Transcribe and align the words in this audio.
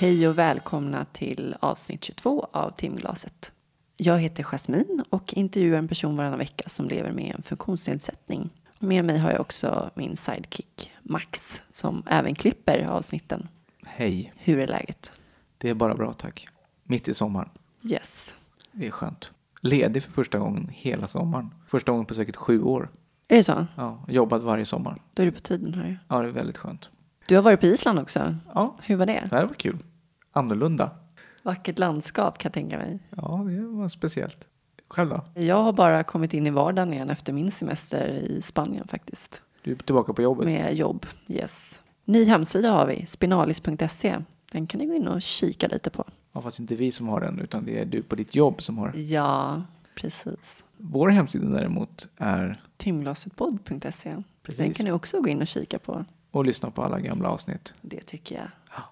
Hej 0.00 0.28
och 0.28 0.38
välkomna 0.38 1.04
till 1.04 1.56
avsnitt 1.60 2.04
22 2.04 2.48
av 2.52 2.70
Timglaset. 2.70 3.52
Jag 3.96 4.18
heter 4.18 4.42
Jasmin 4.42 5.04
och 5.10 5.34
intervjuar 5.34 5.78
en 5.78 5.88
person 5.88 6.16
varannan 6.16 6.38
vecka 6.38 6.68
som 6.68 6.88
lever 6.88 7.12
med 7.12 7.34
en 7.36 7.42
funktionsnedsättning. 7.42 8.50
Med 8.78 9.04
mig 9.04 9.18
har 9.18 9.30
jag 9.30 9.40
också 9.40 9.90
min 9.94 10.16
sidekick 10.16 10.92
Max 11.02 11.60
som 11.70 12.02
även 12.06 12.34
klipper 12.34 12.84
avsnitten. 12.84 13.48
Hej, 13.86 14.32
Hur 14.36 14.58
är 14.58 14.66
läget? 14.66 15.12
det 15.58 15.68
är 15.70 15.74
bara 15.74 15.94
bra 15.94 16.12
tack. 16.12 16.48
Mitt 16.84 17.08
i 17.08 17.14
sommaren. 17.14 17.48
Yes. 17.82 18.34
Det 18.72 18.86
är 18.86 18.90
skönt. 18.90 19.32
Ledig 19.60 20.02
för 20.02 20.12
första 20.12 20.38
gången 20.38 20.68
hela 20.72 21.06
sommaren. 21.06 21.54
Första 21.66 21.92
gången 21.92 22.06
på 22.06 22.14
säkert 22.14 22.36
sju 22.36 22.62
år. 22.62 22.90
Är 23.28 23.36
det 23.36 23.44
så? 23.44 23.66
Ja, 23.76 24.04
jobbat 24.08 24.42
varje 24.42 24.64
sommar. 24.64 24.96
Då 25.14 25.22
är 25.22 25.26
du 25.26 25.32
på 25.32 25.40
tiden 25.40 25.74
här. 25.74 25.98
Ja, 26.08 26.22
det 26.22 26.28
är 26.28 26.32
väldigt 26.32 26.58
skönt. 26.58 26.88
Du 27.28 27.36
har 27.36 27.42
varit 27.42 27.60
på 27.60 27.66
Island 27.66 27.98
också. 27.98 28.36
Ja, 28.54 28.76
Hur 28.82 28.96
var 28.96 29.06
det? 29.06 29.26
det 29.30 29.36
här 29.36 29.46
var 29.46 29.54
kul. 29.54 29.78
Annorlunda. 30.32 30.90
Vackert 31.42 31.78
landskap 31.78 32.38
kan 32.38 32.48
jag 32.48 32.52
tänka 32.52 32.78
mig. 32.78 32.98
Ja, 33.16 33.44
det 33.48 33.60
var 33.66 33.88
speciellt. 33.88 34.48
Själv 34.88 35.10
då? 35.10 35.24
Jag 35.34 35.62
har 35.62 35.72
bara 35.72 36.04
kommit 36.04 36.34
in 36.34 36.46
i 36.46 36.50
vardagen 36.50 36.92
igen 36.92 37.10
efter 37.10 37.32
min 37.32 37.50
semester 37.50 38.08
i 38.08 38.42
Spanien 38.42 38.86
faktiskt. 38.88 39.42
Du 39.62 39.72
är 39.72 39.76
tillbaka 39.76 40.12
på 40.12 40.22
jobbet? 40.22 40.46
Med 40.46 40.74
jobb, 40.74 41.06
yes. 41.28 41.80
Ny 42.04 42.24
hemsida 42.24 42.70
har 42.70 42.86
vi, 42.86 43.06
spinalis.se. 43.06 44.18
Den 44.52 44.66
kan 44.66 44.78
ni 44.78 44.86
gå 44.86 44.94
in 44.94 45.08
och 45.08 45.22
kika 45.22 45.68
lite 45.68 45.90
på. 45.90 46.04
Ja, 46.32 46.42
fast 46.42 46.58
inte 46.58 46.74
vi 46.74 46.92
som 46.92 47.08
har 47.08 47.20
den, 47.20 47.40
utan 47.40 47.64
det 47.64 47.78
är 47.80 47.84
du 47.84 48.02
på 48.02 48.14
ditt 48.16 48.34
jobb 48.34 48.62
som 48.62 48.78
har. 48.78 48.92
Ja, 48.96 49.62
precis. 49.94 50.64
Vår 50.76 51.08
hemsida 51.08 51.48
däremot 51.48 52.08
är 52.16 52.60
Timglasetpodd.se. 52.76 54.16
Den 54.56 54.72
kan 54.74 54.86
ni 54.86 54.92
också 54.92 55.20
gå 55.20 55.28
in 55.28 55.40
och 55.40 55.46
kika 55.46 55.78
på. 55.78 56.04
att 56.32 56.46
lyssna 56.46 56.70
på 56.70 56.82
alla 56.82 57.00
gamla 57.00 57.28
avsnitt. 57.28 57.74
Det 57.80 58.00
tycker 58.00 58.34
jag. 58.36 58.48
Ja. 58.76 58.82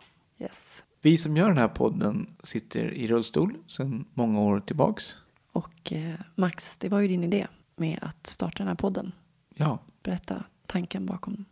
Yes. 0.45 0.83
Vi 1.09 1.19
som 1.19 1.37
gör 1.37 1.49
den 1.49 1.59
här 1.59 1.69
podden 1.69 2.27
sitter 2.43 2.93
i 2.95 3.07
rullstol 3.09 3.57
sedan 3.67 4.05
många 4.15 4.41
år 4.41 4.61
tillbaks. 4.61 5.15
Och 5.53 5.93
eh, 5.93 6.15
Max, 6.35 6.77
det 6.77 6.89
var 6.89 7.01
ju 7.01 7.09
din 7.09 7.25
idé 7.25 7.47
med 7.77 7.99
att 8.03 8.27
starta 8.27 8.59
den 8.59 8.69
här 8.69 8.75
podden. 8.75 9.13
Ja, 9.55 9.79
Berätta 10.03 10.45
tanken 10.67 11.07
bakom. 11.07 11.45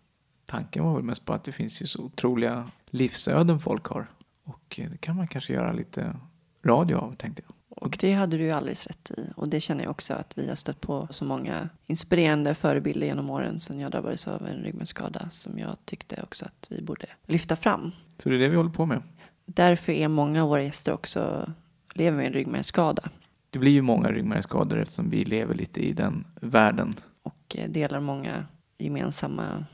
tanken 0.47 0.85
var 0.85 0.95
väl 0.95 1.03
mest 1.03 1.25
på 1.25 1.33
att 1.33 1.45
det 1.45 1.53
finns 1.53 1.83
ju 1.83 1.87
så 1.87 2.03
otroliga 2.03 2.71
livsöden 2.87 3.61
folk 3.61 3.87
har. 3.87 4.07
Och 4.45 4.81
eh, 4.81 4.91
det 4.91 4.99
kan 4.99 5.17
man 5.17 5.29
kanske 5.29 5.53
göra 5.53 5.73
lite 5.73 6.17
radio 6.65 6.97
av, 6.97 7.15
tänkte 7.15 7.43
jag. 7.47 7.55
Och 7.85 7.97
det 8.01 8.13
hade 8.13 8.37
du 8.37 8.45
ju 8.45 8.51
alldeles 8.51 8.87
rätt 8.87 9.11
i. 9.11 9.31
Och 9.37 9.49
det 9.49 9.61
känner 9.61 9.85
jag 9.85 9.91
också 9.91 10.15
att 10.15 10.39
vi 10.39 10.49
har 10.49 10.57
stött 10.57 10.81
på 10.81 11.09
så 11.11 11.25
många 11.25 11.69
inspirerande 11.87 12.55
förebilder 12.55 13.07
genom 13.07 13.31
åren 13.31 13.61
sedan 13.61 13.81
jag 13.81 13.91
drabbades 13.91 14.29
av 14.29 14.47
en 14.47 14.57
ryggmärgsskada 14.57 15.31
som 15.31 15.59
jag 15.59 15.77
tyckte 15.85 16.23
också 16.23 16.45
att 16.45 16.67
vi 16.71 16.83
borde 16.83 17.07
lyfta 17.27 17.57
fram. 17.57 17.93
Så 18.19 18.29
det 18.29 18.35
är 18.37 18.39
det 18.39 18.49
vi 18.49 18.57
håller 18.57 18.71
på 18.71 18.87
med. 18.87 19.03
Därför 19.47 19.93
är 19.93 20.09
många 20.09 20.43
av 20.43 20.49
våra 20.49 20.63
gäster 20.63 20.93
också 20.93 21.53
lever 21.95 22.17
med 22.17 22.27
en 22.27 22.33
ryggmärgsskada 22.33 23.11
Det 23.51 23.59
blir 23.59 23.73
ju 23.73 23.83
många 23.83 24.13
ryggmärgsskador 24.13 24.79
eftersom 24.81 25.11
vi 25.11 25.25
lever 25.25 25.55
lite 25.55 25.81
i 25.81 25.93
den 25.93 26.25
världen. 26.41 26.95
och 27.23 27.57
eh, 27.59 27.71
delar 27.71 28.01
många 28.01 28.47
gemensamma 28.79 29.65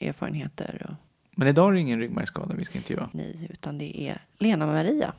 erfarenheter. 0.00 0.86
Och 0.90 0.94
Men 1.38 1.48
idag 1.48 1.68
är 1.68 1.72
det 1.72 1.80
ingen 1.80 1.98
ryggmärgsskada 2.00 2.54
vi 2.54 2.64
ska 2.64 2.78
intervjua. 2.78 3.08
nej, 3.12 3.48
utan 3.50 3.78
det 3.78 4.00
är 4.02 4.22
Lena 4.38 4.66
Maria 4.66 5.12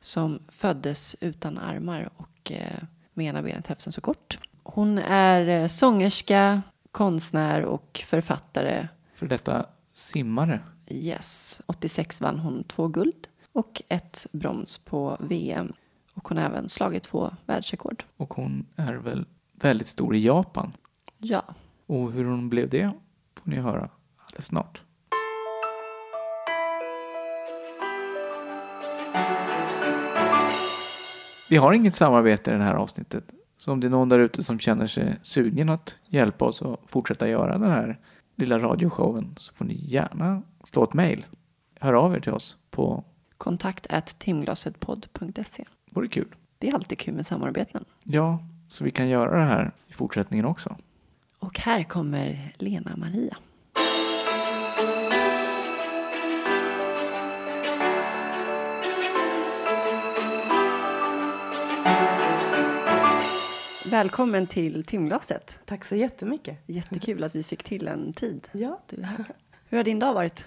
som 0.00 0.38
föddes 0.48 1.16
utan 1.20 1.58
armar 1.58 2.10
och 2.16 2.52
eh, 2.52 2.82
med 3.14 3.26
ena 3.26 3.42
benet 3.42 3.66
hälften 3.66 3.92
så 3.92 4.00
kort. 4.00 4.38
Hon 4.62 4.98
är 4.98 5.48
eh, 5.62 5.68
sångerska, 5.68 6.62
konstnär 6.92 7.62
och 7.62 8.02
författare. 8.06 8.88
För 9.14 9.26
detta 9.26 9.66
simmare. 9.92 10.60
Yes, 10.88 11.60
86 11.66 12.20
vann 12.20 12.38
hon 12.38 12.64
två 12.64 12.88
guld 12.88 13.28
och 13.54 13.82
ett 13.88 14.26
brons 14.32 14.78
på 14.78 15.16
VM. 15.20 15.72
Och 16.14 16.28
hon 16.28 16.38
har 16.38 16.44
även 16.44 16.68
slagit 16.68 17.02
två 17.02 17.30
världsrekord. 17.46 18.04
Och 18.16 18.34
hon 18.34 18.66
är 18.76 18.94
väl 18.94 19.26
väldigt 19.52 19.86
stor 19.86 20.14
i 20.16 20.24
Japan. 20.24 20.72
Ja, 21.18 21.44
Och 21.86 22.12
hur 22.12 22.24
hon 22.24 22.48
blev 22.48 22.68
det 22.68 22.90
får 23.42 23.50
ni 23.50 23.56
höra 23.56 23.88
alldeles 24.18 24.46
snart. 24.46 24.80
Vi 31.50 31.56
har 31.56 31.72
inget 31.72 31.94
samarbete 31.94 32.50
i 32.50 32.54
det 32.54 32.62
här 32.62 32.74
avsnittet. 32.74 33.24
Så 33.56 33.72
om 33.72 33.80
det 33.80 33.86
är 33.86 33.90
någon 33.90 34.08
där 34.08 34.18
ute 34.18 34.42
som 34.42 34.58
känner 34.58 34.86
sig 34.86 35.16
sugen 35.22 35.68
att 35.68 35.98
hjälpa 36.06 36.44
oss 36.44 36.62
att 36.62 36.80
fortsätta 36.86 37.28
göra 37.28 37.58
den 37.58 37.70
här 37.70 37.98
lilla 38.36 38.58
radioshowen 38.58 39.34
så 39.38 39.54
får 39.54 39.64
ni 39.64 39.74
gärna 39.74 40.42
slå 40.64 40.84
ett 40.84 40.94
mejl. 40.94 41.26
Hör 41.80 41.92
av 41.92 42.14
er 42.14 42.20
till 42.20 42.32
oss 42.32 42.56
på 42.70 43.04
kontakt 43.38 43.86
at 43.90 44.18
timglasetpodd.se. 44.18 45.64
Vore 45.90 46.08
kul. 46.08 46.34
Det 46.58 46.68
är 46.68 46.74
alltid 46.74 46.98
kul 46.98 47.14
med 47.14 47.26
samarbeten. 47.26 47.84
Ja, 48.04 48.38
så 48.68 48.84
vi 48.84 48.90
kan 48.90 49.08
göra 49.08 49.38
det 49.38 49.44
här 49.44 49.72
i 49.86 49.92
fortsättningen 49.92 50.46
också. 50.46 50.76
Och 51.38 51.58
här 51.58 51.82
kommer 51.82 52.54
Lena 52.58 52.96
Maria. 52.96 53.36
Välkommen 63.90 64.46
till 64.46 64.84
timglaset. 64.84 65.58
Tack 65.64 65.84
så 65.84 65.96
jättemycket. 65.96 66.58
Jättekul 66.66 67.24
att 67.24 67.34
vi 67.34 67.42
fick 67.42 67.62
till 67.62 67.88
en 67.88 68.12
tid. 68.12 68.48
Ja. 68.52 68.80
Du. 68.88 69.06
Hur 69.68 69.76
har 69.76 69.84
din 69.84 69.98
dag 69.98 70.14
varit? 70.14 70.46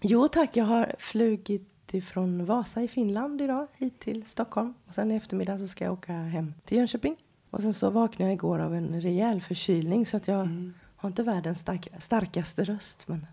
Jo 0.00 0.28
tack, 0.28 0.56
jag 0.56 0.64
har 0.64 0.94
flugit 0.98 1.67
ifrån 1.94 2.44
Vasa 2.44 2.82
i 2.82 2.88
Finland 2.88 3.40
idag 3.40 3.66
hit 3.76 3.98
till 4.00 4.24
Stockholm. 4.26 4.74
Och 4.86 4.94
sen 4.94 5.10
i 5.10 5.14
eftermiddag 5.14 5.58
så 5.58 5.68
ska 5.68 5.84
jag 5.84 5.92
åka 5.92 6.12
hem 6.12 6.54
till 6.64 6.76
Jönköping. 6.78 7.16
Och 7.50 7.62
sen 7.62 7.72
så 7.74 7.90
vaknade 7.90 8.30
jag 8.30 8.34
igår 8.36 8.58
av 8.58 8.74
en 8.74 9.00
rejäl 9.00 9.40
förkylning 9.40 10.06
så 10.06 10.16
att 10.16 10.28
jag 10.28 10.48
har 10.96 11.08
inte 11.08 11.22
världens 11.22 11.58
stark, 11.60 11.88
starkaste 11.98 12.64
röst. 12.64 13.08
Men 13.08 13.26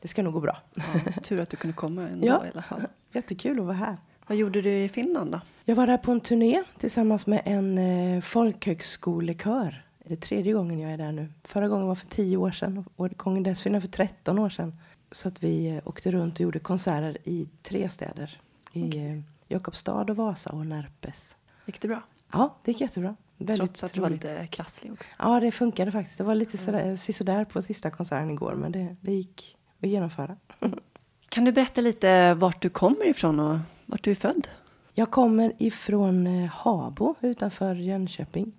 det 0.00 0.08
ska 0.08 0.22
nog 0.22 0.32
gå 0.32 0.40
bra. 0.40 0.56
Ja, 0.74 0.82
tur 1.22 1.40
att 1.40 1.50
du 1.50 1.56
kunde 1.56 1.76
komma 1.76 2.02
en 2.08 2.22
Ja. 2.22 2.32
dag 2.34 2.46
i 2.46 2.50
alla 2.52 2.62
fall. 2.62 2.82
Jättekul 3.12 3.58
att 3.60 3.64
vara 3.66 3.76
här. 3.76 3.96
Vad 4.26 4.36
gjorde 4.38 4.62
du 4.62 4.70
i 4.70 4.88
Finland 4.88 5.32
då? 5.32 5.40
Jag 5.64 5.76
var 5.76 5.86
där 5.86 5.98
på 5.98 6.12
en 6.12 6.20
turné 6.20 6.62
tillsammans 6.78 7.26
med 7.26 7.42
en 7.44 7.78
eh, 7.78 8.20
folkhögskolekör. 8.20 9.84
Det 10.06 10.12
är 10.14 10.16
tredje 10.16 10.52
gången 10.52 10.78
jag 10.78 10.92
är 10.92 10.98
där 10.98 11.12
nu. 11.12 11.28
Förra 11.44 11.68
gången 11.68 11.86
var 11.86 11.94
för 11.94 12.06
tio 12.06 12.36
år 12.36 12.50
sedan 12.50 12.84
och 12.96 13.08
gången 13.10 13.42
dessförinnan 13.42 13.80
för 13.80 13.88
13 13.88 14.38
år 14.38 14.48
sedan. 14.50 14.76
Så 15.14 15.28
att 15.28 15.42
vi 15.42 15.66
eh, 15.66 15.88
åkte 15.88 16.10
runt 16.10 16.34
och 16.34 16.40
gjorde 16.40 16.58
konserter 16.58 17.18
i 17.24 17.48
tre 17.62 17.88
städer. 17.88 18.38
I 18.72 18.98
eh, 18.98 19.20
Jakobstad 19.48 20.10
och 20.10 20.16
Vasa 20.16 20.50
och 20.50 20.66
Närpes. 20.66 21.36
Gick 21.66 21.80
det 21.80 21.88
bra? 21.88 22.02
Ja, 22.32 22.54
det 22.64 22.70
gick 22.70 22.80
jättebra. 22.80 23.16
Väldigt 23.36 23.56
Trots 23.56 23.84
att 23.84 23.92
du 23.92 24.00
var 24.00 24.08
lite 24.08 24.46
krasslig 24.46 24.92
också. 24.92 25.10
Ja, 25.18 25.40
det 25.40 25.50
funkade 25.50 25.92
faktiskt. 25.92 26.18
Det 26.18 26.24
var 26.24 26.34
lite 26.34 26.58
sådär, 26.58 27.12
sådär 27.12 27.44
på 27.44 27.62
sista 27.62 27.90
konserten 27.90 28.30
igår 28.30 28.54
men 28.54 28.72
det, 28.72 28.96
det 29.00 29.12
gick 29.12 29.56
att 29.82 29.88
genomföra. 29.88 30.36
Kan 31.28 31.44
du 31.44 31.52
berätta 31.52 31.80
lite 31.80 32.34
vart 32.34 32.62
du 32.62 32.68
kommer 32.68 33.04
ifrån 33.04 33.40
och 33.40 33.58
vart 33.86 34.04
du 34.04 34.10
är 34.10 34.14
född? 34.14 34.48
Jag 34.94 35.10
kommer 35.10 35.52
ifrån 35.58 36.26
eh, 36.26 36.50
Habo 36.50 37.14
utanför 37.20 37.74
Jönköping. 37.74 38.52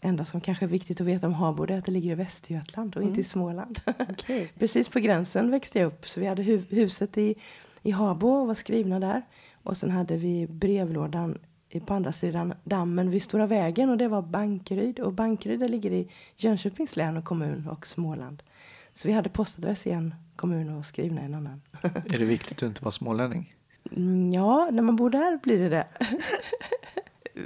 Enda 0.00 0.24
som 0.24 0.40
kanske 0.40 0.64
är 0.64 0.68
viktigt 0.68 1.00
att 1.00 1.06
veta 1.06 1.26
om 1.26 1.34
Habo 1.34 1.62
är 1.62 1.70
att 1.78 1.84
det 1.84 1.92
ligger 1.92 2.10
i 2.10 2.14
Västergötland 2.14 2.96
och 2.96 3.02
inte 3.02 3.20
i 3.20 3.24
Småland. 3.24 3.78
Okej. 4.10 4.50
Precis 4.58 4.88
på 4.88 4.98
gränsen 4.98 5.50
växte 5.50 5.78
jag 5.78 5.86
upp. 5.86 6.08
Så 6.08 6.20
vi 6.20 6.26
hade 6.26 6.42
hu- 6.42 6.64
huset 6.74 7.18
i, 7.18 7.34
i 7.82 7.90
Habo 7.90 8.28
och 8.28 8.46
var 8.46 8.54
skrivna 8.54 9.00
där. 9.00 9.22
Och 9.62 9.76
sen 9.76 9.90
hade 9.90 10.16
vi 10.16 10.46
brevlådan 10.46 11.38
i- 11.68 11.80
på 11.80 11.94
andra 11.94 12.12
sidan 12.12 12.54
dammen 12.64 13.10
vid 13.10 13.22
Stora 13.22 13.46
vägen 13.46 13.90
och 13.90 13.98
det 13.98 14.08
var 14.08 14.22
Bankeryd. 14.22 15.00
Och 15.00 15.12
Bankeryd 15.12 15.70
ligger 15.70 15.90
i 15.92 16.08
Jönköpings 16.36 16.96
län 16.96 17.16
och 17.16 17.24
kommun 17.24 17.68
och 17.68 17.86
Småland. 17.86 18.42
Så 18.92 19.08
vi 19.08 19.14
hade 19.14 19.28
postadress 19.28 19.86
i 19.86 19.90
en 19.90 20.14
kommun 20.36 20.68
och 20.76 20.84
skrivna 20.86 21.22
i 21.22 21.24
en 21.24 21.34
annan. 21.34 21.62
Är 21.82 22.18
det 22.18 22.24
viktigt 22.24 22.58
att 22.58 22.66
inte 22.68 22.84
vara 22.84 22.92
smålänning? 22.92 23.54
Mm, 23.96 24.32
Ja, 24.32 24.68
när 24.72 24.82
man 24.82 24.96
bor 24.96 25.10
där 25.10 25.38
blir 25.42 25.58
det 25.58 25.68
det. 25.68 25.86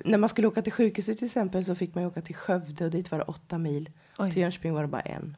när 0.05 0.19
man 0.19 0.29
skulle 0.29 0.49
åka 0.49 0.63
till 0.63 0.73
sjukhuset 0.73 1.19
till 1.19 1.27
exempel 1.27 1.65
så 1.65 1.75
fick 1.75 1.95
man 1.95 2.05
ju 2.05 2.09
åka 2.09 2.21
till 2.23 2.35
Skövde 2.35 2.85
och 2.85 2.91
dit 2.91 3.11
var 3.11 3.19
det 3.19 3.25
åtta 3.25 3.59
mil. 3.59 3.91
Oj. 4.19 4.31
Till 4.31 4.43
Jönköping 4.43 4.73
var 4.75 4.83
det 4.83 4.89
bara 4.89 5.03
en. 5.03 5.37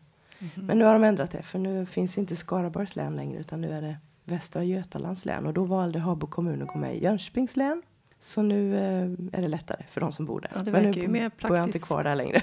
Men 0.55 0.79
nu 0.79 0.85
har 0.85 0.93
de 0.93 1.05
ändrat 1.05 1.31
det 1.31 1.43
för 1.43 1.59
nu 1.59 1.87
finns 1.87 2.19
inte 2.19 2.37
Skaraborgs 2.37 2.97
län 2.97 3.17
längre 3.17 3.41
utan 3.41 3.61
nu 3.61 3.73
är 3.73 3.83
det 3.83 3.97
Västra 4.25 4.65
Götalands 4.65 5.25
län 5.25 5.47
och 5.47 5.55
då 5.55 5.65
valde 5.65 5.99
Habo 5.99 6.27
kommun 6.27 6.63
att 6.63 6.69
gå 6.69 6.79
med 6.79 6.97
i 6.97 7.03
Jönköpings 7.03 7.57
län. 7.57 7.83
Så 8.19 8.43
nu 8.43 8.77
eh, 8.77 9.39
är 9.39 9.43
det 9.43 9.49
lättare 9.49 9.85
för 9.91 10.01
de 10.01 10.13
som 10.13 10.27
bor 10.27 10.41
där. 10.41 10.51
Ja, 10.55 10.59
det 10.63 10.73
Men 10.73 10.83
verkar 10.83 10.99
nu 11.01 11.03
ju 11.07 11.09
mer 11.09 11.21
bor 11.21 11.21
jag 11.21 11.31
inte 11.31 11.57
praktiskt. 11.65 11.87
kvar 11.87 12.05
där 12.05 12.15
längre. 12.15 12.43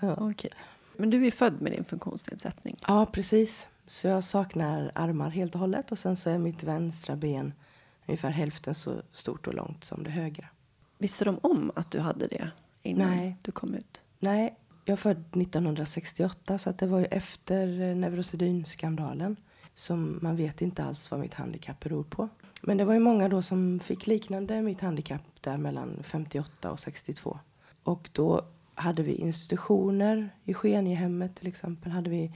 Okej. 0.00 0.50
Men 0.96 1.10
du 1.10 1.26
är 1.26 1.30
född 1.30 1.60
med 1.62 1.72
din 1.72 1.84
funktionsnedsättning. 1.84 2.76
ja, 2.86 3.06
precis. 3.12 3.68
Så 3.86 4.06
jag 4.06 4.24
saknar 4.24 4.92
armar 4.94 5.30
helt 5.30 5.54
och 5.54 5.60
hållet 5.60 5.92
och 5.92 5.98
sen 5.98 6.16
så 6.16 6.30
är 6.30 6.38
mitt 6.38 6.62
vänstra 6.62 7.16
ben 7.16 7.52
ungefär 8.10 8.30
hälften 8.30 8.74
så 8.74 9.02
stort 9.12 9.46
och 9.46 9.54
långt 9.54 9.84
som 9.84 10.04
det 10.04 10.10
högra. 10.10 10.46
Visste 10.98 11.24
de 11.24 11.38
om 11.42 11.72
att 11.76 11.90
du 11.90 12.00
hade 12.00 12.26
det 12.26 12.50
innan 12.82 13.10
Nej. 13.10 13.36
du 13.42 13.52
kom 13.52 13.74
ut? 13.74 14.02
Nej, 14.18 14.56
jag 14.84 14.98
född 14.98 15.36
1968 15.36 16.58
så 16.58 16.70
att 16.70 16.78
det 16.78 16.86
var 16.86 16.98
ju 16.98 17.04
efter 17.04 17.80
eh, 17.80 17.96
Neurosedyn-skandalen. 17.96 19.36
Som 19.74 20.18
man 20.22 20.36
vet 20.36 20.62
inte 20.62 20.84
alls 20.84 21.10
vad 21.10 21.20
mitt 21.20 21.34
handikapp 21.34 21.80
beror 21.80 22.04
på. 22.04 22.28
Men 22.62 22.76
det 22.76 22.84
var 22.84 22.94
ju 22.94 23.00
många 23.00 23.28
då 23.28 23.42
som 23.42 23.80
fick 23.80 24.06
liknande 24.06 24.62
mitt 24.62 24.80
handikapp 24.80 25.22
där 25.40 25.56
mellan 25.56 26.02
58 26.02 26.72
och 26.72 26.80
62. 26.80 27.38
Och 27.82 28.10
då 28.12 28.44
hade 28.74 29.02
vi 29.02 29.14
institutioner 29.14 30.30
i 30.44 30.54
Skeniehemmet 30.54 31.36
till 31.36 31.48
exempel. 31.48 31.92
Hade 31.92 32.10
vi, 32.10 32.32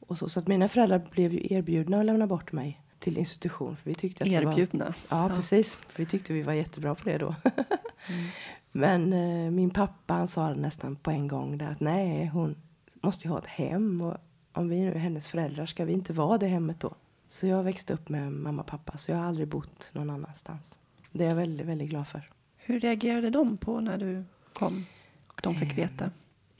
och 0.00 0.18
så, 0.18 0.28
så 0.28 0.40
att 0.40 0.48
mina 0.48 0.68
föräldrar 0.68 1.08
blev 1.10 1.32
ju 1.32 1.54
erbjudna 1.54 2.00
att 2.00 2.06
lämna 2.06 2.26
bort 2.26 2.52
mig 2.52 2.81
till 3.02 3.18
institution. 3.18 3.76
För 3.76 3.90
vi 3.90 3.94
tyckte 3.94 4.24
att 4.24 4.30
det 4.30 4.44
var, 4.44 4.52
Erbjudna. 4.52 4.94
Ja, 5.08 5.30
precis. 5.36 5.74
För 5.74 6.02
vi 6.02 6.06
tyckte 6.06 6.32
vi 6.32 6.42
var 6.42 6.52
jättebra 6.52 6.94
på 6.94 7.04
det 7.04 7.18
då. 7.18 7.34
Men 8.72 9.12
eh, 9.12 9.50
min 9.50 9.70
pappa 9.70 10.14
han 10.14 10.28
sa 10.28 10.54
nästan 10.54 10.96
på 10.96 11.10
en 11.10 11.28
gång 11.28 11.58
där 11.58 11.70
att 11.70 11.80
nej, 11.80 12.26
hon 12.26 12.56
måste 12.94 13.24
ju 13.24 13.30
ha 13.30 13.38
ett 13.38 13.46
hem. 13.46 14.00
Och 14.00 14.16
om 14.52 14.68
vi 14.68 14.80
nu 14.80 14.92
är 14.92 14.98
hennes 14.98 15.28
föräldrar 15.28 15.66
ska 15.66 15.84
vi 15.84 15.92
inte 15.92 16.12
vara 16.12 16.38
det 16.38 16.46
hemmet 16.46 16.80
då. 16.80 16.94
Så 17.28 17.46
jag 17.46 17.62
växte 17.62 17.94
upp 17.94 18.08
med 18.08 18.32
mamma 18.32 18.62
och 18.62 18.68
pappa. 18.68 18.98
Så 18.98 19.10
jag 19.10 19.18
har 19.18 19.24
aldrig 19.24 19.48
bott 19.48 19.90
någon 19.92 20.10
annanstans. 20.10 20.80
Det 21.12 21.24
är 21.24 21.28
jag 21.28 21.36
väldigt, 21.36 21.66
väldigt 21.66 21.90
glad 21.90 22.08
för. 22.08 22.30
Hur 22.56 22.80
reagerade 22.80 23.30
de 23.30 23.56
på 23.56 23.80
när 23.80 23.98
du 23.98 24.24
kom 24.52 24.84
och 25.26 25.40
de 25.42 25.54
fick 25.54 25.78
veta? 25.78 26.10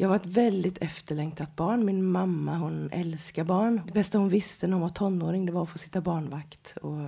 Jag 0.02 0.08
var 0.08 0.16
ett 0.16 0.26
väldigt 0.26 0.78
efterlängtat 0.78 1.56
barn. 1.56 1.84
Min 1.84 2.04
mamma 2.04 2.56
hon 2.56 2.90
älskar 2.92 3.44
barn. 3.44 3.80
Det 3.86 3.92
bästa 3.92 4.18
hon 4.18 4.28
visste 4.28 4.66
när 4.66 4.72
hon 4.72 4.82
var 4.82 4.88
tonåring 4.88 5.46
det 5.46 5.52
var 5.52 5.62
att 5.62 5.68
få 5.68 5.78
sitta 5.78 6.00
barnvakt. 6.00 6.76
Och 6.76 6.98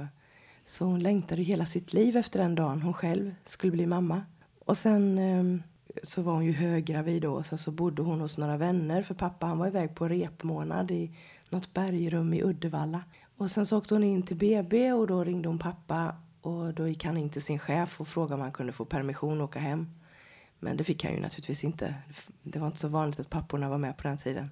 så 0.65 0.85
hon 0.85 1.01
längtade 1.01 1.43
hela 1.43 1.67
sitt 1.67 1.93
liv 1.93 2.17
efter 2.17 2.39
den 2.39 2.55
dagen 2.55 2.83
hon 2.83 2.95
själv 2.95 3.35
skulle 3.45 3.73
bli 3.73 3.87
mamma. 3.87 4.23
Och 4.59 4.79
sen 4.79 5.19
eh, 5.19 5.61
så 6.03 6.23
var 6.23 6.33
hon 6.33 6.45
ju 6.45 6.53
höggravid 6.53 7.23
då. 7.23 7.33
Och 7.33 7.47
sen 7.47 7.59
så 7.59 7.71
bodde 7.71 8.03
hon 8.03 8.21
hos 8.21 8.39
några 8.39 8.57
vänner. 8.57 9.03
För 9.03 9.15
pappa 9.15 9.47
han 9.47 9.59
var 9.59 9.67
iväg 9.67 9.95
på 9.95 10.09
repmånad 10.09 10.91
i 10.91 11.17
något 11.51 11.75
bergrum 11.75 12.35
i 12.35 12.43
Uddevalla. 12.43 13.03
Och 13.37 13.51
sen 13.51 13.67
så 13.67 13.79
åkte 13.79 13.95
hon 13.95 14.05
in 14.05 14.23
till 14.23 14.37
BB 14.37 14.93
och 14.93 15.07
då 15.07 15.25
ringde 15.25 15.49
hon 15.49 15.59
pappa. 15.59 16.15
Och 16.41 16.75
då 16.75 16.89
gick 16.89 17.05
han 17.05 17.17
in 17.17 17.31
till 17.31 17.43
sin 17.43 17.59
chef 17.59 18.01
och 18.01 18.09
frågade 18.09 18.35
om 18.35 18.41
han 18.41 18.53
kunde 18.53 18.73
få 18.73 18.85
permission 18.85 19.41
och 19.41 19.45
åka 19.45 19.59
hem. 19.59 19.89
Men 20.65 20.77
det 20.77 20.85
fick 20.85 21.05
han 21.05 21.15
ju 21.15 21.21
naturligtvis 21.21 21.65
inte. 21.65 21.95
Det 22.43 22.59
var 22.59 22.67
inte 22.67 22.79
så 22.79 22.89
vanligt 22.89 23.21
att 23.21 23.31
papporna 23.31 23.69
var 23.69 23.79
med 23.79 23.97
på 23.97 24.09
den 24.09 24.19
tiden. 24.19 24.51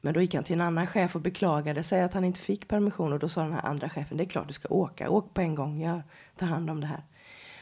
Men 0.00 0.14
då 0.14 0.20
gick 0.20 0.34
han 0.34 0.44
till 0.44 0.54
en 0.54 0.60
annan 0.60 0.86
chef 0.86 1.16
och 1.16 1.22
beklagade 1.22 1.82
sig 1.82 2.02
att 2.02 2.14
han 2.14 2.24
inte 2.24 2.40
fick 2.40 2.68
permission. 2.68 3.12
Och 3.12 3.18
då 3.18 3.28
sa 3.28 3.42
den 3.42 3.52
här 3.52 3.66
andra 3.66 3.88
chefen, 3.88 4.16
det 4.16 4.24
är 4.24 4.28
klart 4.28 4.48
du 4.48 4.52
ska 4.52 4.68
åka. 4.68 5.10
Åk 5.10 5.34
på 5.34 5.40
en 5.40 5.54
gång, 5.54 5.82
jag 5.82 6.02
tar 6.36 6.46
hand 6.46 6.70
om 6.70 6.80
det 6.80 6.86
här. 6.86 7.02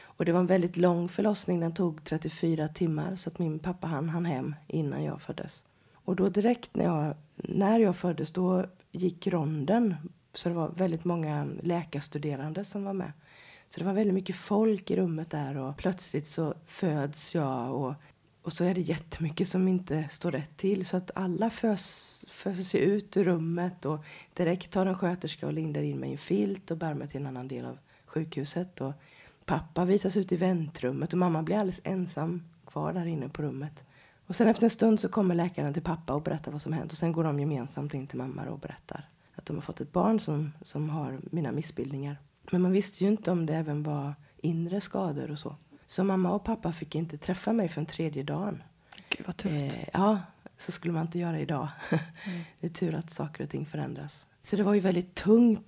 Och 0.03 0.25
det 0.25 0.31
var 0.31 0.39
en 0.39 0.47
väldigt 0.47 0.77
lång 0.77 1.09
förlossning, 1.09 1.59
den 1.59 1.73
tog 1.73 2.03
34 2.03 2.67
timmar. 2.67 3.15
Så 3.15 3.29
att 3.29 3.39
min 3.39 3.59
pappa 3.59 3.87
han 3.87 4.09
han 4.09 4.25
hem 4.25 4.55
innan 4.67 5.03
jag 5.03 5.21
föddes. 5.21 5.65
Och 5.93 6.15
då 6.15 6.29
direkt 6.29 6.75
när 6.75 6.85
jag, 6.85 7.15
när 7.35 7.79
jag 7.79 7.95
föddes, 7.95 8.31
då 8.31 8.65
gick 8.91 9.27
ronden. 9.27 9.95
Så 10.33 10.49
det 10.49 10.55
var 10.55 10.69
väldigt 10.69 11.05
många 11.05 11.47
läkarstuderande 11.63 12.65
som 12.65 12.83
var 12.83 12.93
med. 12.93 13.11
Så 13.71 13.79
det 13.79 13.85
var 13.85 13.93
väldigt 13.93 14.13
mycket 14.13 14.35
folk 14.35 14.91
i 14.91 14.95
rummet 14.95 15.29
där 15.29 15.57
och 15.57 15.77
plötsligt 15.77 16.27
så 16.27 16.53
föds 16.65 17.35
jag 17.35 17.75
och, 17.75 17.93
och 18.41 18.53
så 18.53 18.63
är 18.63 18.73
det 18.73 18.81
jättemycket 18.81 19.47
som 19.47 19.67
inte 19.67 20.07
står 20.09 20.31
rätt 20.31 20.57
till. 20.57 20.85
Så 20.85 20.97
att 20.97 21.11
alla 21.15 21.49
fös, 21.49 22.25
föses 22.29 22.75
ut 22.75 23.17
ur 23.17 23.23
rummet 23.23 23.85
och 23.85 23.99
direkt 24.33 24.71
tar 24.71 24.85
en 24.85 24.95
sköterska 24.95 25.47
och 25.47 25.53
lindar 25.53 25.81
in 25.81 25.99
mig 25.99 26.09
i 26.09 26.11
en 26.11 26.17
filt 26.17 26.71
och 26.71 26.77
bär 26.77 26.93
mig 26.93 27.07
till 27.07 27.21
en 27.21 27.27
annan 27.27 27.47
del 27.47 27.65
av 27.65 27.77
sjukhuset. 28.05 28.81
Och 28.81 28.93
pappa 29.45 29.85
visas 29.85 30.17
ut 30.17 30.31
i 30.31 30.35
väntrummet 30.35 31.13
och 31.13 31.19
mamma 31.19 31.43
blir 31.43 31.55
alldeles 31.55 31.81
ensam 31.83 32.43
kvar 32.65 32.93
där 32.93 33.05
inne 33.05 33.29
på 33.29 33.41
rummet. 33.41 33.83
Och 34.27 34.35
sen 34.35 34.47
efter 34.47 34.63
en 34.63 34.69
stund 34.69 34.99
så 34.99 35.09
kommer 35.09 35.35
läkaren 35.35 35.73
till 35.73 35.83
pappa 35.83 36.13
och 36.13 36.23
berättar 36.23 36.51
vad 36.51 36.61
som 36.61 36.73
hänt 36.73 36.91
och 36.91 36.97
sen 36.97 37.11
går 37.11 37.23
de 37.23 37.39
gemensamt 37.39 37.93
in 37.93 38.07
till 38.07 38.17
mamma 38.17 38.49
och 38.49 38.59
berättar 38.59 39.09
att 39.35 39.45
de 39.45 39.55
har 39.55 39.61
fått 39.61 39.81
ett 39.81 39.91
barn 39.91 40.19
som, 40.19 40.51
som 40.61 40.89
har 40.89 41.19
mina 41.31 41.51
missbildningar. 41.51 42.17
Men 42.51 42.61
man 42.61 42.71
visste 42.71 43.03
ju 43.03 43.09
inte 43.09 43.31
om 43.31 43.45
det 43.45 43.55
även 43.55 43.83
var 43.83 44.13
inre 44.37 44.81
skador 44.81 45.31
och 45.31 45.39
så. 45.39 45.55
Så 45.85 46.03
mamma 46.03 46.31
och 46.31 46.43
pappa 46.43 46.71
fick 46.71 46.95
inte 46.95 47.17
träffa 47.17 47.53
mig 47.53 47.69
för 47.69 47.81
en 47.81 47.85
tredje 47.85 48.23
dagen. 48.23 48.63
Gud 49.09 49.25
vad 49.25 49.37
tufft. 49.37 49.77
Eh, 49.77 49.89
ja, 49.93 50.19
så 50.57 50.71
skulle 50.71 50.93
man 50.93 51.05
inte 51.05 51.19
göra 51.19 51.39
idag. 51.39 51.67
det 52.59 52.67
är 52.67 52.71
tur 52.71 52.95
att 52.95 53.09
saker 53.09 53.43
och 53.43 53.49
ting 53.49 53.65
förändras. 53.65 54.27
Så 54.41 54.55
det 54.55 54.63
var 54.63 54.73
ju 54.73 54.79
väldigt 54.79 55.15
tungt. 55.15 55.67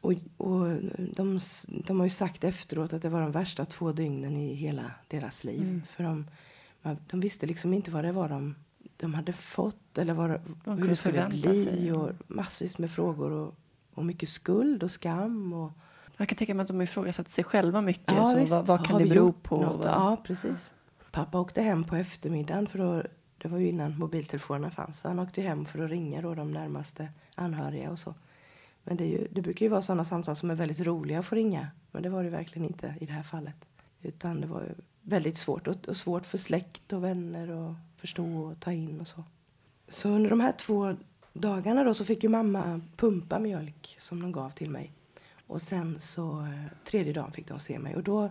Och, 0.00 0.12
och 0.36 0.82
de, 0.98 1.38
de 1.86 1.98
har 1.98 2.06
ju 2.06 2.10
sagt 2.10 2.44
efteråt 2.44 2.92
att 2.92 3.02
det 3.02 3.08
var 3.08 3.20
de 3.20 3.32
värsta 3.32 3.64
två 3.64 3.92
dygnen 3.92 4.36
i 4.36 4.54
hela 4.54 4.90
deras 5.08 5.44
liv. 5.44 5.62
Mm. 5.62 5.82
För 5.86 6.04
de, 6.04 6.26
de 6.82 7.20
visste 7.20 7.46
liksom 7.46 7.74
inte 7.74 7.90
vad 7.90 8.04
det 8.04 8.12
var 8.12 8.28
de, 8.28 8.54
de 8.96 9.14
hade 9.14 9.32
fått 9.32 9.98
eller 9.98 10.14
vad, 10.14 10.30
hur 10.30 10.38
kunde 10.64 10.88
det 10.88 10.96
skulle 10.96 11.26
bli. 11.28 11.56
sig. 11.56 11.92
Och 11.92 12.10
massvis 12.26 12.78
med 12.78 12.90
frågor 12.90 13.30
och, 13.30 13.54
och 13.94 14.04
mycket 14.04 14.28
skuld 14.28 14.82
och 14.82 14.90
skam. 14.90 15.52
Och, 15.52 15.72
Jag 16.16 16.28
kan 16.28 16.36
tänka 16.36 16.54
mig 16.54 16.62
att 16.62 16.68
de 16.68 16.82
ifrågasatte 16.82 17.30
sig 17.30 17.44
själva 17.44 17.80
mycket. 17.80 18.14
Ja, 18.16 18.24
så 18.24 18.36
visst. 18.36 18.52
vad, 18.52 18.66
vad 18.66 18.86
kan 18.86 18.98
det 18.98 19.06
bero 19.08 19.32
på? 19.32 19.60
något? 19.60 19.84
Ja, 19.84 20.16
precis. 20.24 20.72
Pappa 21.10 21.40
åkte 21.40 21.62
hem 21.62 21.84
på 21.84 21.96
eftermiddagen, 21.96 22.66
för 22.66 22.78
då, 22.78 23.02
det 23.38 23.48
var 23.48 23.58
ju 23.58 23.68
innan 23.68 23.98
mobiltelefonerna 23.98 24.70
fanns. 24.70 25.02
Han 25.02 25.18
åkte 25.18 25.42
hem 25.42 25.66
för 25.66 25.84
att 25.84 25.90
ringa 25.90 26.22
då 26.22 26.34
de 26.34 26.52
närmaste 26.52 27.08
anhöriga 27.34 27.90
och 27.90 27.98
så. 27.98 28.14
Men 28.84 28.96
det, 28.96 29.06
ju, 29.06 29.28
det 29.30 29.40
brukar 29.40 29.66
ju 29.66 29.70
vara 29.70 29.82
sådana 29.82 30.04
samtal 30.04 30.36
som 30.36 30.50
är 30.50 30.54
väldigt 30.54 30.80
roliga 30.80 31.18
att 31.18 31.26
få 31.26 31.34
ringa. 31.34 31.68
Men 31.90 32.02
det 32.02 32.08
var 32.08 32.24
det 32.24 32.30
verkligen 32.30 32.68
inte 32.68 32.94
i 33.00 33.06
det 33.06 33.12
här 33.12 33.22
fallet. 33.22 33.56
Utan 34.02 34.40
det 34.40 34.46
var 34.46 34.74
väldigt 35.02 35.36
svårt. 35.36 35.68
Och, 35.68 35.88
och 35.88 35.96
svårt 35.96 36.26
för 36.26 36.38
släkt 36.38 36.92
och 36.92 37.04
vänner 37.04 37.70
att 37.70 37.76
förstå 38.00 38.38
och 38.38 38.60
ta 38.60 38.72
in 38.72 39.00
och 39.00 39.08
så. 39.08 39.24
Så 39.88 40.08
under 40.08 40.30
de 40.30 40.40
här 40.40 40.52
två 40.52 40.96
dagarna 41.32 41.84
då 41.84 41.94
så 41.94 42.04
fick 42.04 42.22
ju 42.22 42.28
mamma 42.28 42.80
pumpa 42.96 43.38
mjölk 43.38 43.96
som 43.98 44.22
de 44.22 44.32
gav 44.32 44.50
till 44.50 44.70
mig. 44.70 44.92
Och 45.46 45.62
sen 45.62 46.00
så 46.00 46.40
eh, 46.40 46.84
tredje 46.84 47.12
dagen 47.12 47.32
fick 47.32 47.48
de 47.48 47.58
se 47.58 47.78
mig. 47.78 47.96
Och 47.96 48.02
då 48.02 48.30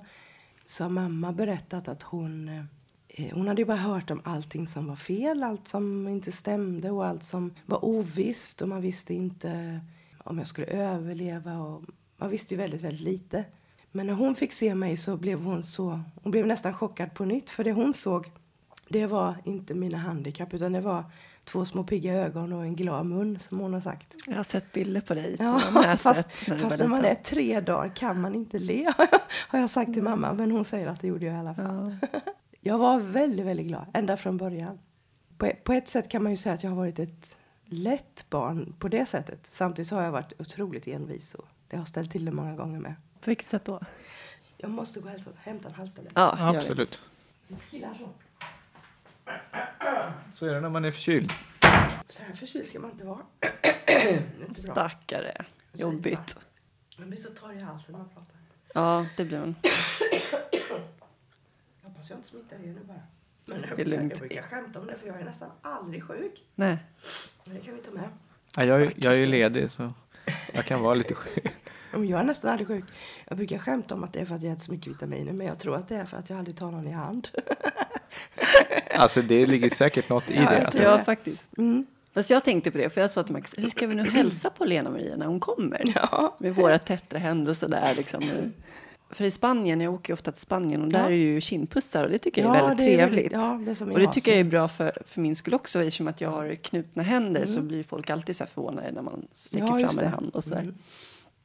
så 0.66 0.84
har 0.84 0.90
mamma 0.90 1.32
berättat 1.32 1.88
att 1.88 2.04
hon, 2.04 2.50
eh, 3.08 3.34
hon 3.34 3.48
hade 3.48 3.62
ju 3.62 3.66
bara 3.66 3.78
hört 3.78 4.12
om 4.12 4.22
allting 4.24 4.68
som 4.68 4.88
var 4.88 4.96
fel, 4.96 5.44
allt 5.44 5.68
som 5.68 6.08
inte 6.08 6.32
stämde 6.32 6.92
och 6.92 7.06
allt 7.06 7.24
som 7.24 7.54
var 7.66 7.86
ovisst. 7.86 8.62
Och 8.62 8.70
man 8.70 8.82
visste 8.82 9.14
inte 9.14 9.82
om 10.24 10.38
jag 10.38 10.48
skulle 10.48 10.68
överleva. 10.68 11.60
Och 11.60 11.84
man 12.18 12.30
visste 12.30 12.54
ju 12.54 12.58
väldigt, 12.58 12.82
väldigt 12.82 13.02
lite. 13.02 13.46
Men 13.92 14.08
när 14.08 14.14
hon 14.14 14.36
fick 14.36 14.54
se 14.54 14.76
mig 14.76 14.98
så 14.98 15.18
blev 15.18 15.42
hon 15.42 15.64
så, 15.64 16.02
hon 16.24 16.32
blev 16.32 16.48
nästan 16.48 16.74
chockad 16.74 17.14
på 17.14 17.26
nytt. 17.26 17.50
För 17.50 17.64
det 17.64 17.72
hon 17.72 17.94
såg, 17.94 18.32
det 18.90 19.06
var 19.06 19.36
inte 19.46 19.74
mina 19.74 19.98
handikapp 19.98 20.54
utan 20.54 20.72
det 20.72 20.82
var 20.82 21.04
två 21.46 21.66
små 21.66 21.84
pigga 21.84 22.14
ögon 22.14 22.54
och 22.54 22.64
en 22.64 22.76
glad 22.76 23.06
mun 23.06 23.40
som 23.40 23.60
hon 23.60 23.74
har 23.74 23.82
sagt. 23.82 24.14
Jag 24.28 24.36
har 24.36 24.44
sett 24.44 24.72
bilder 24.72 25.02
på 25.02 25.14
dig 25.14 25.38
på 25.38 25.44
Ja, 25.44 25.62
nätet. 25.74 26.02
fast, 26.02 26.28
när 26.48 26.58
fast 26.58 26.80
när 26.80 26.88
man 26.88 27.06
är 27.06 27.16
tre 27.16 27.60
dagar 27.60 27.96
kan 27.96 28.22
man 28.22 28.36
inte 28.36 28.60
le, 28.60 28.94
har 29.48 29.60
jag 29.60 29.70
sagt 29.70 29.94
till 29.94 30.04
mamma. 30.04 30.34
Men 30.34 30.52
hon 30.52 30.66
säger 30.66 30.88
att 30.88 31.02
det 31.02 31.08
gjorde 31.08 31.26
jag 31.26 31.36
i 31.36 31.38
alla 31.38 31.54
fall. 31.54 31.96
Ja. 32.12 32.22
Jag 32.68 32.78
var 32.78 33.00
väldigt, 33.00 33.46
väldigt 33.46 33.68
glad, 33.68 33.86
ända 33.94 34.18
från 34.18 34.38
början. 34.38 34.80
På, 35.38 35.52
på 35.64 35.74
ett 35.74 35.88
sätt 35.88 36.10
kan 36.10 36.24
man 36.24 36.32
ju 36.32 36.38
säga 36.38 36.56
att 36.56 36.64
jag 36.64 36.72
har 36.72 36.78
varit 36.78 37.00
ett 37.00 37.38
lätt 37.66 38.26
barn 38.30 38.74
på 38.80 38.88
det 38.88 39.06
sättet. 39.06 39.48
Samtidigt 39.52 39.88
så 39.90 39.96
har 39.96 40.04
jag 40.04 40.12
varit 40.12 40.34
otroligt 40.40 40.88
envis 40.88 41.34
och 41.34 41.46
det 41.68 41.78
har 41.78 41.86
ställt 41.86 42.12
till 42.12 42.26
det 42.26 42.32
många 42.32 42.56
gånger 42.56 42.80
med. 42.80 42.96
På 43.22 43.30
vilket 43.30 43.48
sätt 43.48 43.66
då? 43.66 43.80
Jag 44.58 44.72
måste 44.72 45.00
gå 45.00 45.10
och 45.10 45.38
hämta 45.38 45.68
en 45.70 45.74
halsduk. 45.76 46.08
Ja, 46.16 46.36
det. 46.38 46.44
Absolut. 46.60 47.02
Killar 47.70 47.94
så. 48.00 48.10
Så 50.36 50.46
är 50.46 50.54
det 50.54 50.62
när 50.62 50.70
man 50.70 50.86
är 50.86 50.92
förkyld. 50.92 51.32
Så 52.08 52.24
här 52.24 52.34
förkyld 52.36 52.68
ska 52.68 52.80
man 52.80 52.92
inte 52.92 53.06
vara. 53.06 53.20
inte 54.48 54.62
bra. 54.66 54.74
Stackare. 54.74 55.46
Jobbigt. 55.74 56.38
Man 56.98 57.10
blir 57.10 57.20
så 57.20 57.30
torr 57.30 57.54
i 57.54 57.60
halsen 57.62 57.92
när 57.92 58.00
man 58.00 58.10
pratar. 58.10 58.36
Ja, 58.74 59.06
det 59.18 59.26
blir 59.26 59.40
man. 59.40 59.56
Jag 61.82 61.90
hoppas 61.90 62.10
jag 62.10 62.18
inte 62.20 62.28
smittar 62.30 62.56
er 62.56 62.60
nu 62.60 62.80
bara. 62.88 63.02
Men 63.46 63.62
Det 63.62 63.68
är 63.68 63.78
jag, 63.78 63.88
lugnt. 63.88 64.12
jag 64.12 64.20
brukar 64.20 64.42
skämta 64.42 64.80
om 64.80 64.88
det 64.88 64.98
för 64.98 65.08
jag 65.08 65.20
är 65.22 65.26
nästan 65.26 65.50
aldrig 65.62 66.04
sjuk. 66.04 66.44
Nej. 66.56 66.78
Men 67.46 67.56
det 67.56 67.62
kan 67.62 67.76
vi 67.76 67.82
ta 67.82 67.92
med. 67.92 68.10
Ja, 68.58 68.64
jag, 68.66 68.82
är- 68.82 68.94
jag 68.96 69.20
är 69.20 69.28
ledig 69.28 69.72
så 69.72 69.94
jag 70.54 70.66
kan 70.66 70.82
vara 70.82 70.94
lite 70.94 71.16
sjuk. 71.16 71.46
Jag 71.94 72.20
är 72.20 72.24
nästan 72.24 72.52
aldrig 72.52 72.68
sjuk. 72.68 72.84
Jag 73.28 73.38
brukar 73.38 73.58
skämta 73.60 73.96
om 73.96 74.04
att 74.04 74.14
det 74.14 74.20
är 74.20 74.26
för 74.26 74.36
att 74.36 74.42
jag 74.42 74.52
äter 74.54 74.62
så 74.64 74.72
mycket 74.72 74.88
vitaminer. 74.94 75.34
Men 75.34 75.48
jag 75.48 75.60
tror 75.60 75.76
att 75.76 75.88
det 75.88 75.96
är 75.96 76.06
för 76.06 76.18
att 76.18 76.30
jag 76.30 76.40
aldrig 76.40 76.58
tar 76.58 76.72
någon 76.72 76.88
i 76.88 76.92
hand. 76.92 77.28
Alltså 78.96 79.22
det 79.22 79.46
ligger 79.48 79.70
säkert 79.70 80.10
något 80.10 80.32
i 80.32 80.36
Ja, 80.36 80.50
det. 80.50 80.66
Alltså. 80.66 80.82
Ja, 80.82 81.04
faktiskt. 81.04 81.58
Mm. 81.58 81.86
Fast 82.14 82.30
jag 82.30 82.44
tänkte 82.44 82.72
på 82.72 82.78
det, 82.78 82.90
för 82.90 83.02
jag 83.02 83.12
sa 83.12 83.24
till 83.24 83.34
Max, 83.34 83.54
hur 83.58 83.70
ska 83.70 83.88
vi 83.88 83.96
nu 83.96 84.04
hälsa 84.10 84.50
på 84.50 84.66
Lena-Maria 84.66 85.16
när 85.18 85.26
hon 85.26 85.40
kommer? 85.40 85.82
Ja. 85.96 86.36
Med 86.40 86.56
våra 86.56 86.78
tättra 86.80 87.20
händer 87.20 87.52
och 87.52 87.58
sådär 87.58 87.94
liksom. 87.98 88.22
För 89.10 89.24
i 89.24 89.32
Spanien, 89.32 89.82
jag 89.82 89.94
åker 89.94 90.10
ju 90.10 90.14
ofta 90.14 90.32
till 90.32 90.42
Spanien 90.42 90.82
och 90.82 90.88
där 90.88 91.00
Ja. 91.00 91.06
är 91.06 91.12
ju 91.16 91.42
kindpussar 91.42 92.04
och 92.04 92.10
det 92.10 92.18
tycker 92.18 92.44
jag 92.44 92.56
är 92.58 92.62
väldigt 92.68 92.78
det 92.78 92.94
är 92.94 92.98
trevligt. 93.08 93.32
ja, 93.32 93.62
det 93.66 93.82
är 93.82 93.92
och 93.92 94.00
det 94.00 94.08
tycker 94.12 94.32
jag 94.32 94.40
är 94.40 94.44
bra 94.44 94.68
för, 94.68 95.02
för 95.08 95.22
min 95.22 95.36
skull 95.36 95.54
också, 95.54 95.80
eftersom 95.84 96.08
att 96.08 96.22
jag 96.22 96.30
har 96.30 96.56
knutna 96.56 97.04
händer 97.04 97.46
så 97.46 97.62
blir 97.62 97.84
folk 97.84 98.10
alltid 98.10 98.36
så 98.36 98.44
här 98.44 98.50
förvånade 98.52 98.92
när 98.92 99.02
man 99.02 99.28
sträcker 99.32 99.68
Mm. 99.68 99.80
Ja, 99.80 99.88
fram 99.90 99.98
en 100.00 100.04
det. 100.06 100.10
hand 100.16 100.32
och 100.36 100.44
sådär. 100.44 100.62
Mm. 100.62 100.76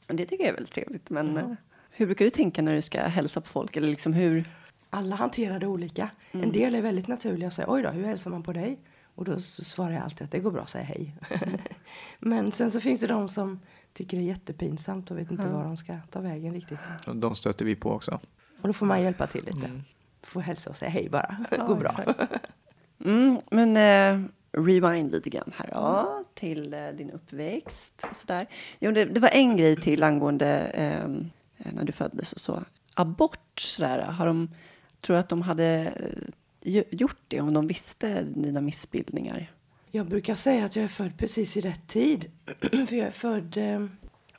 Men 0.06 0.16
det 0.16 0.24
tycker 0.24 0.44
jag 0.44 0.50
är 0.50 0.54
väldigt 0.54 0.74
trevligt. 0.74 1.10
Men 1.10 1.34
Ja. 1.34 1.40
eh, 1.40 1.46
hur 1.90 2.06
brukar 2.06 2.24
du 2.24 2.30
tänka 2.30 2.62
när 2.62 2.74
du 2.74 2.82
ska 2.82 3.00
hälsa 3.02 3.40
på 3.40 3.48
folk? 3.48 3.76
Eller 3.76 3.88
liksom 3.88 4.12
hur? 4.12 4.44
Alla 4.90 5.16
hanterar 5.16 5.58
det 5.58 5.66
olika. 5.66 6.10
En 6.32 6.52
del 6.52 6.74
är 6.74 6.82
väldigt 6.82 7.08
naturliga 7.08 7.46
och 7.46 7.52
säger 7.52 7.70
oj 7.72 7.82
då, 7.82 7.90
hur 7.90 8.04
hälsar 8.04 8.30
man 8.30 8.42
på 8.42 8.52
dig? 8.52 8.78
Och 9.14 9.24
då 9.24 9.38
så 9.40 9.64
svarar 9.64 9.90
jag 9.92 10.02
alltid 10.02 10.24
att 10.24 10.30
det 10.30 10.38
går 10.38 10.50
bra 10.50 10.62
att 10.62 10.68
säga 10.68 10.84
hej. 10.84 11.16
Men 12.18 12.52
sen 12.52 12.70
så 12.70 12.80
finns 12.80 13.00
det 13.00 13.06
de 13.06 13.28
som 13.28 13.60
tycker 13.92 14.16
det 14.16 14.22
är 14.22 14.26
jättepinsamt 14.26 15.10
och 15.10 15.18
vet 15.18 15.30
inte 15.30 15.42
Ja. 15.46 15.52
var 15.52 15.64
de 15.64 15.76
ska 15.76 15.96
ta 16.10 16.20
vägen 16.20 16.54
riktigt. 16.54 16.78
De 17.14 17.34
stöter 17.36 17.64
vi 17.64 17.76
på 17.76 17.90
också. 17.90 18.20
Och 18.60 18.68
då 18.68 18.72
får 18.72 18.86
man 18.86 19.02
hjälpa 19.02 19.26
till 19.26 19.44
lite. 19.44 19.66
Mm. 19.66 19.82
Får 20.22 20.40
hälsa 20.40 20.70
och 20.70 20.76
säga 20.76 20.90
hej 20.90 21.08
bara. 21.10 21.36
Det 21.50 21.56
Ja, 21.58 21.66
går 21.66 21.74
bra. 21.76 21.94
Mm, 23.04 23.40
men 23.50 23.76
eh, 23.76 24.28
rewind 24.52 25.12
lite 25.12 25.30
grann 25.30 25.52
här 25.56 25.70
då, 25.74 26.24
till 26.34 26.74
eh, 26.74 26.88
din 26.88 27.10
uppväxt 27.10 28.06
och 28.10 28.16
sådär. 28.16 28.46
Jo, 28.78 28.92
det, 28.92 29.04
det 29.04 29.20
var 29.20 29.28
en 29.32 29.56
grej 29.56 29.76
till 29.76 30.02
angående 30.02 30.60
eh, 30.66 31.08
när 31.72 31.84
du 31.84 31.92
föddes 31.92 32.32
och 32.32 32.40
så. 32.40 32.62
Abort 32.94 33.60
sådär, 33.60 33.98
har 34.02 34.26
de, 34.26 34.50
tror 35.00 35.14
du 35.14 35.20
att 35.20 35.28
de 35.28 35.42
hade 35.42 35.92
eh, 36.62 36.84
gjort 36.90 37.20
det 37.28 37.40
om 37.40 37.54
de 37.54 37.66
visste 37.66 38.22
dina 38.22 38.60
missbildningar? 38.60 39.50
Jag 39.90 40.06
brukar 40.06 40.34
säga 40.34 40.64
att 40.64 40.76
jag 40.76 40.84
är 40.84 40.88
född 40.88 41.18
precis 41.18 41.56
i 41.56 41.60
rätt 41.60 41.86
tid. 41.86 42.30
För 42.60 42.94
jag 42.94 43.06
är 43.06 43.10
född 43.10 43.56
eh, 43.56 43.86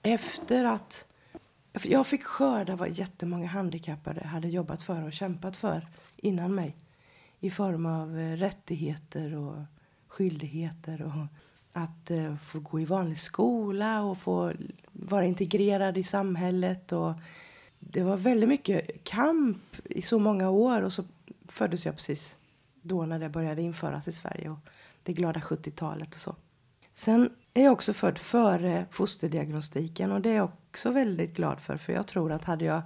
efter 0.01 0.65
att... 0.65 1.07
Jag 1.83 2.07
fick 2.07 2.23
skörda 2.23 2.75
vad 2.75 2.89
jättemånga 2.89 3.47
handikappade 3.47 4.23
hade 4.23 4.47
jobbat 4.47 4.81
för 4.81 5.03
och 5.03 5.13
kämpat 5.13 5.57
för 5.57 5.87
innan 6.17 6.55
mig. 6.55 6.75
I 7.39 7.49
form 7.49 7.85
av 7.85 8.19
eh, 8.19 8.37
rättigheter 8.37 9.35
och 9.35 9.57
skyldigheter 10.07 11.01
och 11.01 11.27
att 11.73 12.11
eh, 12.11 12.35
få 12.35 12.59
gå 12.59 12.79
i 12.79 12.85
vanlig 12.85 13.19
skola 13.19 14.01
och 14.03 14.17
få 14.17 14.53
vara 14.91 15.25
integrerad 15.25 15.97
i 15.97 16.03
samhället. 16.03 16.91
Och 16.91 17.13
det 17.83 18.03
var 18.03 18.17
väldigt 18.17 18.49
mycket 18.49 19.03
kamp 19.03 19.57
i 19.83 20.01
så 20.01 20.19
många 20.19 20.49
år 20.49 20.81
och 20.81 20.93
så 20.93 21.03
föddes 21.47 21.85
jag 21.85 21.95
precis 21.95 22.37
då 22.81 23.05
när 23.05 23.19
det 23.19 23.29
började 23.29 23.61
införas 23.61 24.07
i 24.07 24.11
Sverige 24.11 24.49
och 24.49 24.59
det 25.03 25.13
glada 25.13 25.39
70-talet 25.39 26.15
och 26.15 26.21
så. 26.21 26.35
Sen 26.91 27.29
är 27.53 27.63
jag 27.63 27.73
också 27.73 27.93
född 27.93 28.17
före 28.17 28.85
fosterdiagnostiken 28.91 30.11
och 30.11 30.21
det 30.21 30.29
är 30.29 30.35
jag 30.35 30.49
också 30.69 30.91
väldigt 30.91 31.35
glad 31.35 31.59
för 31.59 31.77
för 31.77 31.93
jag 31.93 32.07
tror 32.07 32.31
att 32.31 32.43
hade 32.43 32.65
jag 32.65 32.81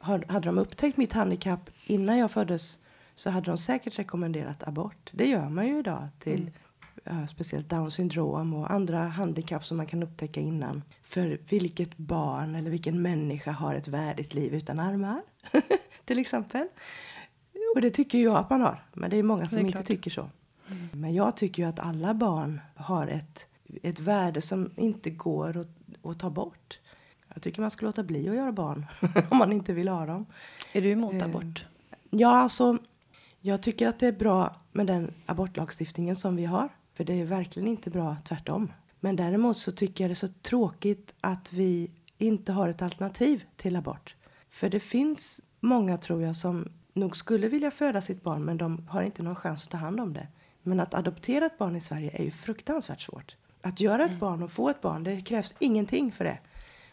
hade 0.00 0.48
de 0.48 0.58
upptäckt 0.58 0.96
mitt 0.96 1.12
handikapp 1.12 1.70
innan 1.86 2.18
jag 2.18 2.30
föddes 2.30 2.78
så 3.14 3.30
hade 3.30 3.50
de 3.50 3.58
säkert 3.58 3.98
rekommenderat 3.98 4.68
abort. 4.68 5.10
Det 5.12 5.26
gör 5.26 5.48
man 5.48 5.66
ju 5.66 5.78
idag 5.78 6.08
till 6.18 6.40
mm 6.40 6.52
ja, 7.04 7.26
speciellt 7.26 7.68
down 7.68 7.90
syndrom 7.90 8.54
och 8.54 8.70
andra 8.70 8.98
handikapp 8.98 9.64
som 9.64 9.76
man 9.76 9.86
kan 9.86 10.02
upptäcka 10.02 10.40
innan. 10.40 10.82
För 11.02 11.40
vilket 11.48 11.96
barn 11.96 12.54
eller 12.54 12.70
vilken 12.70 13.02
människa 13.02 13.50
har 13.50 13.74
ett 13.74 13.88
värdigt 13.88 14.34
liv 14.34 14.54
utan 14.54 14.80
armar? 14.80 15.22
till 16.04 16.18
exempel. 16.18 16.68
Och 17.74 17.80
det 17.80 17.90
tycker 17.90 18.18
jag 18.18 18.36
att 18.36 18.50
man 18.50 18.60
har. 18.60 18.84
Men 18.92 19.10
det 19.10 19.16
är 19.16 19.22
många 19.22 19.48
som 19.48 19.58
är 19.58 19.60
inte 19.60 19.72
klart. 19.72 19.86
tycker 19.86 20.10
så. 20.10 20.30
Men 20.92 21.14
jag 21.14 21.36
tycker 21.36 21.62
ju 21.62 21.68
att 21.68 21.80
alla 21.80 22.14
barn 22.14 22.60
har 22.74 23.06
ett, 23.06 23.46
ett 23.82 24.00
värde 24.00 24.42
som 24.42 24.70
inte 24.76 25.10
går 25.10 25.56
att, 25.56 25.68
att 26.02 26.18
ta 26.18 26.30
bort. 26.30 26.78
Jag 27.34 27.42
tycker 27.42 27.60
man 27.60 27.70
ska 27.70 27.86
låta 27.86 28.02
bli 28.02 28.28
att 28.28 28.34
göra 28.34 28.52
barn 28.52 28.86
om 29.30 29.38
man 29.38 29.52
inte 29.52 29.72
vill 29.72 29.88
ha 29.88 30.06
dem. 30.06 30.26
Är 30.72 30.82
du 30.82 30.90
emot 30.90 31.14
Eh, 31.14 31.24
abort? 31.24 31.66
Ja, 32.10 32.36
alltså, 32.36 32.78
jag 33.40 33.62
tycker 33.62 33.88
att 33.88 33.98
det 33.98 34.06
är 34.06 34.12
bra 34.12 34.56
med 34.72 34.86
den 34.86 35.14
abortlagstiftningen 35.26 36.16
som 36.16 36.36
vi 36.36 36.44
har. 36.44 36.68
För 36.98 37.04
det 37.04 37.20
är 37.20 37.24
verkligen 37.24 37.68
inte 37.68 37.90
bra 37.90 38.16
tvärtom. 38.24 38.72
Men 39.00 39.16
däremot 39.16 39.56
så 39.56 39.72
tycker 39.72 40.04
jag 40.04 40.10
det 40.10 40.12
är 40.12 40.26
så 40.26 40.28
tråkigt 40.28 41.14
att 41.20 41.52
vi 41.52 41.90
inte 42.18 42.52
har 42.52 42.68
ett 42.68 42.82
alternativ 42.82 43.44
till 43.56 43.76
abort. 43.76 44.16
För 44.50 44.68
det 44.68 44.80
finns 44.80 45.44
många, 45.60 45.96
tror 45.96 46.22
jag, 46.22 46.36
som 46.36 46.68
nog 46.92 47.16
skulle 47.16 47.48
vilja 47.48 47.70
föda 47.70 48.02
sitt 48.02 48.22
barn 48.22 48.44
men 48.44 48.58
de 48.58 48.88
har 48.88 49.02
inte 49.02 49.22
någon 49.22 49.36
chans 49.36 49.64
att 49.64 49.70
ta 49.70 49.76
hand 49.76 50.00
om 50.00 50.12
det. 50.12 50.26
Men 50.62 50.80
att 50.80 50.94
adoptera 50.94 51.46
ett 51.46 51.58
barn 51.58 51.76
i 51.76 51.80
Sverige 51.80 52.10
är 52.14 52.24
ju 52.24 52.30
fruktansvärt 52.30 53.00
svårt. 53.00 53.36
Att 53.62 53.80
göra 53.80 54.04
ett 54.04 54.20
barn 54.20 54.42
och 54.42 54.50
få 54.50 54.68
ett 54.68 54.80
barn, 54.80 55.04
det 55.04 55.20
krävs 55.20 55.54
ingenting 55.58 56.12
för 56.12 56.24
det. 56.24 56.38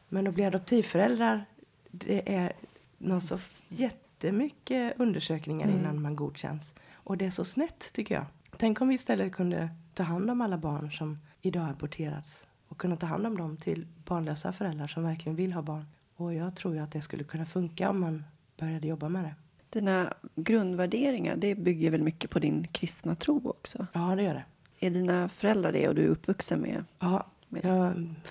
Men 0.10 0.28
att 0.28 0.34
bli 0.34 0.46
adoptivföräldrar, 0.46 1.46
det 1.92 2.36
är 2.36 2.54
någon 2.98 3.22
så 3.22 3.40
jättemycket 3.68 5.00
undersökningar 5.00 5.68
innan 5.68 6.02
man 6.02 6.16
godkänns. 6.16 6.74
Och 6.94 7.18
det 7.18 7.26
är 7.26 7.32
så 7.32 7.46
snett 7.46 7.94
tycker 7.94 8.16
jag. 8.16 8.26
Tänk 8.58 8.82
om 8.82 8.88
vi 8.88 8.96
istället 8.96 9.34
kunde 9.34 9.70
ta 9.96 10.04
hand 10.04 10.30
om 10.32 10.42
alla 10.42 10.58
barn 10.58 10.92
som 10.92 11.20
idag 11.42 11.70
aborterats 11.70 12.48
och 12.68 12.78
kunna 12.78 12.96
ta 12.96 13.06
hand 13.06 13.28
om 13.28 13.38
dem 13.38 13.58
till 13.58 13.88
barnlösa 14.06 14.54
föräldrar 14.54 14.88
som 14.88 15.04
verkligen 15.04 15.36
vill 15.36 15.54
ha 15.54 15.62
barn. 15.62 15.86
Och 16.16 16.34
jag 16.34 16.56
tror 16.56 16.74
ju 16.76 16.80
att 16.80 16.92
det 16.92 17.02
skulle 17.02 17.24
kunna 17.24 17.46
funka 17.46 17.90
om 17.90 18.00
man 18.00 18.24
började 18.58 18.88
jobba 18.88 19.10
med 19.10 19.24
det. 19.24 19.36
Dina 19.70 20.14
grundvärderingar, 20.36 21.36
det 21.36 21.56
bygger 21.56 21.92
väl 21.92 22.04
mycket 22.04 22.30
på 22.30 22.40
din 22.40 22.68
kristna 22.68 23.16
tro 23.16 23.50
också? 23.50 23.88
Ja, 23.94 24.16
det 24.16 24.24
gör 24.24 24.34
det. 24.34 24.46
Är 24.86 24.90
dina 24.92 25.30
föräldrar 25.30 25.72
det 25.72 25.88
och 25.88 25.96
du 25.96 26.04
är 26.04 26.08
uppvuxen 26.08 26.60
med? 26.60 26.84
Ja, 27.00 27.26
Med- 27.50 27.66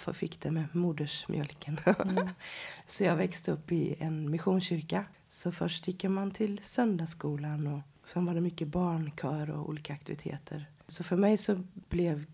jag 0.06 0.16
fick 0.16 0.40
det 0.40 0.50
med 0.50 0.64
modersmjölken. 0.72 1.78
så 2.86 3.04
jag 3.04 3.16
växte 3.16 3.52
upp 3.52 3.72
i 3.72 3.96
en 3.98 4.30
missionskyrka. 4.30 5.04
Så 5.28 5.52
först 5.52 5.88
gick 5.88 6.04
man 6.04 6.30
till 6.30 6.60
söndagsskolan 6.62 7.66
och 7.66 7.80
sen 8.08 8.26
var 8.26 8.34
det 8.34 8.40
mycket 8.40 8.68
barnkör 8.68 9.50
och 9.50 9.68
olika 9.68 9.92
aktiviteter. 9.92 10.66
Så 10.88 11.04
för 11.04 11.16
mig 11.16 11.36
så 11.36 11.56
blev 11.74 12.24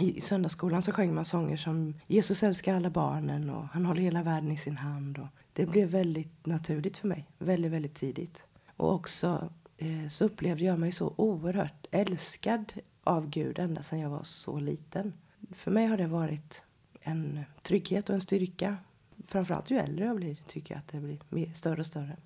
i 0.00 0.20
söndagsskolan 0.20 0.82
så 0.82 0.92
sjöng 0.92 1.14
man 1.14 1.24
sånger 1.24 1.56
som 1.56 1.94
Jesus 2.06 2.42
älskar 2.42 2.74
alla 2.74 2.90
barnen 2.90 3.50
och 3.50 3.64
han 3.64 3.86
håller 3.86 4.02
hela 4.02 4.22
världen 4.22 4.52
i 4.52 4.56
sin 4.56 4.76
hand. 4.76 5.18
Och 5.18 5.26
det 5.52 5.66
blev 5.66 5.88
väldigt 5.88 6.46
naturligt 6.46 6.98
för 6.98 7.08
mig, 7.08 7.26
väldigt, 7.38 7.72
väldigt 7.72 7.94
tidigt. 7.94 8.44
Och 8.76 8.92
också 8.92 9.52
eh, 9.76 10.08
så 10.08 10.24
upplevde 10.24 10.64
jag 10.64 10.78
mig 10.78 10.92
så 10.92 11.14
oerhört 11.16 11.86
älskad 11.90 12.72
av 13.04 13.30
Gud 13.30 13.58
ända 13.58 13.82
sedan 13.82 13.98
jag 13.98 14.10
var 14.10 14.22
så 14.22 14.60
liten. 14.60 15.12
För 15.52 15.70
mig 15.70 15.86
har 15.86 15.96
det 15.96 16.06
varit 16.06 16.62
en 17.00 17.44
trygghet 17.62 18.08
och 18.08 18.14
en 18.14 18.20
styrka. 18.20 18.76
Framförallt 19.26 19.70
ju 19.70 19.76
äldre 19.76 20.04
jag 20.04 20.16
blir 20.16 20.34
tycker 20.46 20.74
jag 20.74 20.78
att 20.78 20.88
det 20.88 21.00
blir 21.00 21.18
mer, 21.28 21.52
större 21.52 21.80
och 21.80 21.86
större. 21.86 22.16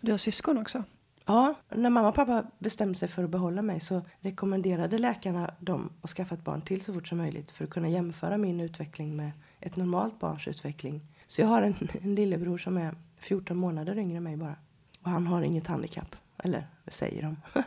Du 0.00 0.10
har 0.10 0.18
syskon 0.18 0.58
också? 0.58 0.84
Ja, 1.26 1.54
när 1.68 1.90
mamma 1.90 2.08
och 2.08 2.14
pappa 2.14 2.44
bestämde 2.58 2.98
sig 2.98 3.08
för 3.08 3.24
att 3.24 3.30
behålla 3.30 3.62
mig 3.62 3.80
så 3.80 4.02
rekommenderade 4.20 4.98
läkarna 4.98 5.54
dem 5.58 5.90
att 6.02 6.10
skaffa 6.10 6.34
ett 6.34 6.44
barn 6.44 6.62
till 6.62 6.82
så 6.82 6.94
fort 6.94 7.08
som 7.08 7.18
möjligt 7.18 7.50
för 7.50 7.64
att 7.64 7.70
kunna 7.70 7.88
jämföra 7.88 8.36
min 8.36 8.60
utveckling 8.60 9.16
med 9.16 9.32
ett 9.60 9.76
normalt 9.76 10.20
barns 10.20 10.48
utveckling. 10.48 11.00
Så 11.26 11.40
jag 11.40 11.48
har 11.48 11.62
en, 11.62 11.74
en 12.02 12.14
lillebror 12.14 12.58
som 12.58 12.76
är 12.76 12.94
14 13.18 13.56
månader 13.56 13.98
yngre 13.98 14.16
än 14.16 14.22
mig 14.22 14.36
bara. 14.36 14.56
Och 15.02 15.10
han 15.10 15.26
har 15.26 15.42
inget 15.42 15.66
handikapp. 15.66 16.16
Eller, 16.38 16.66
det 16.84 16.90
säger 16.90 17.22
de. 17.22 17.36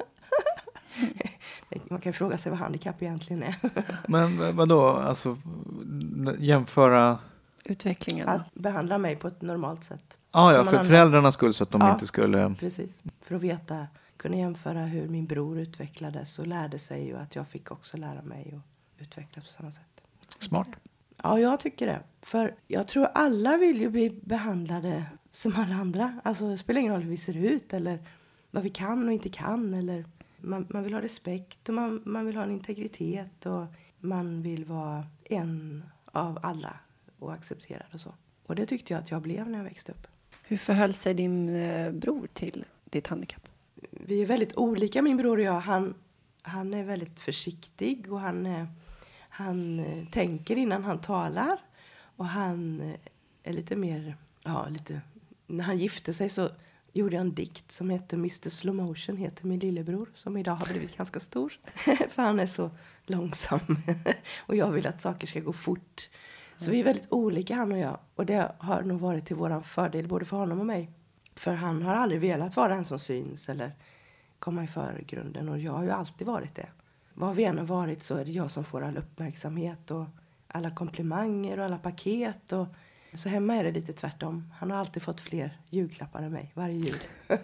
Man 1.89 2.01
kan 2.01 2.09
ju 2.09 2.13
fråga 2.13 2.37
sig 2.37 2.49
vad 2.49 2.59
handikapp 2.59 3.01
egentligen 3.01 3.43
är. 3.43 3.55
Men 4.07 4.55
vadå, 4.55 4.87
alltså 4.87 5.37
jämföra? 6.39 7.17
Utvecklingen? 7.65 8.29
Att 8.29 8.53
behandla 8.53 8.97
mig 8.97 9.15
på 9.15 9.27
ett 9.27 9.41
normalt 9.41 9.83
sätt. 9.83 10.17
Ah, 10.37 10.51
ja, 10.51 10.53
för 10.53 10.59
använder- 10.59 10.83
föräldrarnas 10.83 11.33
skull 11.33 11.53
så 11.53 11.63
att 11.63 11.71
de 11.71 11.81
Ja. 11.81 11.93
inte 11.93 12.07
skulle... 12.07 12.55
Precis. 12.59 13.03
För 13.21 13.35
att 13.35 13.41
veta, 13.41 13.87
kunna 14.17 14.35
jämföra 14.37 14.79
hur 14.85 15.07
min 15.09 15.25
bror 15.25 15.59
utvecklades 15.59 16.39
och 16.39 16.47
lärde 16.47 16.79
sig 16.79 17.15
och 17.15 17.21
att 17.21 17.35
jag 17.35 17.47
fick 17.47 17.71
också 17.71 17.97
lära 17.97 18.21
mig 18.21 18.53
och 18.55 19.01
utvecklas 19.01 19.45
på 19.45 19.51
samma 19.51 19.71
sätt. 19.71 20.01
Smart. 20.39 20.67
Ja, 21.23 21.39
jag 21.39 21.59
tycker 21.59 21.87
det. 21.87 21.99
För 22.21 22.55
jag 22.67 22.87
tror 22.87 23.05
alla 23.13 23.57
vill 23.57 23.81
ju 23.81 23.89
bli 23.89 24.09
behandlade 24.09 25.05
som 25.31 25.53
alla 25.55 25.75
andra. 25.75 26.19
Alltså 26.23 26.49
det 26.49 26.57
spelar 26.57 26.81
ingen 26.81 26.93
roll 26.93 27.01
hur 27.01 27.09
vi 27.09 27.17
ser 27.17 27.37
ut 27.37 27.73
eller 27.73 27.99
vad 28.51 28.63
vi 28.63 28.69
kan 28.69 29.07
och 29.07 29.13
inte 29.13 29.29
kan. 29.29 29.73
Eller 29.73 30.05
man, 30.37 30.67
man 30.69 30.83
vill 30.83 30.93
ha 30.93 31.01
respekt 31.01 31.69
och 31.69 31.75
man, 31.75 32.01
man 32.05 32.25
vill 32.25 32.35
ha 32.35 32.43
en 32.43 32.51
integritet 32.51 33.45
och 33.45 33.65
man 33.99 34.41
vill 34.41 34.65
vara 34.65 35.03
en 35.23 35.83
av 36.05 36.39
alla 36.43 36.73
och 37.19 37.33
accepterad 37.33 37.87
och 37.93 38.01
så. 38.01 38.13
Och 38.45 38.55
det 38.55 38.65
tyckte 38.65 38.93
jag 38.93 38.99
att 38.99 39.11
jag 39.11 39.21
blev 39.21 39.49
när 39.49 39.57
jag 39.57 39.63
växte 39.63 39.91
upp. 39.91 40.07
Hur 40.47 40.57
förhöll 40.57 40.93
sig 40.93 41.13
din 41.13 41.55
eh, 41.55 41.91
bror 41.91 42.27
till 42.33 42.65
ditt 42.83 43.07
handikapp? 43.07 43.49
vi 43.91 44.21
är 44.21 44.25
väldigt 44.25 44.57
olika 44.57 45.01
min 45.01 45.17
bror 45.17 45.37
och 45.37 45.43
jag. 45.43 45.59
Han, 45.59 45.93
han 46.41 46.73
är 46.73 46.83
väldigt 46.83 47.19
försiktig 47.19 48.11
och 48.11 48.19
han, 48.19 48.45
eh, 48.45 48.65
han 49.29 49.79
eh, 49.79 50.05
tänker 50.11 50.55
innan 50.55 50.83
han 50.83 51.01
talar. 51.01 51.57
Och 52.17 52.25
han 52.25 52.93
är 53.43 53.53
lite 53.53 53.75
mer, 53.75 54.15
ja 54.43 54.67
lite, 54.69 55.01
när 55.47 55.63
han 55.63 55.77
gifte 55.77 56.13
sig 56.13 56.29
så 56.29 56.49
gjorde 56.93 57.15
jag 57.15 57.21
en 57.21 57.33
dikt 57.33 57.71
som 57.71 57.89
heter 57.89 58.17
Mr 58.17 58.49
Slow 58.49 58.75
Motion, 58.75 59.17
heter 59.17 59.45
min 59.45 59.59
lillebror 59.59 60.09
som 60.13 60.37
idag 60.37 60.55
har 60.55 60.65
blivit 60.65 60.97
ganska 60.97 61.19
stor. 61.19 61.53
För 62.09 62.21
han 62.21 62.39
är 62.39 62.47
så 62.47 62.71
långsam 63.05 63.59
och 64.37 64.55
jag 64.55 64.71
vill 64.71 64.87
att 64.87 65.01
saker 65.01 65.27
ska 65.27 65.39
gå 65.39 65.53
fort. 65.53 66.09
Så 66.57 66.71
vi 66.71 66.79
är 66.79 66.83
väldigt 66.83 67.11
olika 67.11 67.55
han 67.55 67.71
och 67.71 67.77
jag 67.77 67.99
och 68.15 68.25
det 68.25 68.51
har 68.57 68.81
nog 68.81 68.99
varit 68.99 69.25
till 69.25 69.35
våran 69.35 69.63
fördel 69.63 70.07
både 70.07 70.25
för 70.25 70.37
honom 70.37 70.59
och 70.59 70.65
mig. 70.65 70.91
För 71.35 71.53
han 71.53 71.81
har 71.81 71.95
aldrig 71.95 72.21
velat 72.21 72.55
vara 72.55 72.75
den 72.75 72.85
som 72.85 72.99
syns 72.99 73.49
eller 73.49 73.71
komma 74.39 74.63
i 74.63 74.67
förgrunden 74.67 75.49
och 75.49 75.59
jag 75.59 75.71
har 75.71 75.83
ju 75.83 75.91
alltid 75.91 76.27
varit 76.27 76.55
det. 76.55 76.67
Vad 77.13 77.35
vi 77.35 77.43
än 77.43 77.57
har 77.57 77.65
varit 77.65 78.03
så 78.03 78.15
är 78.15 78.25
det 78.25 78.31
jag 78.31 78.51
som 78.51 78.63
får 78.63 78.83
all 78.83 78.97
uppmärksamhet 78.97 79.91
och 79.91 80.05
alla 80.47 80.71
komplimanger 80.71 81.59
och 81.59 81.65
alla 81.65 81.77
paket 81.77 82.51
och 82.51 82.67
så 83.15 83.29
hemma 83.29 83.55
är 83.55 83.63
det 83.63 83.71
lite 83.71 83.93
tvärtom. 83.93 84.53
Han 84.57 84.71
har 84.71 84.77
alltid 84.77 85.03
fått 85.03 85.21
fler 85.21 85.59
julklappar 85.69 86.23
än 86.23 86.31
mig 86.31 86.51
varje 86.53 86.77
jul. 86.77 86.99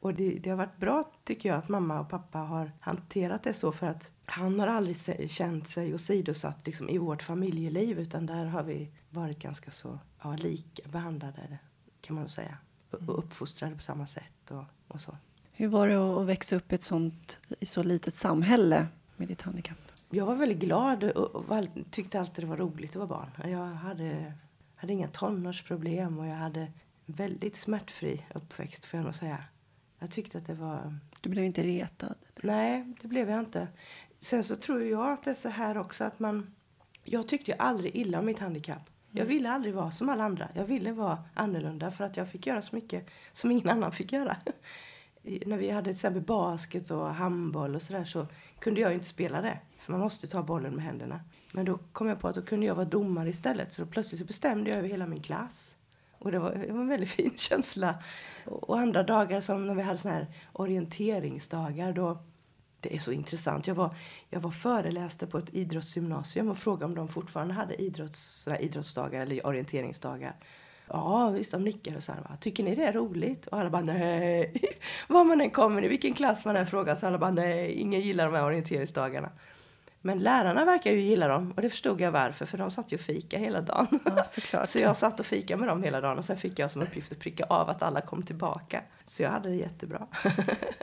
och 0.00 0.14
det, 0.14 0.38
det 0.38 0.50
har 0.50 0.56
varit 0.56 0.76
bra 0.76 1.04
tycker 1.24 1.48
jag 1.48 1.58
att 1.58 1.68
mamma 1.68 2.00
och 2.00 2.08
pappa 2.08 2.38
har 2.38 2.72
hanterat 2.80 3.42
det 3.42 3.54
så 3.54 3.72
för 3.72 3.86
att 3.86 4.10
han 4.24 4.60
har 4.60 4.66
aldrig 4.66 5.30
känt 5.30 5.68
sig 5.68 5.94
åsidosatt 5.94 6.66
liksom, 6.66 6.88
i 6.88 6.98
vårt 6.98 7.22
familjeliv 7.22 7.98
utan 7.98 8.26
där 8.26 8.44
har 8.44 8.62
vi 8.62 8.90
varit 9.10 9.38
ganska 9.38 9.70
så 9.70 9.98
ja, 10.22 10.36
lika 10.36 10.88
behandlade 10.88 11.58
kan 12.00 12.16
man 12.16 12.28
säga. 12.28 12.58
Och 12.90 13.18
uppfostrade 13.18 13.76
på 13.76 13.82
samma 13.82 14.06
sätt 14.06 14.50
och, 14.50 14.64
och 14.88 15.00
så. 15.00 15.16
Hur 15.52 15.68
var 15.68 15.88
det 15.88 15.94
att 15.96 16.26
växa 16.26 16.56
upp 16.56 16.72
i 16.72 16.74
ett 16.74 16.82
sånt 16.82 17.38
i 17.58 17.66
så 17.66 17.82
litet 17.82 18.16
samhälle 18.16 18.86
med 19.16 19.28
ditt 19.28 19.42
handikapp? 19.42 19.78
Jag 20.10 20.26
var 20.26 20.34
väldigt 20.34 20.58
glad 20.58 21.04
och 21.04 21.66
tyckte 21.90 22.20
alltid 22.20 22.44
det 22.44 22.48
var 22.48 22.56
roligt 22.56 22.90
att 22.90 22.96
vara 22.96 23.06
barn. 23.06 23.50
Jag 23.50 23.66
hade, 23.66 24.32
hade 24.82 24.92
inga 24.92 25.08
tonårsproblem 25.08 26.18
och 26.18 26.26
jag 26.26 26.34
hade 26.34 26.72
väldigt 27.06 27.56
smärtfri 27.56 28.26
uppväxt 28.34 28.84
får 28.84 28.98
jag 28.98 29.04
nog 29.04 29.14
säga. 29.14 29.44
Jag 29.98 30.10
tyckte 30.10 30.38
att 30.38 30.46
det 30.46 30.54
var... 30.54 30.98
Du 31.20 31.30
blev 31.30 31.44
inte 31.44 31.62
retad? 31.62 32.16
Nej, 32.42 32.94
det 33.00 33.08
blev 33.08 33.30
jag 33.30 33.40
inte. 33.40 33.68
Sen 34.20 34.44
så 34.44 34.56
tror 34.56 34.82
jag 34.82 35.12
att 35.12 35.24
det 35.24 35.30
är 35.30 35.34
så 35.34 35.48
här 35.48 35.78
också 35.78 36.04
att 36.04 36.18
man... 36.18 36.54
Jag 37.04 37.28
tyckte 37.28 37.50
ju 37.50 37.56
aldrig 37.56 37.96
illa 37.96 38.18
om 38.18 38.26
mitt 38.26 38.38
handikapp. 38.38 38.90
Jag 39.10 39.24
ville 39.24 39.50
aldrig 39.50 39.74
vara 39.74 39.90
som 39.90 40.08
alla 40.08 40.24
andra. 40.24 40.48
Jag 40.54 40.64
ville 40.64 40.92
vara 40.92 41.24
annorlunda 41.34 41.90
för 41.90 42.04
att 42.04 42.16
jag 42.16 42.28
fick 42.28 42.46
göra 42.46 42.62
så 42.62 42.76
mycket 42.76 43.08
som 43.32 43.50
ingen 43.50 43.68
annan 43.68 43.92
fick 43.92 44.12
göra 44.12 44.36
när 45.22 45.56
vi 45.56 45.70
hade 45.70 45.84
till 45.84 45.92
exempel 45.92 46.22
basket 46.22 46.90
och 46.90 47.14
handboll 47.14 47.74
och 47.74 47.82
sådär 47.82 48.04
så 48.04 48.26
kunde 48.58 48.80
jag 48.80 48.94
inte 48.94 49.06
spela 49.06 49.42
det. 49.42 49.58
För 49.78 49.92
man 49.92 50.00
måste 50.00 50.26
ta 50.26 50.42
bollen 50.42 50.74
med 50.74 50.84
händerna. 50.84 51.20
Men 51.52 51.64
då 51.64 51.78
kom 51.92 52.08
jag 52.08 52.20
på 52.20 52.28
att 52.28 52.34
då 52.34 52.42
kunde 52.42 52.66
jag 52.66 52.74
vara 52.74 52.86
domare 52.86 53.28
istället. 53.28 53.72
Så 53.72 53.82
då 53.82 53.88
plötsligt 53.88 54.20
så 54.20 54.26
bestämde 54.26 54.70
jag 54.70 54.78
över 54.78 54.88
hela 54.88 55.06
min 55.06 55.22
klass. 55.22 55.76
Och 56.18 56.32
det 56.32 56.38
var, 56.38 56.54
det 56.54 56.72
var 56.72 56.80
en 56.80 56.88
väldigt 56.88 57.10
fin 57.10 57.32
känsla. 57.36 58.02
Och, 58.44 58.70
och 58.70 58.78
andra 58.78 59.02
dagar 59.02 59.40
som 59.40 59.66
när 59.66 59.74
vi 59.74 59.82
hade 59.82 59.98
såna 59.98 60.14
här 60.14 60.26
orienteringsdagar 60.52 61.92
då 61.92 62.22
det 62.80 62.94
är 62.94 62.98
så 62.98 63.12
intressant. 63.12 63.66
Jag 63.66 63.74
var, 63.74 63.96
jag 64.30 64.40
var 64.40 64.50
föreläste 64.50 65.26
på 65.26 65.38
ett 65.38 65.54
idrottsgymnasium 65.54 66.48
och 66.48 66.58
frågade 66.58 66.84
om 66.84 66.94
de 66.94 67.08
fortfarande 67.08 67.54
hade 67.54 67.82
idrotts, 67.82 68.48
idrottsdagar 68.60 69.20
eller 69.20 69.46
orienteringsdagar. 69.46 70.34
Ja, 70.92 71.30
visst, 71.30 71.52
de 71.52 71.64
nickade 71.64 72.00
så 72.00 72.12
här. 72.12 72.20
Va? 72.20 72.36
Tycker 72.40 72.64
ni 72.64 72.74
det 72.74 72.84
är 72.84 72.92
roligt? 72.92 73.46
Och 73.46 73.58
alla 73.58 73.70
bara 73.70 73.82
nej. 73.82 74.54
Var 75.08 75.24
man 75.24 75.40
än 75.40 75.50
kommer, 75.50 75.84
i 75.84 75.88
vilken 75.88 76.14
klass 76.14 76.44
man 76.44 76.56
än 76.56 76.66
frågar 76.66 76.94
så 76.94 77.06
alla 77.06 77.18
bara 77.18 77.30
nej. 77.30 77.72
Ingen 77.72 78.00
gillar 78.00 78.24
de 78.24 78.34
här 78.34 78.44
orienteringsdagarna. 78.44 79.30
Men 80.04 80.18
lärarna 80.18 80.64
verkar 80.64 80.92
ju 80.92 81.00
gilla 81.00 81.28
dem 81.28 81.52
och 81.56 81.62
det 81.62 81.70
förstod 81.70 82.00
jag 82.00 82.12
varför 82.12 82.46
för 82.46 82.58
de 82.58 82.70
satt 82.70 82.92
ju 82.92 82.96
och 82.96 83.00
fika 83.00 83.38
hela 83.38 83.60
dagen. 83.60 84.00
Ja, 84.52 84.64
så 84.66 84.78
jag 84.78 84.96
satt 84.96 85.20
och 85.20 85.26
fika 85.26 85.56
med 85.56 85.68
dem 85.68 85.82
hela 85.82 86.00
dagen 86.00 86.18
och 86.18 86.24
sen 86.24 86.36
fick 86.36 86.58
jag 86.58 86.70
som 86.70 86.82
uppgift 86.82 87.12
att 87.12 87.18
pricka 87.18 87.44
av 87.44 87.70
att 87.70 87.82
alla 87.82 88.00
kom 88.00 88.22
tillbaka. 88.22 88.82
Så 89.06 89.22
jag 89.22 89.30
hade 89.30 89.48
det 89.48 89.56
jättebra. 89.56 90.06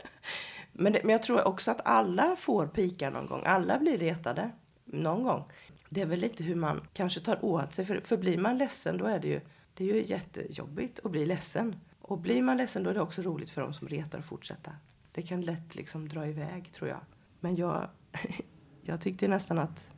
men, 0.72 0.92
det, 0.92 1.00
men 1.02 1.12
jag 1.12 1.22
tror 1.22 1.46
också 1.46 1.70
att 1.70 1.80
alla 1.84 2.36
får 2.36 2.66
pika 2.66 3.10
någon 3.10 3.26
gång. 3.26 3.42
Alla 3.44 3.78
blir 3.78 3.98
retade 3.98 4.50
någon 4.84 5.22
gång. 5.22 5.44
Det 5.88 6.00
är 6.00 6.06
väl 6.06 6.20
lite 6.20 6.44
hur 6.44 6.54
man 6.54 6.80
kanske 6.92 7.20
tar 7.20 7.44
åt 7.44 7.72
sig. 7.72 7.84
För, 7.84 8.00
för 8.04 8.16
blir 8.16 8.38
man 8.38 8.58
ledsen 8.58 8.98
då 8.98 9.06
är 9.06 9.18
det 9.18 9.28
ju 9.28 9.40
det 9.80 9.90
är 9.90 9.94
ju 9.94 10.04
jättejobbigt 10.04 11.00
att 11.04 11.10
bli 11.10 11.26
ledsen. 11.26 11.76
Och 12.00 12.18
blir 12.18 12.42
man 12.42 12.56
ledsen 12.56 12.82
då 12.82 12.90
är 12.90 12.94
det 12.94 13.00
också 13.00 13.22
roligt 13.22 13.50
för 13.50 13.60
dem 13.60 13.74
som 13.74 13.88
retar 13.88 14.18
att 14.18 14.24
fortsätta. 14.24 14.72
Det 15.12 15.22
kan 15.22 15.40
lätt 15.40 15.74
liksom 15.74 16.08
dra 16.08 16.26
iväg 16.26 16.72
tror 16.72 16.88
jag. 16.88 17.00
Men 17.40 17.56
jag, 17.56 17.88
jag 18.82 19.00
tyckte 19.00 19.28
nästan 19.28 19.58
att 19.58 19.90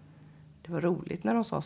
det 0.63 0.73
var 0.73 0.81
roligt 0.81 1.25
när 1.25 1.35
de 1.35 1.45
sa 1.45 1.61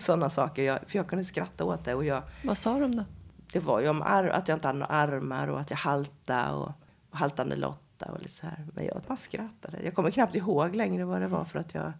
sådana 0.00 0.30
saker. 0.30 0.62
Jag, 0.62 0.78
för 0.86 0.98
jag 0.98 1.06
kunde 1.06 1.24
skratta 1.24 1.64
åt 1.64 1.84
det. 1.84 1.94
Och 1.94 2.04
jag, 2.04 2.22
Vad 2.44 2.58
sa 2.58 2.78
de 2.78 2.96
då? 2.96 3.04
Det 3.52 3.58
var 3.60 3.80
ju 3.80 3.88
om 3.88 4.02
ar, 4.02 4.24
att 4.24 4.48
jag 4.48 4.56
inte 4.56 4.68
hade 4.68 4.78
några 4.78 4.92
armar 4.92 5.48
och 5.48 5.60
att 5.60 5.70
jag 5.70 5.76
haltade 5.76 6.52
och, 6.52 6.72
och 7.10 7.18
haltande 7.18 7.56
Lotta 7.56 8.12
och 8.12 8.18
lite 8.18 8.34
så 8.34 8.46
här. 8.46 8.66
Men 8.74 8.84
jag 8.84 9.02
bara 9.08 9.16
skrattade. 9.16 9.82
Jag 9.82 9.94
kommer 9.94 10.10
knappt 10.10 10.34
ihåg 10.34 10.76
längre 10.76 11.04
vad 11.04 11.20
det 11.20 11.28
var 11.28 11.44
för 11.44 11.58
att 11.58 11.74
jag 11.74 11.92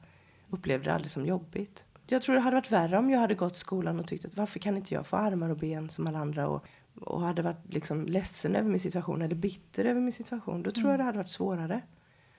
upplevde 0.50 0.84
det 0.84 0.94
aldrig 0.94 1.10
som 1.10 1.26
jobbigt. 1.26 1.84
Jag 2.12 2.22
tror 2.22 2.34
det 2.34 2.40
hade 2.40 2.56
varit 2.56 2.72
värre 2.72 2.98
om 2.98 3.10
jag 3.10 3.18
hade 3.18 3.34
gått 3.34 3.56
skolan 3.56 4.00
och 4.00 4.06
tyckt 4.06 4.24
att 4.24 4.36
varför 4.36 4.58
kan 4.58 4.76
inte 4.76 4.94
jag 4.94 5.06
få 5.06 5.16
armar 5.16 5.50
och 5.50 5.56
ben 5.56 5.88
som 5.88 6.06
alla 6.06 6.18
andra 6.18 6.48
och, 6.48 6.66
och 7.00 7.20
hade 7.20 7.42
varit 7.42 7.74
liksom 7.74 8.06
ledsen 8.06 8.56
över 8.56 8.70
min 8.70 8.80
situation 8.80 9.22
eller 9.22 9.34
bitter 9.34 9.84
över 9.84 10.00
min 10.00 10.12
situation. 10.12 10.62
Då 10.62 10.70
tror 10.70 10.84
mm. 10.84 10.90
jag 10.90 11.00
det 11.00 11.04
hade 11.04 11.18
varit 11.18 11.30
svårare. 11.30 11.80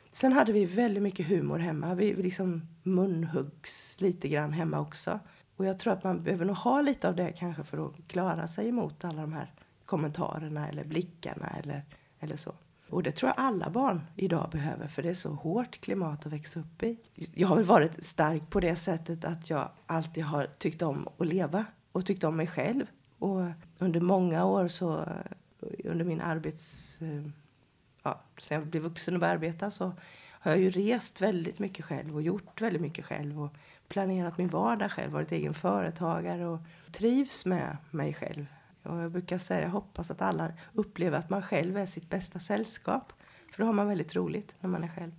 Sen 0.09 0.33
hade 0.33 0.51
vi 0.53 0.65
väldigt 0.65 1.03
mycket 1.03 1.27
humor 1.27 1.59
hemma. 1.59 1.93
Vi, 1.93 2.13
liksom 2.13 2.61
munhuggs 2.83 4.01
lite 4.01 4.27
grann 4.27 4.53
hemma 4.53 4.79
också. 4.79 5.19
Och 5.55 5.65
jag 5.65 5.79
tror 5.79 5.93
att 5.93 6.03
man 6.03 6.23
behöver 6.23 6.45
nog 6.45 6.55
ha 6.55 6.81
lite 6.81 7.07
av 7.07 7.15
det 7.15 7.31
kanske 7.31 7.63
för 7.63 7.85
att 7.85 8.07
klara 8.07 8.47
sig 8.47 8.69
emot 8.69 9.05
alla 9.05 9.21
de 9.21 9.33
här 9.33 9.51
kommentarerna 9.85 10.69
eller 10.69 10.85
blickarna 10.85 11.47
eller, 11.63 11.85
eller 12.19 12.35
så. 12.35 12.53
Och 12.93 13.03
det 13.03 13.11
tror 13.11 13.29
jag 13.35 13.45
alla 13.45 13.69
barn 13.69 14.01
idag 14.15 14.49
behöver 14.51 14.87
för 14.87 15.03
det 15.03 15.09
är 15.09 15.13
så 15.13 15.29
hårt 15.29 15.81
klimat 15.81 16.25
att 16.25 16.33
växa 16.33 16.59
upp 16.59 16.83
i. 16.83 16.97
Jag 17.33 17.47
har 17.47 17.55
väl 17.55 17.65
varit 17.65 18.05
stark 18.05 18.49
på 18.49 18.59
det 18.59 18.75
sättet 18.75 19.25
att 19.25 19.49
jag 19.49 19.69
alltid 19.85 20.23
har 20.23 20.47
tyckt 20.57 20.81
om 20.81 21.07
att 21.17 21.27
leva 21.27 21.65
och 21.91 22.05
tyckt 22.05 22.23
om 22.23 22.35
mig 22.35 22.47
själv. 22.47 22.85
Och 23.19 23.41
under 23.77 24.01
många 24.01 24.45
år 24.45 24.67
så, 24.67 25.05
under 25.83 26.05
min 26.05 26.21
arbets... 26.21 26.97
Eh, 27.01 27.23
ja, 28.03 28.21
sen 28.37 28.59
jag 28.59 28.67
blev 28.67 28.83
vuxen 28.83 29.13
och 29.13 29.19
började 29.19 29.35
arbeta 29.35 29.71
så 29.71 29.91
har 30.29 30.51
jag 30.51 30.59
ju 30.59 30.69
rest 30.69 31.21
väldigt 31.21 31.59
mycket 31.59 31.85
själv 31.85 32.15
och 32.15 32.21
gjort 32.21 32.61
väldigt 32.61 32.81
mycket 32.81 33.05
själv 33.05 33.43
och 33.43 33.53
planerat 33.87 34.37
min 34.37 34.49
vardag 34.49 34.91
själv, 34.91 35.11
varit 35.11 35.31
egen 35.31 35.53
företagare 35.53 36.45
och 36.45 36.59
trivs 36.91 37.45
med 37.45 37.77
mig 37.91 38.13
själv. 38.13 38.45
Och 38.83 38.97
jag 38.97 39.11
brukar 39.11 39.37
säga, 39.37 39.61
jag 39.61 39.69
hoppas 39.69 40.11
att 40.11 40.21
alla 40.21 40.51
upplever 40.73 41.17
att 41.17 41.29
man 41.29 41.41
själv 41.41 41.77
är 41.77 41.85
sitt 41.85 42.09
bästa 42.09 42.39
sällskap. 42.39 43.13
För 43.51 43.63
då 43.63 43.65
har 43.65 43.73
man 43.73 43.87
väldigt 43.87 44.15
roligt 44.15 44.55
när 44.59 44.69
man 44.69 44.83
är 44.83 44.87
själv. 44.87 45.11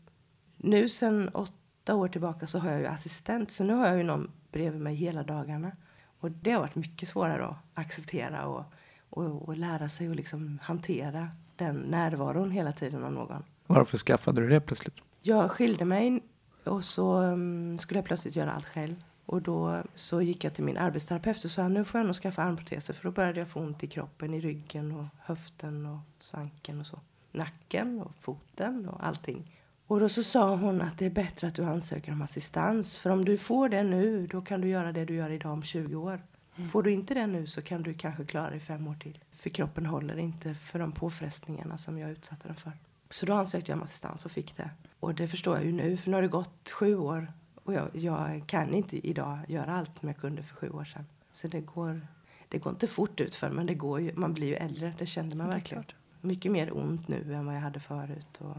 Nu 0.57 0.89
sen 0.89 1.29
åtta 1.29 1.95
år 1.95 2.09
tillbaka 2.09 2.47
så 2.47 2.59
har 2.59 2.71
jag 2.71 2.81
ju 2.81 2.87
assistent. 2.87 3.51
Så 3.51 3.65
nu 3.65 3.75
har 3.75 3.87
jag 3.87 3.97
ju 3.97 4.03
någon 4.03 4.31
bredvid 4.53 4.81
mig 4.81 4.95
hela 4.95 5.23
dagarna. 5.23 5.73
Och 6.21 6.31
det 6.31 6.51
har 6.51 6.61
varit 6.61 6.75
mycket 6.75 7.09
svårare 7.09 7.47
att 7.47 7.57
acceptera 7.75 8.47
och, 8.47 8.65
och, 9.11 9.49
och 9.49 9.57
lära 9.57 9.89
sig 9.89 10.11
att 10.11 10.17
liksom 10.17 10.59
hantera 10.63 11.29
den 11.57 11.77
närvaron 11.77 12.51
hela 12.51 12.73
tiden 12.73 13.05
av 13.05 13.13
någon. 13.13 13.43
Varför 13.67 13.99
skaffade 13.99 14.41
du 14.41 14.49
det 14.49 14.61
plötsligt? 14.61 14.95
Jag 15.21 15.51
skilde 15.51 15.85
mig 15.85 16.23
och 16.65 16.85
så 16.85 17.21
um, 17.23 17.79
skulle 17.79 17.99
jag 17.99 18.05
plötsligt 18.05 18.37
göra 18.37 18.53
allt 18.53 18.67
själv. 18.67 19.05
Och 19.27 19.43
då 19.43 19.83
så 19.95 20.23
gick 20.23 20.45
jag 20.45 20.55
till 20.55 20.65
min 20.65 20.77
arbetsterapeut 20.77 21.45
och 21.45 21.51
sa 21.51 21.69
nu 21.69 21.85
får 21.85 21.99
jag 21.99 22.07
nog 22.07 22.15
skaffa 22.15 22.43
armproteser 22.43 22.95
för 22.95 23.05
då 23.05 23.11
började 23.11 23.41
jag 23.41 23.49
få 23.49 23.61
ont 23.61 23.85
i 23.85 23.87
kroppen, 23.87 24.35
i 24.35 24.41
ryggen 24.41 24.93
och 24.93 25.07
höften 25.19 25.87
och 25.87 25.99
svanken 26.19 26.81
och 26.81 26.87
så. 26.87 27.01
Nacken 27.33 28.01
och 28.01 28.13
foten 28.21 28.89
och 28.89 29.07
allting. 29.07 29.51
Och 29.87 30.01
då 30.01 30.09
så 30.09 30.23
sa 30.23 30.57
hon 30.57 30.83
att 30.83 30.99
det 30.99 31.07
är 31.07 31.11
bättre 31.11 31.47
att 31.47 31.55
du 31.55 31.65
ansöker 31.65 32.13
om 32.13 32.23
assistans. 32.23 32.97
För 32.97 33.11
om 33.11 33.25
du 33.25 33.39
får 33.39 33.69
det 33.69 33.83
nu, 33.83 34.27
då 34.27 34.41
kan 34.41 34.61
du 34.61 34.69
göra 34.69 34.93
det 34.93 35.05
du 35.05 35.15
gör 35.15 35.31
idag 35.31 35.53
om 35.53 35.63
20 35.63 35.97
år. 35.97 36.23
Mm. 36.57 36.69
Får 36.69 36.83
du 36.83 36.93
inte 36.93 37.15
det 37.15 37.27
nu 37.27 37.47
så 37.47 37.63
kan 37.63 37.83
du 37.83 37.95
kanske 37.95 38.25
klara 38.25 38.51
dig 38.51 38.61
fem 38.61 38.87
år 38.87 38.95
till. 38.95 39.19
För 39.33 39.51
kroppen 39.51 39.87
håller 39.87 40.19
inte 40.19 40.55
för 40.55 40.79
de 40.79 40.93
påfrestningarna 40.93 41.79
som 41.79 41.99
jag 41.99 42.11
utsatte 42.11 42.49
den 42.49 42.57
för. 42.57 42.73
Så 43.11 43.27
då 43.27 43.33
ansökte 43.33 43.71
jag 43.71 43.77
om 43.77 43.83
assistans 43.83 44.25
och 44.25 44.31
fick 44.31 44.57
det. 44.57 44.71
Och 45.01 45.15
det 45.15 45.29
förstår 45.29 45.57
jag 45.57 45.65
ju 45.65 45.73
nu, 45.73 45.97
för 45.97 46.11
nu 46.11 46.17
har 46.17 46.23
det 46.23 46.29
gått 46.29 46.71
sju 46.71 46.97
år 46.97 47.33
och 47.65 47.75
jag, 47.75 47.89
jag, 47.93 48.43
kan 48.47 48.75
inte 48.75 49.09
idag 49.09 49.39
göra 49.49 49.77
allt 49.77 49.99
som 49.99 50.09
jag 50.09 50.19
kunde 50.19 50.43
för 50.43 50.57
sju 50.57 50.71
år 50.71 50.85
sedan. 50.85 51.07
Så 51.33 51.49
det 51.49 51.61
går, 51.61 52.07
det 52.49 52.59
går 52.59 52.73
inte 52.73 52.87
fort 52.87 53.21
ut 53.21 53.35
för 53.35 53.51
men 53.51 53.67
det 53.67 53.75
går 53.75 54.01
ju, 54.01 54.13
man 54.15 54.35
blir 54.35 54.47
ju 54.47 54.55
äldre. 54.55 54.95
Det 54.99 55.07
kände 55.07 55.37
man 55.37 55.51
verkligen. 55.51 55.85
Mycket 56.21 56.53
mer 56.53 56.77
ont 56.77 57.09
nu 57.09 57.35
än 57.35 57.47
vad 57.47 57.55
jag 57.55 57.61
hade 57.61 57.81
förut. 57.81 58.41
Och 58.41 58.57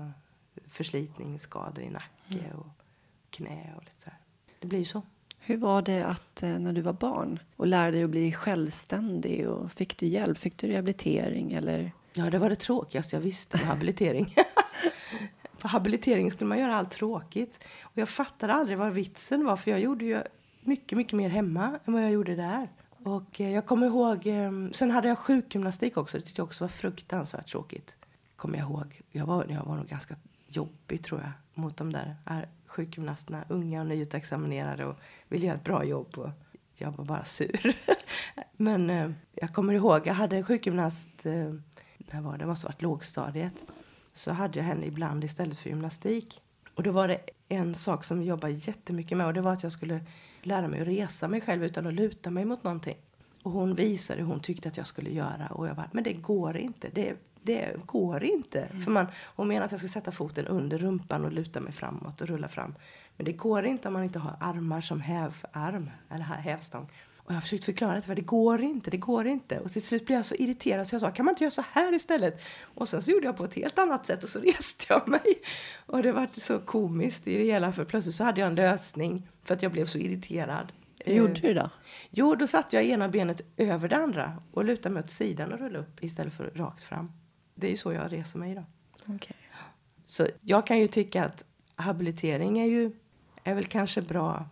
förslitningsskador 0.67 1.83
i 1.83 1.89
nacke 1.89 2.45
mm. 2.45 2.57
och 2.57 2.67
knä 3.29 3.73
och 3.77 3.83
lite 3.83 4.01
så 4.01 4.09
här. 4.09 4.19
Det 4.59 4.67
blir 4.67 4.79
ju 4.79 4.85
så. 4.85 5.01
Hur 5.39 5.57
var 5.57 5.81
det 5.81 6.05
att 6.05 6.43
eh, 6.43 6.59
när 6.59 6.73
du 6.73 6.81
var 6.81 6.93
barn 6.93 7.39
och 7.55 7.67
lärde 7.67 7.91
dig 7.91 8.03
att 8.03 8.09
bli 8.09 8.33
självständig? 8.33 9.49
Och 9.49 9.71
fick 9.71 9.97
du 9.97 10.05
hjälp? 10.05 10.37
Fick 10.37 10.57
du 10.57 10.67
rehabilitering? 10.67 11.53
Eller? 11.53 11.91
Ja, 12.13 12.29
det 12.29 12.37
var 12.37 12.49
det 12.49 12.55
tråkigaste 12.55 13.15
jag 13.15 13.21
visste 13.21 13.57
med 13.57 13.65
habilitering. 13.65 14.35
På 15.65 15.69
habilitering 15.69 16.31
skulle 16.31 16.47
man 16.47 16.59
göra 16.59 16.75
allt 16.75 16.91
tråkigt. 16.91 17.59
Och 17.81 17.97
jag 17.97 18.09
fattade 18.09 18.53
aldrig 18.53 18.77
vad 18.77 18.93
vitsen 18.93 19.45
var 19.45 19.55
för 19.55 19.71
jag 19.71 19.79
gjorde 19.79 20.05
ju 20.05 20.21
mycket, 20.61 20.97
mycket 20.97 21.13
mer 21.13 21.29
hemma 21.29 21.79
än 21.85 21.93
vad 21.93 22.03
jag 22.03 22.11
gjorde 22.11 22.35
där. 22.35 22.69
Och 23.03 23.41
eh, 23.41 23.51
jag 23.51 23.65
kommer 23.65 23.87
ihåg, 23.87 24.27
eh, 24.27 24.51
sen 24.71 24.91
hade 24.91 25.07
jag 25.07 25.17
sjukgymnastik 25.17 25.97
också, 25.97 26.17
det 26.17 26.23
tyckte 26.23 26.39
jag 26.39 26.45
också 26.45 26.63
var 26.63 26.69
fruktansvärt 26.69 27.47
tråkigt. 27.47 27.95
Kommer 28.35 28.57
jag 28.57 28.69
ihåg. 28.69 29.01
Jag 29.11 29.25
var, 29.25 29.45
jag 29.49 29.65
var 29.65 29.75
nog 29.75 29.87
ganska 29.87 30.15
jobbig 30.47 31.03
tror 31.03 31.21
jag 31.21 31.31
mot 31.53 31.77
de 31.77 31.93
där 31.93 32.15
sjukgymnasterna, 32.65 33.45
unga 33.49 33.81
och 33.81 33.87
nyutexaminerade 33.87 34.85
och 34.85 34.95
ville 35.27 35.45
göra 35.45 35.55
ett 35.55 35.63
bra 35.63 35.83
jobb. 35.83 36.17
Och 36.17 36.29
jag 36.75 36.91
var 36.91 37.05
bara 37.05 37.23
sur. 37.23 37.75
Men 38.57 38.89
eh, 38.89 39.11
jag 39.33 39.53
kommer 39.53 39.73
ihåg, 39.73 40.07
jag 40.07 40.13
hade 40.13 40.37
en 40.37 40.43
sjukgymnast, 40.43 41.25
eh, 41.25 41.53
när 41.97 42.21
var 42.21 42.31
det? 42.31 42.37
Det 42.37 42.45
måste 42.45 42.67
ha 42.67 42.71
varit 42.71 42.81
lågstadiet 42.81 43.63
så 44.15 44.31
hade 44.31 44.59
jag 44.59 44.65
henne 44.65 44.85
ibland 44.85 45.23
istället 45.23 45.59
för 45.59 45.69
gymnastik. 45.69 46.41
Och 46.75 46.83
då 46.83 46.91
var 46.91 47.07
det 47.07 47.19
en 47.49 47.75
sak 47.75 48.03
som 48.03 48.19
vi 48.19 48.25
jobbade 48.25 48.53
jättemycket 48.53 49.17
med 49.17 49.27
och 49.27 49.33
det 49.33 49.41
var 49.41 49.53
att 49.53 49.63
jag 49.63 49.71
skulle 49.71 49.99
lära 50.41 50.67
mig 50.67 50.81
att 50.81 50.87
resa 50.87 51.27
mig 51.27 51.41
själv 51.41 51.63
utan 51.63 51.87
att 51.87 51.93
luta 51.93 52.29
mig 52.29 52.45
mot 52.45 52.63
någonting. 52.63 52.97
Och 53.43 53.51
hon 53.51 53.75
visade 53.75 54.19
hur 54.19 54.27
hon 54.27 54.39
tyckte 54.39 54.67
att 54.67 54.77
jag 54.77 54.87
skulle 54.87 55.09
göra. 55.09 55.47
Och 55.47 55.67
jag 55.67 55.75
bara, 55.75 55.89
men 55.91 56.03
det 56.03 56.13
går 56.13 56.57
inte. 56.57 56.89
Det, 56.93 57.13
det 57.41 57.75
går 57.85 58.23
inte. 58.23 58.61
Mm. 58.61 58.81
För 58.81 58.91
man, 58.91 59.07
hon 59.35 59.47
menar 59.47 59.65
att 59.65 59.71
jag 59.71 59.79
ska 59.79 59.89
sätta 59.89 60.11
foten 60.11 60.47
under 60.47 60.77
rumpan 60.77 61.25
och 61.25 61.31
luta 61.31 61.59
mig 61.59 61.71
framåt 61.71 62.21
och 62.21 62.27
rulla 62.27 62.47
fram. 62.47 62.75
Men 63.17 63.25
det 63.25 63.33
går 63.33 63.65
inte 63.65 63.87
om 63.87 63.93
man 63.93 64.03
inte 64.03 64.19
har 64.19 64.35
armar 64.39 64.81
som 64.81 65.01
hävarm, 65.01 65.89
eller 66.09 66.23
hävstång. 66.23 66.89
Och 67.25 67.31
jag 67.31 67.35
har 67.35 67.41
försökt 67.41 67.65
förklara 67.65 67.95
det, 67.95 68.01
för 68.01 68.15
det 68.15 68.21
går 68.21 68.61
inte, 68.61 68.91
det 68.91 68.97
går 68.97 69.27
inte. 69.27 69.59
Och 69.59 69.71
till 69.71 69.81
slut 69.81 70.05
blev 70.05 70.17
jag 70.17 70.25
så 70.25 70.35
irriterad 70.35 70.87
så 70.87 70.95
jag 70.95 71.01
sa, 71.01 71.11
kan 71.11 71.25
man 71.25 71.31
inte 71.33 71.43
göra 71.43 71.51
så 71.51 71.63
här 71.71 71.93
istället? 71.93 72.41
Och 72.61 72.89
sen 72.89 73.01
så 73.01 73.11
gjorde 73.11 73.25
jag 73.25 73.37
på 73.37 73.43
ett 73.43 73.53
helt 73.53 73.79
annat 73.79 74.05
sätt 74.05 74.23
och 74.23 74.29
så 74.29 74.39
reste 74.57 74.85
jag 74.89 75.07
mig. 75.07 75.41
Och 75.85 76.03
det 76.03 76.11
var 76.11 76.29
så 76.33 76.59
komiskt 76.59 77.27
i 77.27 77.37
det 77.37 77.43
hela, 77.43 77.71
för 77.71 77.85
plötsligt 77.85 78.15
så 78.15 78.23
hade 78.23 78.41
jag 78.41 78.47
en 78.47 78.55
lösning 78.55 79.27
för 79.43 79.53
att 79.53 79.61
jag 79.61 79.71
blev 79.71 79.85
så 79.85 79.97
irriterad. 79.97 80.71
Gjorde 81.05 81.33
du 81.33 81.53
då? 81.53 81.69
Jo, 82.09 82.35
då 82.35 82.47
satte 82.47 82.75
jag 82.75 82.85
ena 82.85 83.09
benet 83.09 83.41
över 83.57 83.89
det 83.89 83.97
andra 83.97 84.41
och 84.51 84.65
lutade 84.65 84.93
mig 84.93 84.99
åt 84.99 85.09
sidan 85.09 85.53
och 85.53 85.59
rullade 85.59 85.79
upp 85.79 86.03
istället 86.03 86.33
för 86.33 86.51
rakt 86.55 86.83
fram. 86.83 87.11
Det 87.55 87.67
är 87.67 87.71
ju 87.71 87.77
så 87.77 87.93
jag 87.93 88.13
reser 88.13 88.39
mig 88.39 88.51
idag. 88.51 88.63
Okej. 89.05 89.35
Så 90.05 90.27
jag 90.41 90.67
kan 90.67 90.79
ju 90.79 90.87
tycka 90.87 91.25
att 91.25 91.43
habilitering 91.75 92.59
är 92.59 92.65
ju 92.65 92.91
är 93.43 93.55
väl 93.55 93.65
kanske 93.65 94.01
bra 94.01 94.45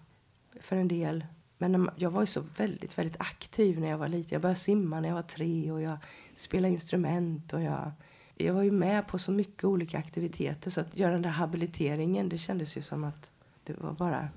för 0.62 0.76
en 0.76 0.88
del. 0.88 1.26
Men 1.72 1.90
jag 1.96 2.10
var 2.10 2.22
ju 2.22 2.28
så 2.28 2.44
väldigt, 2.58 2.98
väldigt 2.98 3.22
aktiv 3.22 3.80
när 3.80 3.90
jag 3.90 3.98
var 3.98 4.08
liten. 4.08 4.30
Jag 4.30 4.42
började 4.42 4.60
simma 4.60 5.00
när 5.00 5.10
jag 5.10 5.16
var 5.16 5.22
tre 5.22 5.72
och 5.72 5.82
jag 5.82 5.98
spelade 6.36 6.74
instrument 6.74 7.54
och 7.54 7.62
jag, 7.62 7.92
jag 8.36 8.54
var 8.54 8.64
ju 8.64 8.72
med 8.72 9.08
på 9.08 9.20
så 9.20 9.32
mycket 9.32 9.64
olika 9.64 9.98
aktiviteter 9.98 10.72
så 10.72 10.82
att 10.82 10.98
göra 10.98 11.14
den 11.14 11.22
där 11.22 11.30
habiliteringen 11.30 12.30
det 12.30 12.38
kändes 12.38 12.78
ju 12.78 12.82
som 12.82 13.04
att 13.04 13.32
det 13.64 13.74
var 13.82 13.92
bara 13.92 14.30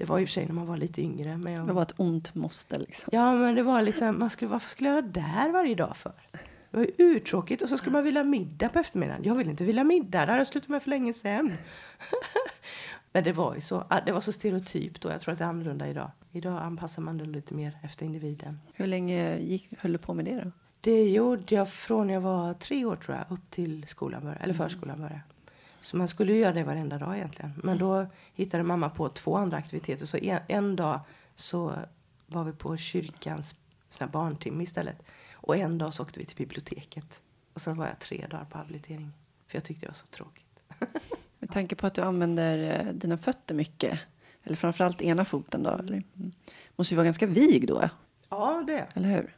det 0.00 0.06
var 0.06 0.18
ju 0.18 0.26
för 0.26 0.32
sig 0.32 0.46
när 0.46 0.52
man 0.52 0.66
var 0.66 0.76
lite 0.76 1.02
yngre. 1.02 1.36
Men 1.36 1.52
jag, 1.52 1.66
Det 1.66 1.72
var 1.72 1.82
ett 1.82 1.94
ont 1.96 2.34
måste 2.34 2.78
liksom. 2.78 3.08
Ja, 3.12 3.34
men 3.34 3.54
det 3.54 3.62
var 3.62 3.82
liksom, 3.82 4.18
man 4.18 4.30
skulle, 4.30 4.50
varför 4.50 4.70
skulle 4.70 4.88
jag 4.88 4.94
vara 4.94 5.06
där 5.06 5.52
varje 5.52 5.74
dag 5.74 5.96
för? 5.96 6.12
Det 6.70 6.76
var 6.76 6.82
ju 6.82 6.92
uttråkigt 6.96 7.62
och 7.62 7.68
så 7.68 7.76
skulle 7.76 7.92
man 7.92 8.04
vilja 8.04 8.24
middag 8.24 8.68
på 8.68 8.78
eftermiddagen. 8.78 9.24
Jag 9.24 9.34
vill 9.34 9.50
inte 9.50 9.64
vilja 9.64 9.84
middag, 9.84 10.26
det 10.26 10.32
hade 10.32 10.38
jag 10.38 10.46
slutat 10.46 10.68
med 10.68 10.82
för 10.82 10.90
länge 10.90 11.14
sedan. 11.14 11.52
men 13.12 13.24
det 13.24 13.32
var 13.32 13.54
ju 13.54 13.60
så, 13.60 13.84
det 14.06 14.12
var 14.12 14.20
så 14.20 14.32
stereotypt 14.32 15.00
då. 15.00 15.10
Jag 15.10 15.20
tror 15.20 15.32
att 15.32 15.38
det 15.38 15.44
är 15.44 15.48
annorlunda 15.48 15.88
idag. 15.88 16.10
Idag 16.32 16.62
anpassar 16.62 17.02
man 17.02 17.18
det 17.18 17.24
lite 17.24 17.54
mer 17.54 17.78
efter 17.82 18.06
individen. 18.06 18.60
Hur 18.72 18.86
länge 18.86 19.38
gick, 19.38 19.68
höll 19.78 19.92
du 19.92 19.98
på 19.98 20.14
med 20.14 20.24
det 20.24 20.40
då? 20.44 20.50
Det 20.80 21.10
gjorde 21.10 21.54
jag 21.54 21.68
från 21.68 22.08
jag 22.08 22.20
var 22.20 22.54
tre 22.54 22.84
år 22.84 22.96
tror 22.96 23.16
jag, 23.16 23.26
upp 23.28 23.50
till 23.50 23.86
skolan 23.86 24.22
började, 24.22 24.40
eller 24.40 24.54
förskolan 24.54 24.98
började. 24.98 25.22
Så 25.80 25.96
man 25.96 26.08
skulle 26.08 26.32
ju 26.32 26.38
göra 26.38 26.52
det 26.52 26.64
varenda 26.64 26.98
dag 26.98 27.16
egentligen. 27.16 27.52
Men 27.64 27.78
då 27.78 28.06
hittade 28.34 28.62
mamma 28.62 28.90
på 28.90 29.08
två 29.08 29.36
andra 29.36 29.56
aktiviteter. 29.56 30.06
Så 30.06 30.16
en, 30.16 30.40
en 30.48 30.76
dag 30.76 31.00
så 31.34 31.74
var 32.26 32.44
vi 32.44 32.52
på 32.52 32.76
kyrkans 32.76 33.54
sån 33.88 34.10
barntimme 34.10 34.64
istället. 34.64 35.02
Och 35.32 35.56
en 35.56 35.78
dag 35.78 35.94
så 35.94 36.02
åkte 36.02 36.18
vi 36.18 36.24
till 36.24 36.36
biblioteket. 36.36 37.22
Och 37.52 37.60
sen 37.60 37.76
var 37.76 37.86
jag 37.86 37.98
tre 37.98 38.26
dagar 38.30 38.44
på 38.44 38.58
habilitering. 38.58 39.12
För 39.46 39.56
jag 39.56 39.64
tyckte 39.64 39.86
det 39.86 39.90
var 39.90 39.94
så 39.94 40.06
tråkigt. 40.06 40.60
Med 41.38 41.50
tanke 41.50 41.76
på 41.76 41.86
att 41.86 41.94
du 41.94 42.02
använder 42.02 42.86
eh, 42.86 42.92
dina 42.92 43.18
fötter 43.18 43.54
mycket, 43.54 44.00
eller 44.44 44.56
framförallt 44.56 45.02
ena 45.02 45.24
foten 45.24 45.62
då, 45.62 45.70
eller? 45.70 46.02
Mm. 46.16 46.32
måste 46.76 46.94
ju 46.94 46.96
vara 46.96 47.04
ganska 47.04 47.26
vig 47.26 47.68
då, 47.68 47.88
Ja, 48.28 48.64
det. 48.66 48.86
eller 48.94 49.08
hur? 49.08 49.36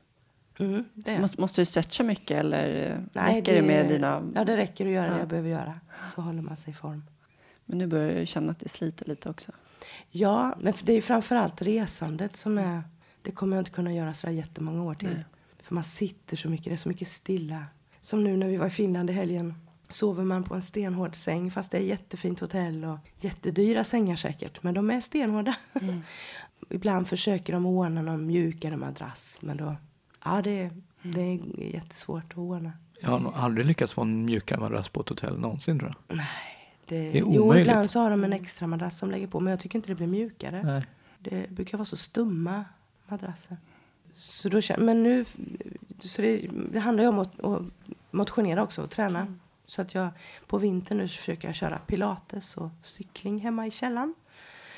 Mm, 0.58 0.84
det. 0.94 1.20
Måste, 1.20 1.40
måste 1.40 1.60
du 1.60 1.64
stretcha 1.64 2.02
mycket 2.04 2.30
eller 2.38 2.90
eh, 2.90 2.98
Nej, 3.12 3.36
räcker 3.36 3.54
det, 3.54 3.62
med 3.62 3.88
dina... 3.88 4.22
Ja, 4.34 4.44
det 4.44 4.56
räcker 4.56 4.86
att 4.86 4.92
göra 4.92 5.06
det 5.06 5.12
Ja. 5.12 5.18
jag 5.18 5.28
behöver 5.28 5.48
göra. 5.48 5.80
Så 6.14 6.20
håller 6.20 6.42
man 6.42 6.56
sig 6.56 6.70
i 6.70 6.74
form. 6.74 7.02
Men 7.64 7.78
nu 7.78 7.86
börjar 7.86 8.18
jag 8.18 8.28
känna 8.28 8.52
att 8.52 8.58
det 8.58 8.68
sliter 8.68 9.06
lite 9.06 9.30
också. 9.30 9.52
Ja, 10.10 10.54
men 10.60 10.72
för 10.72 10.86
det 10.86 10.92
är 10.92 11.00
framförallt 11.00 11.62
resandet 11.62 12.36
som 12.36 12.58
är... 12.58 12.82
Det 13.22 13.30
kommer 13.30 13.56
jag 13.56 13.60
inte 13.60 13.70
kunna 13.70 13.92
göra 13.94 14.14
så 14.14 14.26
där 14.26 14.34
jättemånga 14.34 14.82
år 14.82 14.94
till. 14.94 15.08
Nej. 15.08 15.24
För 15.62 15.74
man 15.74 15.84
sitter 15.84 16.36
så 16.36 16.48
mycket, 16.48 16.64
det 16.66 16.72
är 16.72 16.76
så 16.76 16.88
mycket 16.88 17.08
stilla. 17.08 17.66
Som 18.00 18.24
nu 18.24 18.36
när 18.36 18.46
vi 18.48 18.56
var 18.56 18.66
i 18.66 18.70
Finland 18.70 19.10
i 19.10 19.12
helgen. 19.12 19.54
Sover 19.92 20.24
man 20.24 20.44
på 20.44 20.54
en 20.54 20.62
stenhård 20.62 21.16
säng 21.16 21.50
fast 21.50 21.70
det 21.70 21.78
är 21.78 21.82
jättefint 21.82 22.40
hotell 22.40 22.84
och 22.84 22.98
jättedyra 23.20 23.84
sängar 23.84 24.16
säkert. 24.16 24.62
Men 24.62 24.74
de 24.74 24.90
är 24.90 25.00
stenhårda. 25.00 25.54
Ibland 26.68 27.08
försöker 27.08 27.52
de 27.52 27.66
ordna 27.66 28.02
någon 28.02 28.26
mjukare 28.26 28.76
madrass. 28.76 29.38
Men 29.40 29.56
då... 29.56 29.76
Ja, 30.24 30.42
det, 30.42 30.70
det 31.02 31.20
är 31.20 31.40
jättesvårt 31.74 32.32
att 32.32 32.38
ordna. 32.38 32.72
Jag 33.00 33.10
har 33.10 33.18
nog 33.18 33.32
aldrig 33.34 33.66
lyckats 33.66 33.92
få 33.92 34.02
en 34.02 34.24
mjukare 34.24 34.60
madrass 34.60 34.88
på 34.88 35.00
ett 35.00 35.08
hotell 35.08 35.38
någonsin 35.38 35.78
tror 35.78 35.94
jag. 36.08 36.18
Det, 36.86 36.96
är 36.96 37.20
jo, 37.20 37.42
omöjligt. 37.42 37.66
ibland 37.66 37.90
så 37.90 38.00
har 38.00 38.10
de 38.10 38.24
en 38.24 38.32
extra 38.32 38.66
madrass 38.66 38.98
som 38.98 39.10
lägger 39.10 39.26
på. 39.26 39.40
Men 39.40 39.50
jag 39.50 39.60
tycker 39.60 39.78
inte 39.78 39.88
det 39.88 39.94
blir 39.94 40.06
mjukare. 40.06 40.62
Nej. 40.62 40.86
Det 41.18 41.50
brukar 41.50 41.78
vara 41.78 41.84
så 41.84 41.96
stumma 41.96 42.64
madrasser. 43.06 43.56
Så 44.12 44.48
då, 44.48 44.60
men 44.78 45.02
nu, 45.02 45.24
så 45.98 46.22
det, 46.22 46.50
det 46.72 46.78
handlar 46.78 47.04
ju 47.04 47.08
om 47.08 47.18
att, 47.18 47.44
att 47.44 47.62
motionera 48.10 48.62
också 48.62 48.82
och 48.82 48.90
träna. 48.90 49.26
Så 49.66 49.82
att 49.82 49.94
jag 49.94 50.08
på 50.46 50.58
vintern 50.58 50.98
nu 50.98 51.08
försöker 51.08 51.48
jag 51.48 51.54
köra 51.54 51.78
pilates 51.78 52.56
och 52.56 52.70
cykling 52.82 53.38
hemma 53.38 53.66
i 53.66 53.70
källaren. 53.70 54.14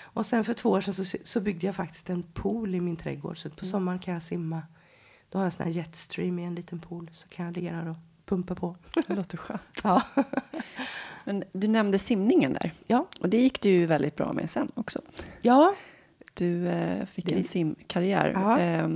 Och 0.03 0.27
sen 0.27 0.45
för 0.45 0.53
två 0.55 0.71
år 0.71 0.81
sedan 0.81 0.95
så, 0.95 1.17
så 1.25 1.41
byggde 1.41 1.67
jag 1.67 1.75
faktiskt 1.75 2.11
en 2.11 2.23
pool 2.23 2.75
i 2.75 2.81
min 2.81 2.97
trädgård. 2.97 3.39
Så 3.39 3.51
på 3.51 3.65
sommaren 3.65 3.99
kan 3.99 4.15
jag 4.15 4.23
simma. 4.23 4.63
Då 5.29 5.39
har 5.39 5.43
jag 5.43 5.47
en 5.47 5.51
sån 5.53 5.67
här 5.67 5.73
jetstream 5.73 6.39
i 6.39 6.45
en 6.45 6.55
liten 6.55 6.79
pool. 6.81 7.11
Så 7.13 7.29
kan 7.29 7.45
jag 7.47 7.57
ligga 7.57 7.73
där 7.73 7.89
och 7.91 7.97
pumpa 8.27 8.55
på. 8.55 8.77
Det 9.07 9.15
låter 9.15 9.37
skönt. 9.39 9.69
Ja. 9.85 10.03
Men 11.25 11.45
du 11.53 11.69
nämnde 11.69 11.99
simningen 11.99 12.53
där. 12.53 12.73
Ja. 12.87 13.07
Och 13.21 13.29
det 13.29 13.37
gick 13.37 13.61
du 13.63 13.69
ju 13.69 13.87
väldigt 13.87 14.17
bra 14.17 14.33
med 14.33 14.51
sen 14.51 14.73
också. 14.75 15.01
Ja, 15.43 15.75
Du 16.35 16.69
eh, 16.69 17.07
fick 17.07 17.27
Det- 17.27 17.33
en 17.35 17.45
simkarriär. 17.45 18.59
Eh, 18.61 18.89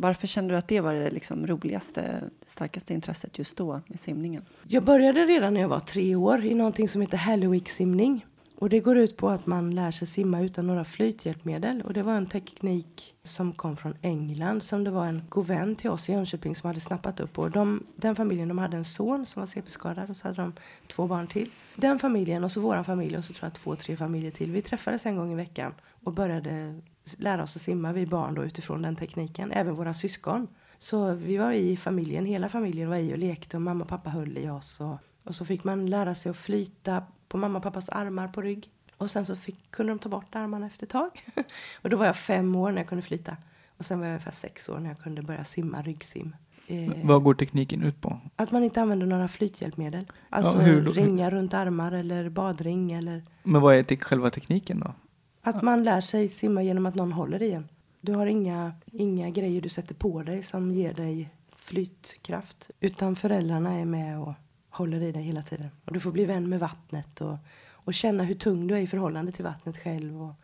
varför 0.00 0.26
kände 0.26 0.54
du 0.54 0.58
att 0.58 0.68
det 0.68 0.80
var 0.80 0.94
det 0.94 1.10
liksom 1.10 1.46
roligaste, 1.46 2.22
starkaste 2.46 2.94
intresset 2.94 3.38
just 3.38 3.56
då 3.56 3.80
med 3.86 4.00
simningen? 4.00 4.42
Jag 4.68 4.84
började 4.84 5.24
redan 5.24 5.54
när 5.54 5.60
jag 5.60 5.68
var 5.68 5.80
tre 5.80 6.14
år 6.14 6.44
i 6.44 6.54
någonting 6.54 6.88
som 6.88 7.00
heter 7.00 7.16
Halliwick-simning. 7.16 8.24
Och 8.58 8.68
det 8.68 8.80
går 8.80 8.96
ut 8.98 9.16
på 9.16 9.28
att 9.28 9.46
man 9.46 9.74
lär 9.74 9.90
sig 9.90 10.08
simma 10.08 10.40
utan 10.40 10.66
några 10.66 10.84
flythjälpmedel. 10.84 11.82
Och 11.82 11.92
det 11.92 12.02
var 12.02 12.12
en 12.12 12.26
teknik 12.26 13.14
som 13.22 13.52
kom 13.52 13.76
från 13.76 13.94
England 14.02 14.62
som 14.62 14.84
det 14.84 14.90
var 14.90 15.06
en 15.06 15.22
god 15.28 15.46
vän 15.46 15.76
till 15.76 15.90
oss 15.90 16.08
i 16.08 16.12
Jönköping 16.12 16.56
som 16.56 16.68
hade 16.68 16.80
snappat 16.80 17.20
upp. 17.20 17.38
Och 17.38 17.50
de, 17.50 17.86
den 17.96 18.16
familjen 18.16 18.48
de 18.48 18.58
hade 18.58 18.76
en 18.76 18.84
son 18.84 19.26
som 19.26 19.40
var 19.40 19.46
CP-skadad 19.46 20.10
och 20.10 20.16
så 20.16 20.28
hade 20.28 20.42
de 20.42 20.52
två 20.86 21.06
barn 21.06 21.26
till. 21.26 21.50
Den 21.74 21.98
familjen 21.98 22.44
och 22.44 22.52
så 22.52 22.60
våran 22.60 22.84
familj 22.84 23.16
och 23.16 23.24
så 23.24 23.32
tror 23.32 23.46
jag 23.46 23.54
två, 23.54 23.76
tre 23.76 23.96
familjer 23.96 24.30
till. 24.30 24.52
Vi 24.52 24.62
träffades 24.62 25.06
en 25.06 25.16
gång 25.16 25.32
i 25.32 25.36
veckan 25.36 25.74
och 26.04 26.12
började 26.12 26.80
lära 27.18 27.42
oss 27.42 27.56
att 27.56 27.62
simma, 27.62 27.92
vi 27.92 28.06
barn 28.06 28.34
då 28.34 28.44
utifrån 28.44 28.82
den 28.82 28.96
tekniken. 28.96 29.52
Även 29.52 29.74
våra 29.74 29.94
syskon. 29.94 30.48
Så 30.78 31.12
vi 31.14 31.36
var 31.36 31.52
i 31.52 31.76
familjen, 31.76 32.26
hela 32.26 32.48
familjen 32.48 32.88
var 32.88 32.96
i 32.96 33.14
och 33.14 33.18
lekte 33.18 33.56
och 33.56 33.62
mamma 33.62 33.84
och 33.84 33.88
pappa 33.90 34.10
höll 34.10 34.38
i 34.38 34.48
oss. 34.48 34.80
Och, 34.80 34.96
och 35.24 35.34
så 35.34 35.44
fick 35.44 35.64
man 35.64 35.90
lära 35.90 36.14
sig 36.14 36.30
att 36.30 36.36
flyta 36.36 37.02
på 37.28 37.38
mamma 37.38 37.58
och 37.58 37.62
pappas 37.62 37.88
armar 37.88 38.28
på 38.28 38.42
rygg. 38.42 38.70
Och 38.96 39.10
sen 39.10 39.26
så 39.26 39.36
fick, 39.36 39.70
kunde 39.70 39.92
de 39.92 39.98
ta 39.98 40.08
bort 40.08 40.34
armarna 40.34 40.66
efter 40.66 40.86
ett 40.86 40.90
tag. 40.90 41.10
och 41.82 41.90
då 41.90 41.96
var 41.96 42.06
jag 42.06 42.16
fem 42.16 42.56
år 42.56 42.70
när 42.70 42.78
jag 42.78 42.88
kunde 42.88 43.02
flyta. 43.02 43.36
Och 43.76 43.86
sen 43.86 43.98
var 43.98 44.06
jag 44.06 44.12
ungefär 44.12 44.30
sex 44.32 44.68
år 44.68 44.78
när 44.78 44.88
jag 44.88 44.98
kunde 45.00 45.22
börja 45.22 45.44
simma 45.44 45.82
ryggsim. 45.82 46.36
Eh, 46.66 46.92
Vad 47.04 47.22
går 47.22 47.34
tekniken 47.34 47.82
ut 47.82 48.00
på? 48.00 48.20
att 48.36 48.50
man 48.50 48.64
inte 48.64 48.82
använder 48.82 49.06
några 49.06 49.28
flythjälpmedel. 49.28 50.06
Alltså 50.30 50.58
hur 50.58 50.82
då? 50.82 50.90
ringar 50.90 51.30
runt 51.30 51.54
armar 51.54 51.92
eller 51.92 52.28
badring 52.28 52.92
eller 52.92 53.22
Men 53.42 53.60
vad 53.60 53.74
är 53.74 53.96
själva 53.96 54.30
tekniken 54.30 54.80
då? 54.80 54.94
Att 55.46 55.62
man 55.62 55.82
lär 55.82 56.00
sig 56.00 56.28
simma 56.28 56.62
genom 56.62 56.86
att 56.86 56.94
någon 56.94 57.12
håller 57.12 57.42
i 57.42 57.52
en. 57.52 57.68
Du 58.00 58.14
har 58.14 58.26
inga, 58.26 58.74
inga 58.92 59.30
grejer 59.30 59.60
du 59.60 59.68
sätter 59.68 59.94
på 59.94 60.22
dig 60.22 60.42
som 60.42 60.72
ger 60.72 60.94
dig 60.94 61.30
flytkraft. 61.56 62.70
Utan 62.80 63.16
föräldrarna 63.16 63.74
är 63.74 63.84
med 63.84 64.20
och 64.20 64.32
håller 64.70 65.02
i 65.02 65.12
dig 65.12 65.22
hela 65.22 65.42
tiden. 65.42 65.68
Och 65.84 65.92
du 65.92 66.00
får 66.00 66.12
bli 66.12 66.24
vän 66.24 66.48
med 66.48 66.60
vattnet 66.60 67.20
och, 67.20 67.36
och 67.70 67.94
känna 67.94 68.24
hur 68.24 68.34
tung 68.34 68.66
du 68.66 68.74
är 68.74 68.80
i 68.80 68.86
förhållande 68.86 69.32
till 69.32 69.44
vattnet 69.44 69.78
själv. 69.78 70.22
Och, 70.22 70.34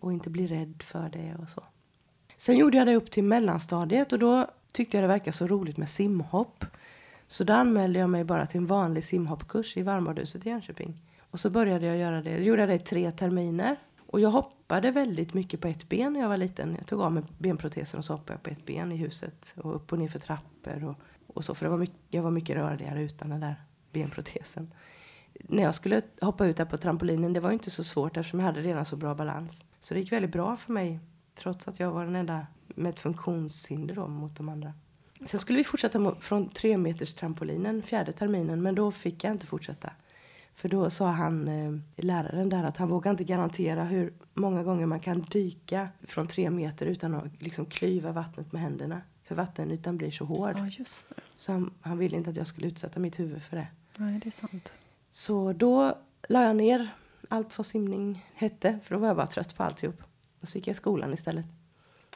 och 0.00 0.12
inte 0.12 0.30
bli 0.30 0.46
rädd 0.46 0.82
för 0.82 1.08
det 1.08 1.34
och 1.42 1.48
så. 1.48 1.62
Sen 2.36 2.56
gjorde 2.56 2.76
jag 2.76 2.86
det 2.86 2.96
upp 2.96 3.10
till 3.10 3.24
mellanstadiet 3.24 4.12
och 4.12 4.18
då 4.18 4.46
tyckte 4.72 4.96
jag 4.96 5.04
det 5.04 5.08
verkade 5.08 5.32
så 5.32 5.46
roligt 5.46 5.76
med 5.76 5.88
simhopp. 5.88 6.64
Så 7.26 7.44
då 7.44 7.52
anmälde 7.52 7.98
jag 7.98 8.10
mig 8.10 8.24
bara 8.24 8.46
till 8.46 8.58
en 8.58 8.66
vanlig 8.66 9.04
simhoppkurs 9.04 9.76
i 9.76 9.82
Varmbadhuset 9.82 10.46
i 10.46 10.48
Jönköping. 10.48 11.02
Och 11.30 11.40
så 11.40 11.50
började 11.50 11.86
jag 11.86 11.96
göra 11.96 12.22
det. 12.22 12.30
Jag 12.30 12.42
gjorde 12.42 12.66
det 12.66 12.74
i 12.74 12.78
tre 12.78 13.12
terminer. 13.12 13.76
Och 14.10 14.20
jag 14.20 14.30
hoppade 14.30 14.90
väldigt 14.90 15.34
mycket 15.34 15.60
på 15.60 15.68
ett 15.68 15.88
ben 15.88 16.12
när 16.12 16.20
jag 16.20 16.28
var 16.28 16.36
liten. 16.36 16.74
Jag 16.78 16.86
tog 16.86 17.00
av 17.00 17.12
mig 17.12 17.22
benprotesen 17.38 17.98
och 17.98 18.04
så 18.04 18.12
hoppade 18.12 18.32
jag 18.32 18.42
på 18.42 18.50
ett 18.50 18.66
ben 18.66 18.92
i 18.92 18.96
huset. 18.96 19.54
Och 19.56 19.74
upp 19.74 19.92
och 19.92 19.98
ner 19.98 20.08
för 20.08 20.18
trappor 20.18 20.84
och, 20.84 20.96
och 21.26 21.44
så. 21.44 21.54
För 21.54 21.66
det 21.66 21.70
var 21.70 21.78
mycket, 21.78 21.96
jag 22.08 22.22
var 22.22 22.30
mycket 22.30 22.56
rörligare 22.56 23.02
utan 23.02 23.30
den 23.30 23.40
där 23.40 23.54
benprotesen. 23.92 24.74
När 25.34 25.62
jag 25.62 25.74
skulle 25.74 26.02
hoppa 26.20 26.46
ut 26.46 26.56
där 26.56 26.64
på 26.64 26.76
trampolinen, 26.76 27.32
det 27.32 27.40
var 27.40 27.50
ju 27.50 27.54
inte 27.54 27.70
så 27.70 27.84
svårt 27.84 28.16
eftersom 28.16 28.40
jag 28.40 28.46
hade 28.46 28.60
redan 28.60 28.84
så 28.84 28.96
bra 28.96 29.14
balans. 29.14 29.64
Så 29.80 29.94
det 29.94 30.00
gick 30.00 30.12
väldigt 30.12 30.32
bra 30.32 30.56
för 30.56 30.72
mig. 30.72 30.98
Trots 31.34 31.68
att 31.68 31.80
jag 31.80 31.90
var 31.90 32.04
den 32.04 32.16
enda 32.16 32.46
med 32.66 32.90
ett 32.90 33.00
funktionshinder 33.00 33.94
då 33.94 34.08
mot 34.08 34.36
de 34.36 34.48
andra. 34.48 34.72
Sen 35.24 35.40
skulle 35.40 35.58
vi 35.58 35.64
fortsätta 35.64 36.14
från 36.20 36.48
tre 36.48 36.76
meters 36.76 37.14
trampolinen 37.14 37.82
fjärde 37.82 38.12
terminen. 38.12 38.62
Men 38.62 38.74
då 38.74 38.92
fick 38.92 39.24
jag 39.24 39.32
inte 39.32 39.46
fortsätta. 39.46 39.90
För 40.54 40.68
då 40.68 40.90
sa 40.90 41.10
han, 41.10 41.48
eh, 41.48 42.04
läraren 42.04 42.48
där, 42.48 42.64
att 42.64 42.76
han 42.76 42.88
vågar 42.88 43.10
inte 43.10 43.24
garantera 43.24 43.84
hur 43.84 44.12
många 44.34 44.62
gånger 44.62 44.86
man 44.86 45.00
kan 45.00 45.20
dyka 45.20 45.88
från 46.02 46.26
tre 46.26 46.50
meter 46.50 46.86
utan 46.86 47.14
att 47.14 47.42
liksom 47.42 47.66
klyva 47.66 48.12
vattnet 48.12 48.52
med 48.52 48.62
händerna. 48.62 49.00
För 49.24 49.34
vattenytan 49.34 49.96
blir 49.96 50.10
så 50.10 50.24
hård. 50.24 50.56
Ja, 50.56 50.66
just 50.66 51.08
det. 51.08 51.14
Så 51.36 51.52
han, 51.52 51.74
han 51.80 51.98
ville 51.98 52.16
inte 52.16 52.30
att 52.30 52.36
jag 52.36 52.46
skulle 52.46 52.68
utsätta 52.68 53.00
mitt 53.00 53.18
huvud 53.18 53.42
för 53.42 53.56
det. 53.56 53.66
Nej, 53.96 54.20
det 54.22 54.28
är 54.28 54.30
sant. 54.30 54.72
Så 55.10 55.52
då 55.52 55.98
la 56.28 56.42
jag 56.42 56.56
ner 56.56 56.88
allt 57.28 57.58
vad 57.58 57.66
simning 57.66 58.26
hette. 58.34 58.78
För 58.84 58.94
då 58.94 59.00
var 59.00 59.08
jag 59.08 59.16
bara 59.16 59.26
trött 59.26 59.56
på 59.56 59.62
alltihop. 59.62 60.02
Och 60.40 60.48
så 60.48 60.58
gick 60.58 60.66
jag 60.66 60.74
i 60.74 60.76
skolan 60.76 61.14
istället. 61.14 61.46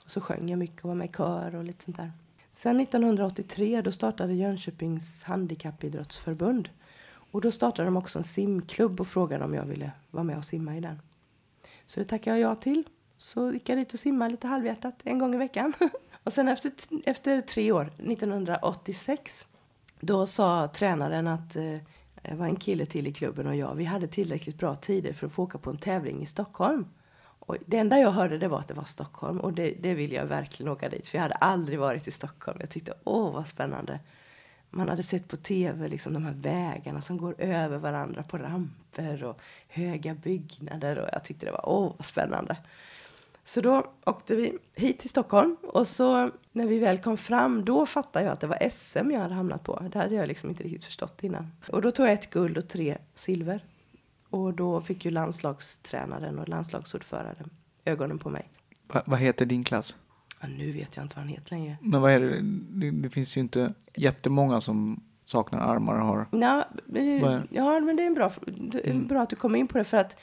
Och 0.04 0.10
så 0.10 0.20
sjöng 0.20 0.48
jag 0.48 0.58
mycket 0.58 0.84
och 0.84 0.88
var 0.88 0.94
med 0.94 1.10
i 1.10 1.12
kör 1.12 1.54
och 1.54 1.64
lite 1.64 1.84
sånt 1.84 1.96
där. 1.96 2.12
Sen 2.52 2.80
1983 2.80 3.82
då 3.82 3.92
startade 3.92 4.34
Jönköpings 4.34 5.22
handikappidrottsförbund. 5.22 6.68
Och 7.34 7.40
då 7.40 7.50
startade 7.50 7.86
de 7.86 7.96
också 7.96 8.18
en 8.18 8.24
simklubb 8.24 9.00
och 9.00 9.08
frågade 9.08 9.44
om 9.44 9.54
jag 9.54 9.64
ville 9.64 9.90
vara 10.10 10.24
med 10.24 10.36
och 10.36 10.44
simma 10.44 10.76
i 10.76 10.80
den. 10.80 11.00
Så 11.86 12.00
det 12.00 12.04
tackade 12.04 12.38
jag 12.38 12.50
ja 12.50 12.54
till. 12.54 12.84
Så 13.16 13.52
gick 13.52 13.68
jag 13.68 13.78
dit 13.78 13.92
och 13.92 13.98
simmade 13.98 14.30
lite 14.30 14.46
halvhjärtat 14.46 14.94
en 15.04 15.18
gång 15.18 15.34
i 15.34 15.38
veckan. 15.38 15.72
och 16.24 16.32
sen 16.32 16.48
efter, 16.48 16.72
efter 17.04 17.40
tre 17.40 17.72
år, 17.72 17.82
1986, 17.82 19.46
då 20.00 20.26
sa 20.26 20.68
tränaren 20.68 21.26
att 21.26 21.56
eh, 21.56 21.76
det 22.22 22.34
var 22.34 22.46
en 22.46 22.56
kille 22.56 22.86
till 22.86 23.06
i 23.06 23.12
klubben 23.12 23.46
och 23.46 23.56
jag, 23.56 23.74
vi 23.74 23.84
hade 23.84 24.06
tillräckligt 24.06 24.58
bra 24.58 24.76
tider 24.76 25.12
för 25.12 25.26
att 25.26 25.32
få 25.32 25.42
åka 25.42 25.58
på 25.58 25.70
en 25.70 25.76
tävling 25.76 26.22
i 26.22 26.26
Stockholm. 26.26 26.86
Och 27.38 27.56
det 27.66 27.78
enda 27.78 27.98
jag 27.98 28.10
hörde 28.10 28.38
det 28.38 28.48
var 28.48 28.58
att 28.58 28.68
det 28.68 28.74
var 28.74 28.84
Stockholm 28.84 29.40
och 29.40 29.52
det, 29.52 29.74
det 29.80 29.94
ville 29.94 30.14
jag 30.14 30.26
verkligen 30.26 30.72
åka 30.72 30.88
dit 30.88 31.06
för 31.06 31.18
jag 31.18 31.22
hade 31.22 31.34
aldrig 31.34 31.78
varit 31.78 32.08
i 32.08 32.10
Stockholm. 32.10 32.58
Jag 32.60 32.70
tyckte 32.70 32.94
åh 33.04 33.32
vad 33.32 33.46
spännande. 33.46 34.00
Man 34.76 34.88
hade 34.88 35.02
sett 35.02 35.28
på 35.28 35.36
tv 35.36 35.88
liksom 35.88 36.12
de 36.12 36.24
här 36.24 36.34
vägarna 36.34 37.00
som 37.00 37.18
går 37.18 37.34
över 37.38 37.78
varandra 37.78 38.22
på 38.22 38.38
ramper 38.38 39.24
och 39.24 39.40
höga 39.68 40.14
byggnader 40.14 40.98
och 40.98 41.08
jag 41.12 41.24
tyckte 41.24 41.46
det 41.46 41.52
var 41.52 41.68
åh 41.68 41.92
vad 41.96 42.06
spännande. 42.06 42.56
Så 43.44 43.60
då 43.60 43.92
åkte 44.04 44.36
vi 44.36 44.58
hit 44.76 44.98
till 44.98 45.10
Stockholm 45.10 45.56
och 45.62 45.88
så 45.88 46.30
när 46.52 46.66
vi 46.66 46.78
väl 46.78 46.98
kom 46.98 47.16
fram 47.16 47.64
då 47.64 47.86
fattade 47.86 48.24
jag 48.24 48.32
att 48.32 48.40
det 48.40 48.46
var 48.46 48.68
SM 48.70 49.10
jag 49.10 49.20
hade 49.20 49.34
hamnat 49.34 49.64
på. 49.64 49.88
Det 49.92 49.98
hade 49.98 50.14
jag 50.14 50.28
liksom 50.28 50.50
inte 50.50 50.62
riktigt 50.62 50.84
förstått 50.84 51.24
innan. 51.24 51.52
Och 51.68 51.82
då 51.82 51.90
tog 51.90 52.06
jag 52.06 52.12
ett 52.12 52.30
guld 52.30 52.58
och 52.58 52.68
tre 52.68 52.98
silver. 53.14 53.64
Och 54.30 54.54
då 54.54 54.80
fick 54.80 55.04
ju 55.04 55.10
landslagstränaren 55.10 56.38
och 56.38 56.48
landslagsordföranden 56.48 57.50
ögonen 57.84 58.18
på 58.18 58.30
mig. 58.30 58.50
Va, 58.86 59.02
vad 59.06 59.18
heter 59.18 59.46
din 59.46 59.64
klass? 59.64 59.96
Ja, 60.50 60.56
nu 60.58 60.72
vet 60.72 60.96
jag 60.96 61.04
inte 61.04 61.16
vad 61.16 61.24
han 61.24 61.28
heter 61.34 61.50
längre. 61.56 61.76
Men 61.82 62.00
vad 62.00 62.12
är 62.12 62.20
det? 62.20 62.40
det? 62.68 62.90
Det 62.90 63.10
finns 63.10 63.36
ju 63.36 63.40
inte 63.40 63.74
jättemånga 63.94 64.60
som 64.60 65.02
saknar 65.24 65.58
armar 65.60 65.94
och 65.98 66.06
har. 66.06 66.26
Eh, 66.94 67.40
ja 67.50 67.80
men 67.80 67.96
det 67.96 68.02
är, 68.02 68.06
en 68.06 68.14
bra, 68.14 68.32
det 68.46 68.86
är 68.86 68.90
Mm. 68.90 69.06
bra 69.06 69.22
att 69.22 69.30
du 69.30 69.36
kommer 69.36 69.58
in 69.58 69.66
på 69.66 69.78
det. 69.78 69.84
För 69.84 69.96
att 69.96 70.16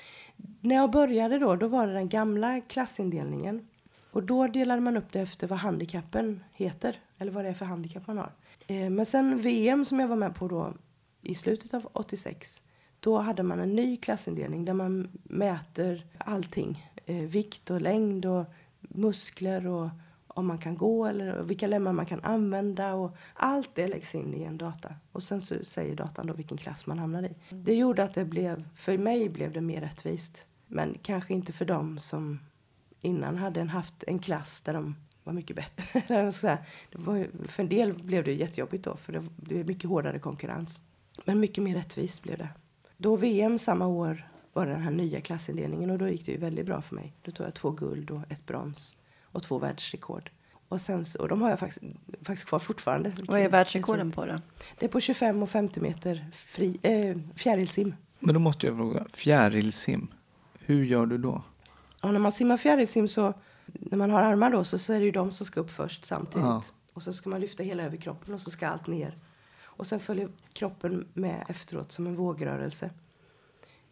när 0.62 0.76
jag 0.76 0.92
började 0.92 1.40
då, 1.40 1.56
då 1.56 1.68
var 1.68 1.88
det 1.88 1.94
den 1.94 2.10
gamla 2.10 2.62
klassindelningen. 2.62 3.68
Och 4.12 4.24
då 4.24 4.48
delade 4.48 4.82
man 4.82 4.98
upp 4.98 5.12
det 5.12 5.20
efter 5.20 5.48
vad 5.48 5.60
handikappen 5.60 6.44
heter. 6.54 6.96
Eller 7.18 7.32
vad 7.32 7.46
det 7.46 7.50
är 7.50 7.54
för 7.54 7.66
handikapp 7.66 8.08
man 8.08 8.18
har. 8.18 8.32
Eh, 8.68 8.90
Men 8.90 9.06
sen 9.06 9.38
VM 9.38 9.86
som 9.86 10.00
jag 10.00 10.08
var 10.08 10.16
med 10.16 10.36
på 10.36 10.48
då 10.48 10.74
i 11.22 11.36
slutet 11.36 11.74
av 11.74 11.90
86. 11.94 12.62
Då 13.00 13.18
hade 13.20 13.44
man 13.44 13.60
en 13.60 13.76
ny 13.76 13.98
klassindelning 13.98 14.66
där 14.66 14.74
man 14.74 15.10
mäter 15.24 16.04
allting. 16.18 16.92
Eh, 17.06 17.16
vikt 17.16 17.70
och 17.72 17.82
längd 17.82 18.26
och 18.26 18.46
muskler 18.80 19.68
och 19.68 19.90
om 20.34 20.48
man 20.48 20.58
kan 20.58 20.78
gå 20.78 21.06
eller 21.06 21.42
vilka 21.44 21.68
lemmar 21.68 21.94
man 21.94 22.06
kan 22.06 22.24
använda. 22.24 22.94
Och 22.94 23.16
allt 23.34 23.70
det 23.76 23.88
läggs 23.88 24.16
in 24.16 24.34
i 24.34 24.44
en 24.44 24.58
data. 24.58 24.96
Och 25.12 25.24
sen 25.24 25.42
så 25.42 25.56
säger 25.64 25.96
datan 25.96 26.28
då 26.28 26.34
vilken 26.34 26.58
klass 26.58 26.86
man 26.86 27.00
hamnar 27.00 27.24
i. 27.24 27.36
Det 27.50 27.76
gjorde 27.76 28.04
att 28.04 28.14
det 28.14 28.26
blev, 28.26 28.64
för 28.76 28.98
mig 28.98 29.30
blev 29.30 29.54
det 29.54 29.62
mer 29.62 29.82
rättvist. 29.82 30.46
Men 30.68 30.98
kanske 31.02 31.34
inte 31.34 31.54
för 31.54 31.66
dem 31.66 32.00
som 32.00 32.40
innan 33.02 33.38
hade 33.38 33.62
en 33.62 33.70
haft 33.70 34.04
en 34.08 34.20
klass 34.20 34.62
där 34.62 34.74
de 34.74 34.96
var 35.24 35.34
mycket 35.34 35.56
bättre. 35.56 36.32
För 37.48 37.62
en 37.62 37.70
del 37.70 37.94
blev 37.94 38.24
det 38.24 38.34
jättejobbigt 38.34 38.84
då, 38.84 38.98
för 38.98 39.14
det 39.14 39.22
blev 39.36 39.68
mycket 39.68 39.90
hårdare 39.90 40.20
konkurrens. 40.20 40.84
Men 41.26 41.40
mycket 41.40 41.64
mer 41.64 41.76
rättvist 41.76 42.24
blev 42.24 42.38
det. 42.38 42.50
Då 42.98 43.16
VM 43.16 43.60
samma 43.60 43.88
år 43.88 44.28
var 44.54 44.66
det 44.66 44.72
den 44.72 44.82
här 44.82 44.92
nya 44.92 45.22
klassindelningen 45.22 45.90
och 45.90 45.98
då 45.98 46.08
gick 46.08 46.26
det 46.26 46.32
ju 46.32 46.38
väldigt 46.38 46.66
bra 46.66 46.82
för 46.82 46.96
mig. 46.96 47.14
Då 47.22 47.32
tog 47.32 47.48
jag 47.48 47.54
två 47.54 47.72
guld 47.72 48.12
och 48.12 48.32
ett 48.32 48.46
brons 48.46 48.98
och 49.32 49.44
två 49.44 49.58
världsrekord. 49.60 50.32
Och, 50.68 50.82
sen, 50.82 51.06
så- 51.06 51.20
och 51.20 51.28
de 51.28 51.42
har 51.42 51.50
jag 51.50 51.60
faktiskt, 51.60 51.82
faktiskt 52.24 52.48
kvar 52.48 52.60
fortfarande. 52.60 53.12
Vad 53.28 53.40
är 53.40 53.50
världsrekorden 53.50 54.12
på 54.12 54.26
det? 54.26 54.42
Det 54.80 54.86
är 54.86 54.90
på 54.90 55.00
25 55.00 55.44
och 55.44 55.50
50 55.50 55.80
meter 55.80 56.26
fri, 56.34 56.80
eh, 56.82 57.18
fjärilsim. 57.36 57.96
Men 58.20 58.34
då 58.34 58.40
måste 58.40 58.68
jag 58.68 58.76
fråga, 58.78 59.06
fjärilsim, 59.14 60.08
hur 60.60 60.84
gör 60.86 61.06
du 61.06 61.18
då? 61.18 61.44
Ja, 62.02 62.12
när 62.12 62.20
man 62.20 62.32
simmar 62.32 62.58
fjärilsim 62.58 63.08
så, 63.08 63.34
när 63.66 63.98
man 63.98 64.12
har 64.12 64.24
armar 64.24 64.50
då, 64.50 64.64
så, 64.64 64.78
så 64.78 64.94
är 64.94 65.00
det 65.00 65.06
ju 65.06 65.12
de 65.12 65.32
som 65.32 65.46
ska 65.46 65.60
upp 65.60 65.72
först 65.72 66.06
samtidigt. 66.06 66.46
Ja. 66.48 66.64
Och 66.94 67.04
så 67.04 67.14
ska 67.14 67.30
man 67.30 67.42
lyfta 67.42 67.64
hela 67.64 67.84
överkroppen 67.84 68.34
och 68.34 68.42
så 68.42 68.52
ska 68.52 68.68
allt 68.68 68.88
ner. 68.88 69.18
Och 69.64 69.88
sen 69.88 70.00
följer 70.00 70.30
kroppen 70.54 71.08
med 71.14 71.46
efteråt 71.50 71.92
som 71.92 72.08
en 72.08 72.16
vågrörelse. 72.16 72.90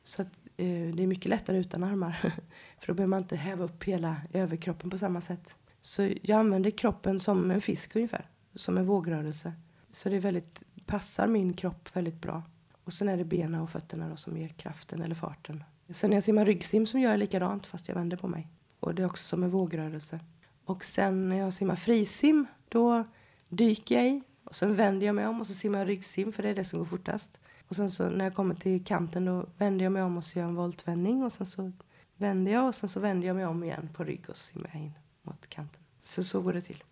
Så 0.04 0.22
att, 0.22 0.28
Eh, 0.60 0.96
det 0.96 1.04
är 1.04 1.08
mycket 1.08 1.30
lättare 1.30 1.58
utan 1.58 1.84
armar. 1.84 2.12
För 2.80 2.88
då 2.88 2.94
behöver 2.94 3.10
man 3.10 3.22
inte 3.22 3.36
häva 3.36 3.64
upp 3.64 3.84
hela 3.84 4.16
överkroppen 4.34 4.90
på 4.90 4.98
samma 4.98 5.22
sätt. 5.22 5.56
Så 5.82 6.10
jag 6.22 6.40
använder 6.40 6.72
kroppen 6.72 7.20
som 7.20 7.52
en 7.52 7.62
fisk 7.62 7.96
ungefär. 7.96 8.30
Som 8.56 8.78
en 8.78 8.86
vågrörelse. 8.86 9.54
Så 9.92 10.10
det 10.10 10.16
är 10.16 10.20
väldigt, 10.20 10.64
passar 10.86 11.28
min 11.28 11.54
kropp 11.54 11.96
väldigt 11.96 12.22
bra. 12.22 12.44
Och 12.84 12.94
sen 12.94 13.10
är 13.10 13.18
det 13.18 13.26
benen 13.26 13.62
och 13.62 13.70
fötterna 13.70 14.10
då 14.10 14.16
som 14.16 14.38
ger 14.38 14.48
kraften 14.48 15.02
eller 15.02 15.16
farten. 15.16 15.64
Sen 15.90 16.10
när 16.10 16.18
jag 16.18 16.24
simmar 16.24 16.46
ryggsim 16.46 16.86
så 16.86 17.00
gör 17.00 17.12
jag 17.12 17.20
likadant 17.20 17.66
fast 17.66 17.88
jag 17.88 17.96
vänder 17.96 18.18
på 18.18 18.28
mig. 18.28 18.48
Och 18.80 18.96
det 18.96 19.02
är 19.02 19.06
också 19.06 19.24
som 19.24 19.44
en 19.44 19.50
vågrörelse. 19.50 20.20
Och 20.66 20.86
sen 20.86 21.30
när 21.30 21.36
jag 21.38 21.54
simmar 21.54 21.76
frisim 21.76 22.46
då 22.70 23.04
dyker 23.50 23.96
jag 23.96 24.08
i 24.08 24.22
och 24.44 24.56
sen 24.56 24.76
vänder 24.76 25.06
jag 25.06 25.16
mig 25.16 25.28
om 25.28 25.40
och 25.40 25.48
så 25.48 25.54
simmar 25.54 25.80
jag 25.80 25.88
ryggsim 25.88 26.32
för 26.32 26.44
det 26.44 26.50
är 26.50 26.56
det 26.56 26.66
som 26.66 26.80
går 26.80 26.86
fortast. 26.86 27.40
Och 27.70 27.76
sen 27.76 27.90
så 27.90 28.10
när 28.10 28.26
jag 28.26 28.36
kommer 28.36 28.56
till 28.56 28.86
kanten 28.86 29.26
då 29.26 29.46
vänder 29.58 29.86
jag 29.86 29.92
mig 29.92 30.04
om 30.04 30.18
och 30.18 30.24
så 30.24 30.40
gör 30.40 30.46
en 30.46 30.56
voltvändning 30.56 31.24
och 31.24 31.34
sen 31.34 31.46
så 31.46 31.72
vänder 32.16 32.52
jag 32.52 32.68
och 32.68 32.76
sen 32.76 32.90
så 32.90 33.00
vänder 33.00 33.28
jag 33.28 33.36
mig 33.36 33.46
om 33.46 33.64
igen 33.64 33.90
på 33.94 34.04
rygg 34.04 34.30
och 34.30 34.38
simmar 34.38 34.76
in 34.76 34.94
mot 35.24 35.50
kanten. 35.50 35.82
Så 36.00 36.24
så 36.24 36.42
går 36.42 36.54
det 36.54 36.62
till. 36.62 36.84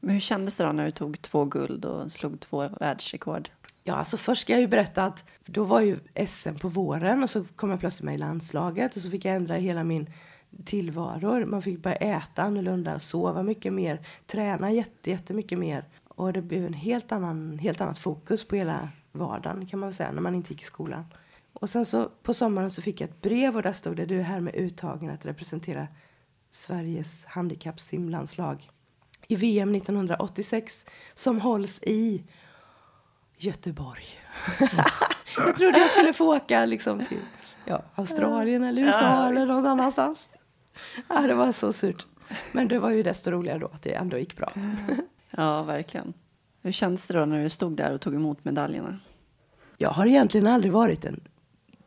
Men 0.00 0.12
hur 0.12 0.20
kändes 0.20 0.56
det 0.56 0.64
då 0.64 0.72
när 0.72 0.84
du 0.84 0.90
tog 0.90 1.22
två 1.22 1.44
guld 1.44 1.84
och 1.84 2.12
slog 2.12 2.40
två 2.40 2.68
världsrekord? 2.68 3.50
Ja, 3.84 3.94
alltså 3.94 4.16
först 4.16 4.42
ska 4.42 4.52
jag 4.52 4.60
ju 4.60 4.68
berätta 4.68 5.04
att 5.04 5.24
då 5.46 5.64
var 5.64 5.80
ju 5.80 5.98
SM 6.26 6.54
på 6.54 6.68
våren 6.68 7.22
och 7.22 7.30
så 7.30 7.44
kom 7.44 7.70
jag 7.70 7.80
plötsligt 7.80 8.04
med 8.04 8.14
i 8.14 8.18
landslaget 8.18 8.96
och 8.96 9.02
så 9.02 9.10
fick 9.10 9.24
jag 9.24 9.36
ändra 9.36 9.54
hela 9.54 9.84
min 9.84 10.12
tillvaro. 10.64 11.46
Man 11.46 11.62
fick 11.62 11.82
börja 11.82 11.96
äta 11.96 12.42
annorlunda, 12.42 12.98
sova 12.98 13.42
mycket 13.42 13.72
mer, 13.72 14.06
träna 14.26 14.72
jätte, 14.72 15.10
jättemycket 15.10 15.58
mer. 15.58 15.84
Och 16.08 16.32
det 16.32 16.42
blev 16.42 16.66
en 16.66 16.74
helt 16.74 17.12
annan, 17.12 17.58
helt 17.58 17.80
annat 17.80 17.98
fokus 17.98 18.48
på 18.48 18.56
hela 18.56 18.88
vardagen 19.12 19.66
kan 19.66 19.80
man 19.80 19.88
väl 19.88 19.94
säga 19.94 20.12
när 20.12 20.22
man 20.22 20.34
inte 20.34 20.52
gick 20.52 20.62
i 20.62 20.64
skolan. 20.64 21.04
Och 21.52 21.70
sen 21.70 21.86
så 21.86 22.08
på 22.22 22.34
sommaren 22.34 22.70
så 22.70 22.82
fick 22.82 23.00
jag 23.00 23.10
ett 23.10 23.22
brev 23.22 23.56
och 23.56 23.62
där 23.62 23.72
stod 23.72 23.96
det 23.96 24.06
du 24.06 24.18
är 24.18 24.22
här 24.22 24.40
med 24.40 24.54
uttagen 24.54 25.10
att 25.10 25.26
representera 25.26 25.88
Sveriges 26.50 27.24
handikappsimlandslag 27.24 28.70
i 29.28 29.36
VM 29.36 29.74
1986 29.74 30.86
som 31.14 31.40
hålls 31.40 31.82
i 31.82 32.24
Göteborg. 33.36 34.04
jag 35.36 35.56
trodde 35.56 35.78
jag 35.78 35.90
skulle 35.90 36.12
få 36.12 36.36
åka 36.36 36.64
liksom 36.64 37.04
till 37.04 37.20
ja, 37.64 37.82
Australien 37.94 38.64
eller 38.64 38.82
USA 38.82 39.02
Ja, 39.02 39.28
eller 39.28 39.46
någon 39.46 39.66
annanstans. 39.66 40.30
Ja, 41.08 41.20
det 41.20 41.34
var 41.34 41.52
så 41.52 41.72
surt. 41.72 42.06
Men 42.52 42.68
det 42.68 42.78
var 42.78 42.90
ju 42.90 43.02
desto 43.02 43.30
roligare 43.30 43.58
då 43.58 43.66
att 43.66 43.82
det 43.82 43.94
ändå 43.94 44.18
gick 44.18 44.36
bra. 44.36 44.52
Ja, 45.30 45.62
verkligen. 45.62 46.12
Hur 46.62 46.72
kändes 46.72 47.08
det 47.08 47.18
då 47.18 47.24
när 47.24 47.42
du 47.42 47.48
stod 47.48 47.76
där 47.76 47.92
och 47.92 48.00
tog 48.00 48.14
emot 48.14 48.44
medaljerna? 48.44 48.98
Jag 49.76 49.90
har 49.90 50.06
egentligen 50.06 50.46
aldrig 50.46 50.72
varit 50.72 51.04
en 51.04 51.20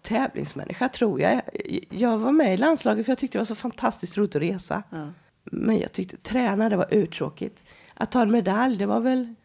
tävlingsmänniska 0.02 0.90
tror 0.90 1.22
jag. 1.22 1.42
Jag 1.90 2.18
var 2.18 2.32
med 2.32 2.54
i 2.54 2.58
landslaget 2.58 3.06
för 3.06 3.12
jag 3.12 3.18
tyckte 3.18 3.38
det 3.38 3.40
var 3.40 3.46
så 3.46 3.56
fantastiskt 3.56 4.18
roligt 4.18 4.36
att 4.36 4.42
resa. 4.42 4.84
Ja. 4.90 5.08
Men 5.44 5.80
jag 5.80 5.92
tyckte 5.92 6.18
träna 6.18 6.70
det 6.70 6.78
var 6.78 6.94
uttråkigt. 6.94 7.64
Att 7.94 8.12
ta 8.12 8.22
en 8.22 8.32
medalj 8.32 8.78
det 8.78 8.86
var 8.86 9.00
väl 9.00 9.36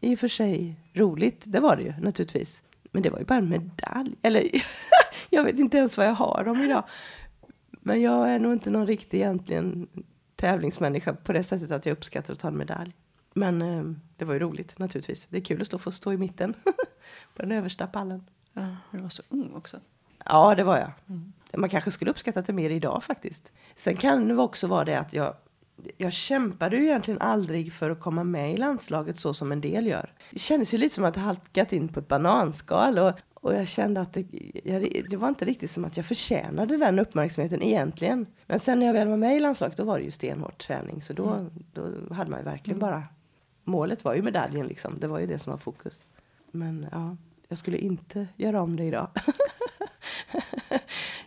i 0.00 0.14
och 0.14 0.18
för 0.18 0.28
sig 0.28 0.76
roligt. 0.94 1.42
Det 1.44 1.60
var 1.60 1.76
det 1.76 1.82
ju 1.82 1.92
naturligtvis. 2.00 2.62
Men 2.92 3.02
det 3.02 3.10
var 3.10 3.18
ju 3.18 3.24
bara 3.24 3.38
en 3.38 3.48
medalj. 3.48 4.14
Eller 4.22 4.50
jag 5.30 5.44
vet 5.44 5.58
inte 5.58 5.78
ens 5.78 5.96
vad 5.96 6.06
jag 6.06 6.14
har 6.14 6.44
dem 6.44 6.62
idag. 6.62 6.84
Men 7.70 8.00
jag 8.00 8.30
är 8.30 8.38
nog 8.38 8.52
inte 8.52 8.70
någon 8.70 8.86
riktig 8.86 9.18
egentligen 9.18 9.88
tävlingsmänniska 10.36 11.12
på 11.12 11.32
det 11.32 11.44
sättet 11.44 11.70
att 11.70 11.86
jag 11.86 11.92
uppskattar 11.92 12.32
att 12.32 12.38
ta 12.38 12.48
en 12.48 12.58
medalj. 12.58 12.92
Men 13.34 13.62
eh, 13.62 13.84
det 14.16 14.24
var 14.24 14.34
ju 14.34 14.40
roligt 14.40 14.78
naturligtvis. 14.78 15.26
Det 15.30 15.36
är 15.36 15.40
kul 15.40 15.60
att 15.60 15.66
stå, 15.66 15.78
få 15.78 15.90
stå 15.90 16.12
i 16.12 16.16
mitten 16.16 16.54
på 17.34 17.42
den 17.42 17.52
översta 17.52 17.86
pallen. 17.86 18.24
Ja, 18.52 18.76
du 18.90 18.98
var 18.98 19.08
så 19.08 19.22
ung 19.28 19.54
också. 19.54 19.80
Ja, 20.24 20.54
det 20.54 20.64
var 20.64 20.78
jag. 20.78 20.92
Man 21.60 21.70
kanske 21.70 21.90
skulle 21.90 22.10
uppskatta 22.10 22.42
det 22.42 22.52
mer 22.52 22.70
idag 22.70 23.04
faktiskt. 23.04 23.52
Sen 23.74 23.96
kan 23.96 24.28
det 24.28 24.36
också 24.36 24.66
vara 24.66 24.84
det 24.84 24.98
att 24.98 25.12
jag, 25.12 25.34
jag 25.96 26.12
kämpade 26.12 26.76
ju 26.76 26.84
egentligen 26.84 27.20
aldrig 27.20 27.72
för 27.72 27.90
att 27.90 28.00
komma 28.00 28.24
med 28.24 28.54
i 28.54 28.56
landslaget 28.56 29.18
så 29.18 29.34
som 29.34 29.52
en 29.52 29.60
del 29.60 29.86
gör. 29.86 30.12
Det 30.30 30.38
kändes 30.38 30.74
ju 30.74 30.78
lite 30.78 30.94
som 30.94 31.04
att 31.04 31.16
jag 31.16 31.22
halkat 31.22 31.72
in 31.72 31.88
på 31.88 32.00
ett 32.00 32.08
bananskal 32.08 32.98
och, 32.98 33.12
och 33.34 33.54
jag 33.54 33.68
kände 33.68 34.00
att 34.00 34.12
det, 34.12 34.26
jag, 34.64 35.06
det 35.10 35.16
var 35.16 35.28
inte 35.28 35.44
riktigt 35.44 35.70
som 35.70 35.84
att 35.84 35.96
jag 35.96 36.06
förtjänade 36.06 36.76
den 36.76 36.98
uppmärksamheten 36.98 37.62
egentligen. 37.62 38.26
Men 38.46 38.60
sen 38.60 38.78
när 38.78 38.86
jag 38.86 38.92
väl 38.92 39.08
var 39.08 39.16
med 39.16 39.36
i 39.36 39.40
landslaget 39.40 39.76
då 39.76 39.84
var 39.84 39.98
det 39.98 40.04
ju 40.04 40.10
stenhård 40.10 40.58
träning 40.58 41.02
så 41.02 41.12
då, 41.12 41.50
då 41.72 42.14
hade 42.14 42.30
man 42.30 42.40
ju 42.40 42.44
verkligen 42.44 42.78
bara 42.78 43.04
målet 43.70 44.04
var 44.04 44.14
ju 44.14 44.22
medaljen 44.22 44.66
liksom. 44.66 44.98
Det 44.98 45.06
var 45.06 45.18
ju 45.18 45.26
det 45.26 45.38
som 45.38 45.50
var 45.50 45.58
fokus. 45.58 46.06
Men 46.50 46.86
ja, 46.92 47.16
jag 47.48 47.58
skulle 47.58 47.78
inte 47.78 48.28
göra 48.36 48.62
om 48.62 48.76
det 48.76 48.84
idag. 48.84 49.08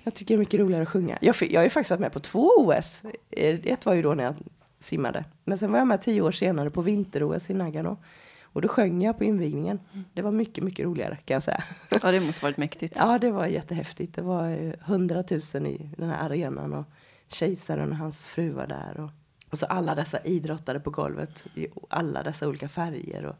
jag 0.03 0.13
tycker 0.13 0.35
det 0.35 0.37
är 0.37 0.39
mycket 0.39 0.59
roligare 0.59 0.83
att 0.83 0.89
sjunga. 0.89 1.17
Jag, 1.21 1.35
jag 1.41 1.59
har 1.59 1.63
ju 1.63 1.69
faktiskt 1.69 1.91
varit 1.91 2.01
med 2.01 2.13
på 2.13 2.19
två 2.19 2.51
OS. 2.57 3.01
Ett 3.31 3.85
var 3.85 3.93
ju 3.93 4.01
då 4.01 4.13
när 4.13 4.23
jag 4.23 4.35
simmade. 4.79 5.25
Men 5.43 5.57
sen 5.57 5.71
var 5.71 5.79
jag 5.79 5.87
med 5.87 6.01
tio 6.01 6.21
år 6.21 6.31
senare 6.31 6.69
på 6.69 6.81
vinter-OS 6.81 7.49
i 7.49 7.53
Nagano. 7.53 7.97
Och 8.43 8.61
då 8.61 8.67
sjöng 8.67 9.01
jag 9.01 9.17
på 9.17 9.23
invigningen. 9.23 9.79
Det 10.13 10.21
var 10.21 10.31
mycket, 10.31 10.63
mycket 10.63 10.85
roligare 10.85 11.17
kan 11.25 11.33
jag 11.33 11.43
säga. 11.43 11.63
Ja, 12.01 12.11
det 12.11 12.19
måste 12.19 12.45
varit 12.45 12.57
mäktigt. 12.57 12.95
Ja, 12.97 13.19
det 13.19 13.31
var 13.31 13.45
jättehäftigt. 13.45 14.15
Det 14.15 14.21
var 14.21 14.75
hundratusen 14.81 15.65
i 15.65 15.89
den 15.97 16.09
här 16.09 16.25
arenan 16.25 16.73
och 16.73 16.85
kejsaren 17.27 17.91
och 17.91 17.97
hans 17.97 18.27
fru 18.27 18.49
var 18.49 18.67
där. 18.67 18.99
Och, 18.99 19.09
och 19.53 19.59
så 19.59 19.65
alla 19.65 19.95
dessa 19.95 20.19
idrottare 20.19 20.79
på 20.79 20.89
golvet 20.89 21.43
i 21.55 21.67
alla 21.89 22.23
dessa 22.23 22.47
olika 22.47 22.69
färger. 22.69 23.25
Och, 23.25 23.35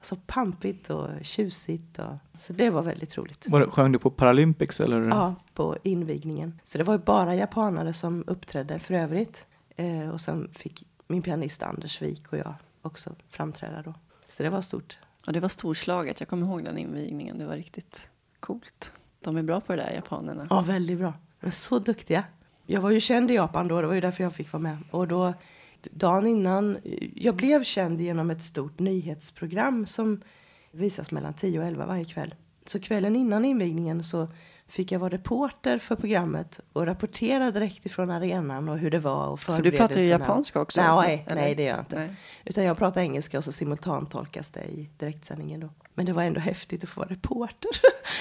så 0.00 0.16
pampigt 0.16 0.90
och 0.90 1.08
tjusigt. 1.22 1.98
Och, 1.98 2.14
så 2.38 2.52
det 2.52 2.70
var 2.70 2.82
väldigt 2.82 3.18
roligt. 3.18 3.48
Var 3.48 3.60
det, 3.60 3.66
sjöng 3.66 3.92
du 3.92 3.98
på 3.98 4.10
Paralympics 4.10 4.80
eller? 4.80 5.08
Ja, 5.08 5.34
på 5.54 5.76
invigningen. 5.82 6.60
Så 6.64 6.78
det 6.78 6.84
var 6.84 6.94
ju 6.94 6.98
bara 6.98 7.34
japanare 7.34 7.92
som 7.92 8.24
uppträdde 8.26 8.78
för 8.78 8.94
övrigt. 8.94 9.46
Eh, 9.76 10.08
och 10.08 10.20
sen 10.20 10.48
fick 10.52 10.86
min 11.08 11.22
pianist 11.22 11.62
Anders 11.62 12.02
Wik 12.02 12.32
och 12.32 12.38
jag 12.38 12.54
också 12.82 13.14
framträda 13.28 13.82
då. 13.82 13.94
Så 14.28 14.42
det 14.42 14.50
var 14.50 14.60
stort. 14.60 14.98
Ja, 15.26 15.32
det 15.32 15.40
var 15.40 15.48
storslaget. 15.48 16.20
Jag 16.20 16.28
kommer 16.28 16.46
ihåg 16.46 16.64
den 16.64 16.78
invigningen. 16.78 17.38
Det 17.38 17.46
var 17.46 17.56
riktigt 17.56 18.10
coolt. 18.40 18.92
De 19.20 19.36
är 19.36 19.42
bra 19.42 19.60
på 19.60 19.76
det 19.76 19.82
där, 19.82 19.92
japanerna. 19.92 20.46
Ja, 20.50 20.60
väldigt 20.60 20.98
bra. 20.98 21.14
De 21.40 21.46
är 21.46 21.50
så 21.50 21.78
duktiga. 21.78 22.24
Jag 22.66 22.80
var 22.80 22.90
ju 22.90 23.00
känd 23.00 23.30
i 23.30 23.34
Japan 23.34 23.68
då. 23.68 23.80
Det 23.80 23.86
var 23.86 23.94
ju 23.94 24.00
därför 24.00 24.24
jag 24.24 24.32
fick 24.32 24.52
vara 24.52 24.62
med. 24.62 24.78
Och 24.90 25.08
då, 25.08 25.34
dagen 25.82 26.26
innan. 26.26 26.78
Jag 27.14 27.36
blev 27.36 27.64
känd 27.64 28.00
genom 28.00 28.30
ett 28.30 28.42
stort 28.42 28.78
nyhetsprogram 28.78 29.86
som 29.86 30.22
visas 30.70 31.10
mellan 31.10 31.34
10 31.34 31.60
och 31.60 31.66
11 31.66 31.86
varje 31.86 32.04
kväll. 32.04 32.34
Så 32.64 32.80
kvällen 32.80 33.16
innan 33.16 33.44
invigningen 33.44 34.04
så 34.04 34.28
fick 34.68 34.92
jag 34.92 34.98
vara 34.98 35.10
reporter 35.10 35.78
för 35.78 35.96
programmet 35.96 36.60
och 36.72 36.86
rapportera 36.86 37.50
direkt 37.50 37.86
ifrån 37.86 38.10
arenan 38.10 38.68
och 38.68 38.78
hur 38.78 38.90
det 38.90 38.98
var 38.98 39.26
och 39.28 39.40
För 39.40 39.62
du 39.62 39.70
pratar 39.70 40.00
ju 40.00 40.06
japanska 40.06 40.60
också? 40.60 40.80
Nej, 40.80 41.24
så, 41.28 41.34
nej 41.34 41.54
det 41.54 41.62
gör 41.62 41.70
jag 41.70 41.80
inte. 41.80 41.98
Nej. 41.98 42.14
Utan 42.44 42.64
jag 42.64 42.78
pratar 42.78 43.00
engelska 43.00 43.38
och 43.38 43.44
så 43.44 43.52
simultantolkas 43.52 44.50
det 44.50 44.64
i 44.64 44.90
direktsändningen 44.98 45.60
då. 45.60 45.68
Men 45.94 46.06
det 46.06 46.12
var 46.12 46.22
ändå 46.22 46.40
häftigt 46.40 46.84
att 46.84 46.90
få 46.90 47.00
vara 47.00 47.10
reporter 47.10 47.70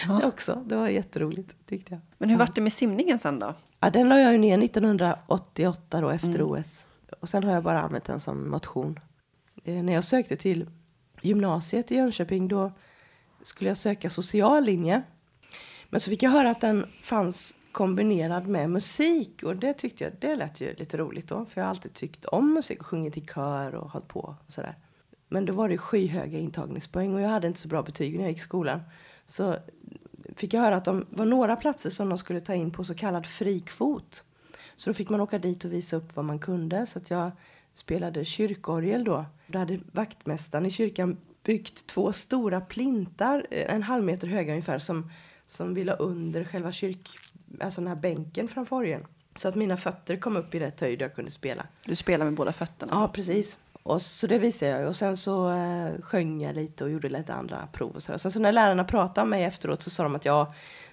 ja. 0.07 0.21
också. 0.27 0.63
Det 0.65 0.75
var 0.75 0.87
jätteroligt 0.87 1.55
tyckte 1.65 1.93
jag. 1.93 2.01
Men 2.17 2.29
hur 2.29 2.35
ja. 2.35 2.45
var 2.45 2.51
det 2.55 2.61
med 2.61 2.73
simningen 2.73 3.19
sen 3.19 3.39
då? 3.39 3.53
Ja, 3.79 3.89
den 3.89 4.09
la 4.09 4.19
jag 4.19 4.31
ju 4.31 4.37
ner 4.37 4.63
1988 4.63 6.01
då 6.01 6.09
efter 6.09 6.27
mm. 6.27 6.51
OS. 6.51 6.87
Och 7.19 7.29
sen 7.29 7.43
har 7.43 7.53
jag 7.53 7.63
bara 7.63 7.81
använt 7.81 8.05
den 8.05 8.19
som 8.19 8.49
motion. 8.49 8.99
Eh, 9.63 9.83
när 9.83 9.93
jag 9.93 10.03
sökte 10.03 10.35
till 10.35 10.69
gymnasiet 11.21 11.91
i 11.91 11.95
Jönköping 11.95 12.47
då 12.47 12.71
skulle 13.43 13.69
jag 13.69 13.77
söka 13.77 14.09
social 14.09 14.63
linje. 14.63 15.03
Men 15.89 15.99
så 15.99 16.09
fick 16.09 16.23
jag 16.23 16.31
höra 16.31 16.49
att 16.49 16.61
den 16.61 16.85
fanns 17.01 17.57
kombinerad 17.71 18.47
med 18.47 18.69
musik 18.69 19.43
och 19.43 19.55
det 19.55 19.73
tyckte 19.73 20.03
jag, 20.03 20.13
det 20.19 20.35
lät 20.35 20.61
ju 20.61 20.75
lite 20.75 20.97
roligt 20.97 21.27
då. 21.27 21.45
För 21.45 21.61
jag 21.61 21.65
har 21.65 21.69
alltid 21.69 21.93
tyckt 21.93 22.25
om 22.25 22.53
musik 22.53 22.79
och 22.79 22.85
sjungit 22.85 23.17
i 23.17 23.21
kör 23.21 23.75
och 23.75 23.91
hållit 23.91 24.07
på 24.07 24.19
och 24.19 24.51
sådär. 24.51 24.75
Men 25.29 25.45
då 25.45 25.53
var 25.53 25.69
det 25.69 25.77
skyhöga 25.77 26.39
intagningspoäng 26.39 27.13
och 27.13 27.21
jag 27.21 27.29
hade 27.29 27.47
inte 27.47 27.59
så 27.59 27.67
bra 27.67 27.83
betyg 27.83 28.15
när 28.15 28.21
jag 28.21 28.29
gick 28.29 28.37
i 28.37 28.41
skolan. 28.41 28.81
Så 29.25 29.55
fick 30.35 30.53
jag 30.53 30.61
höra 30.61 30.75
att 30.75 30.85
det 30.85 31.03
var 31.09 31.25
några 31.25 31.55
platser 31.55 31.89
som 31.89 32.09
de 32.09 32.17
skulle 32.17 32.41
ta 32.41 32.53
in 32.53 32.71
på 32.71 32.83
så 32.83 32.95
kallad 32.95 33.25
frikvot. 33.25 34.23
Så 34.75 34.89
då 34.89 34.93
fick 34.93 35.09
man 35.09 35.21
åka 35.21 35.39
dit 35.39 35.65
och 35.65 35.73
visa 35.73 35.95
upp 35.95 36.15
vad 36.15 36.25
man 36.25 36.39
kunde. 36.39 36.85
Så 36.85 36.99
att 36.99 37.09
jag 37.09 37.31
spelade 37.73 38.25
kyrkorgel 38.25 39.03
då. 39.03 39.25
Då 39.47 39.59
hade 39.59 39.79
vaktmästaren 39.91 40.65
i 40.65 40.71
kyrkan 40.71 41.17
byggt 41.43 41.87
två 41.87 42.13
stora 42.13 42.61
plintar, 42.61 43.47
en 43.51 43.83
halv 43.83 44.03
meter 44.03 44.27
höga 44.27 44.51
ungefär, 44.51 44.79
som 44.79 45.09
som 45.45 45.73
ville 45.73 45.93
under 45.93 46.43
själva 46.43 46.71
kyrk, 46.71 47.19
alltså 47.59 47.81
den 47.81 47.87
här 47.87 47.95
bänken 47.95 48.47
framför 48.47 48.75
orgeln. 48.75 49.05
Så 49.35 49.47
att 49.47 49.55
mina 49.55 49.77
fötter 49.77 50.17
kom 50.17 50.37
upp 50.37 50.55
i 50.55 50.59
rätt 50.59 50.79
höjd 50.79 51.01
och 51.01 51.05
jag 51.05 51.15
kunde 51.15 51.31
spela. 51.31 51.67
Du 51.85 51.95
spelar 51.95 52.25
med 52.25 52.33
båda 52.33 52.53
fötterna? 52.53 52.93
Ja, 52.93 53.07
precis. 53.07 53.57
Och 53.85 54.01
så 54.01 54.27
det 54.27 54.37
visade 54.37 54.71
jag. 54.71 54.87
Och 54.87 54.95
sen 54.95 55.17
så 55.17 55.49
eh, 55.49 56.01
sjöng 56.01 56.41
jag 56.41 56.55
lite 56.55 56.83
och 56.83 56.89
gjorde 56.89 57.09
lite 57.09 57.33
andra 57.33 57.67
prov. 57.71 57.91
Och 57.95 58.03
så. 58.03 58.19
Sen 58.19 58.31
så 58.31 58.39
när 58.39 58.51
lärarna 58.51 58.83
pratade 58.83 59.27
med 59.27 59.39
mig 59.39 59.47
efteråt 59.47 59.81
så 59.81 59.89
sa 59.89 60.03
de 60.03 60.15
att 60.15 60.25
jag 60.25 60.47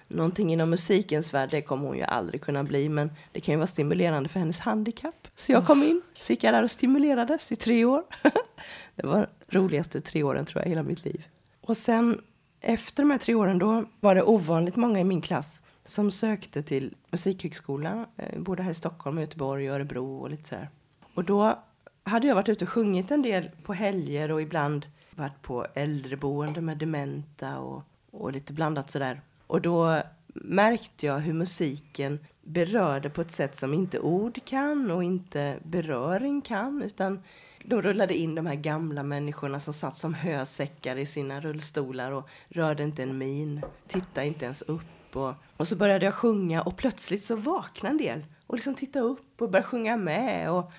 någonting 0.07 0.53
inom 0.53 0.69
musikens 0.69 1.33
värld, 1.33 1.49
det 1.51 1.61
kommer 1.61 1.87
hon 1.87 1.97
ju 1.97 2.03
aldrig 2.03 2.41
kunna 2.41 2.63
bli. 2.63 2.89
Men 2.89 3.11
det 3.31 3.41
kan 3.41 3.53
ju 3.53 3.57
vara 3.57 3.67
stimulerande 3.67 4.29
för 4.29 4.39
hennes 4.39 4.59
handikapp. 4.59 5.27
Så 5.35 5.51
jag 5.51 5.65
kom 5.65 5.83
in, 5.83 6.01
så 6.13 6.33
gick 6.33 6.43
jag 6.43 6.53
där 6.53 6.63
och 6.63 6.71
stimulerades 6.71 7.51
i 7.51 7.55
tre 7.55 7.85
år. 7.85 8.03
det 8.95 9.07
var 9.07 9.29
roligaste 9.49 10.01
tre 10.01 10.23
åren 10.23 10.45
tror 10.45 10.61
jag 10.61 10.67
i 10.67 10.69
hela 10.69 10.83
mitt 10.83 11.05
liv. 11.05 11.23
Och 11.61 11.77
sen 11.77 12.21
efter 12.61 13.03
de 13.03 13.11
här 13.11 13.17
tre 13.17 13.35
åren 13.35 13.59
då 13.59 13.85
var 13.99 14.15
det 14.15 14.23
ovanligt 14.23 14.75
många 14.75 14.99
i 14.99 15.03
min 15.03 15.21
klass 15.21 15.63
som 15.85 16.11
sökte 16.11 16.63
till 16.63 16.95
Musikhögskolan, 17.11 18.05
eh, 18.17 18.39
både 18.39 18.63
här 18.63 18.71
i 18.71 18.75
Stockholm, 18.75 19.19
Göteborg, 19.19 19.67
Örebro 19.67 20.17
och 20.21 20.29
lite 20.29 20.49
sådär. 20.49 20.69
Och 21.13 21.23
då 21.23 21.57
hade 22.03 22.27
jag 22.27 22.35
varit 22.35 22.49
ute 22.49 22.65
och 22.65 22.69
sjungit 22.69 23.11
en 23.11 23.21
del 23.21 23.49
på 23.63 23.73
helger 23.73 24.31
och 24.31 24.41
ibland 24.41 24.85
varit 25.15 25.41
på 25.41 25.65
äldreboende 25.73 26.61
med 26.61 26.77
dementa 26.77 27.59
och, 27.59 27.83
och 28.11 28.31
lite 28.31 28.53
blandat 28.53 28.89
sådär. 28.89 29.21
Och 29.47 29.61
då 29.61 30.01
märkte 30.27 31.05
jag 31.05 31.19
hur 31.19 31.33
musiken 31.33 32.19
berörde 32.41 33.09
på 33.09 33.21
ett 33.21 33.31
sätt 33.31 33.55
som 33.55 33.73
inte 33.73 33.99
ord 33.99 34.45
kan 34.45 34.91
och 34.91 35.03
inte 35.03 35.57
beröring 35.63 36.41
kan, 36.41 36.81
utan 36.81 37.23
de 37.65 37.81
rullade 37.81 38.17
in 38.17 38.35
de 38.35 38.45
här 38.45 38.55
gamla 38.55 39.03
människorna 39.03 39.59
som 39.59 39.73
satt 39.73 39.97
som 39.97 40.13
hösäckar 40.13 40.95
i 40.95 41.05
sina 41.05 41.41
rullstolar 41.41 42.11
och 42.11 42.29
rörde 42.49 42.83
inte 42.83 43.03
en 43.03 43.17
min, 43.17 43.61
tittade 43.87 44.27
inte 44.27 44.45
ens 44.45 44.61
upp. 44.61 45.15
Och, 45.15 45.33
och 45.57 45.67
så 45.67 45.75
började 45.75 46.05
jag 46.05 46.13
sjunga 46.13 46.61
och 46.61 46.77
plötsligt 46.77 47.23
så 47.23 47.35
vaknade 47.35 47.93
en 47.93 47.97
del 47.97 48.25
och 48.47 48.55
liksom 48.55 48.75
tittade 48.75 49.05
upp 49.05 49.41
och 49.41 49.49
började 49.49 49.67
sjunga 49.67 49.97
med. 49.97 50.51
Och, 50.51 50.71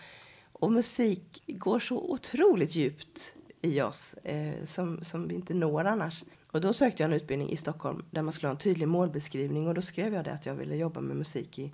och 0.65 0.73
musik 0.73 1.43
går 1.47 1.79
så 1.79 1.99
otroligt 1.99 2.77
djupt 2.77 3.35
i 3.63 3.81
oss 3.81 4.15
eh, 4.15 4.65
som, 4.65 5.05
som 5.05 5.29
vi 5.29 5.35
inte 5.35 5.55
når 5.55 5.85
annars. 5.85 6.25
Och 6.47 6.61
då 6.61 6.73
sökte 6.73 7.03
jag 7.03 7.09
en 7.09 7.17
utbildning 7.17 7.51
i 7.51 7.57
Stockholm 7.57 8.05
där 8.11 8.23
man 8.23 8.33
skulle 8.33 8.49
ha 8.49 8.55
en 8.55 8.59
tydlig 8.59 8.89
målbeskrivning 8.89 9.69
och 9.69 9.75
då 9.75 9.83
skrev 9.83 10.15
jag 10.15 10.25
det 10.25 10.33
att 10.33 10.47
jag 10.47 10.55
ville 10.55 10.77
jobba 10.77 11.01
med 11.01 11.17
musik 11.17 11.59
i, 11.59 11.73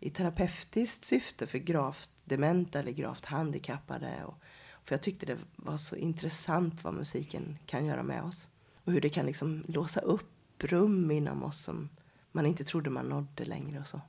i 0.00 0.10
terapeutiskt 0.10 1.04
syfte 1.04 1.46
för 1.46 1.58
gravt 1.58 2.10
dementa 2.24 2.78
eller 2.78 2.92
gravt 2.92 3.24
handikappade. 3.24 4.24
Och, 4.26 4.34
för 4.84 4.94
jag 4.94 5.02
tyckte 5.02 5.26
det 5.26 5.38
var 5.56 5.76
så 5.76 5.96
intressant 5.96 6.84
vad 6.84 6.94
musiken 6.94 7.58
kan 7.66 7.86
göra 7.86 8.02
med 8.02 8.22
oss. 8.22 8.50
Och 8.84 8.92
hur 8.92 9.00
det 9.00 9.08
kan 9.08 9.26
liksom 9.26 9.64
låsa 9.68 10.00
upp 10.00 10.64
rum 10.64 11.10
inom 11.10 11.44
oss 11.44 11.62
som 11.64 11.88
man 12.32 12.46
inte 12.46 12.64
trodde 12.64 12.90
man 12.90 13.06
nådde 13.06 13.44
längre 13.44 13.80
och 13.80 13.86
så. 13.86 14.00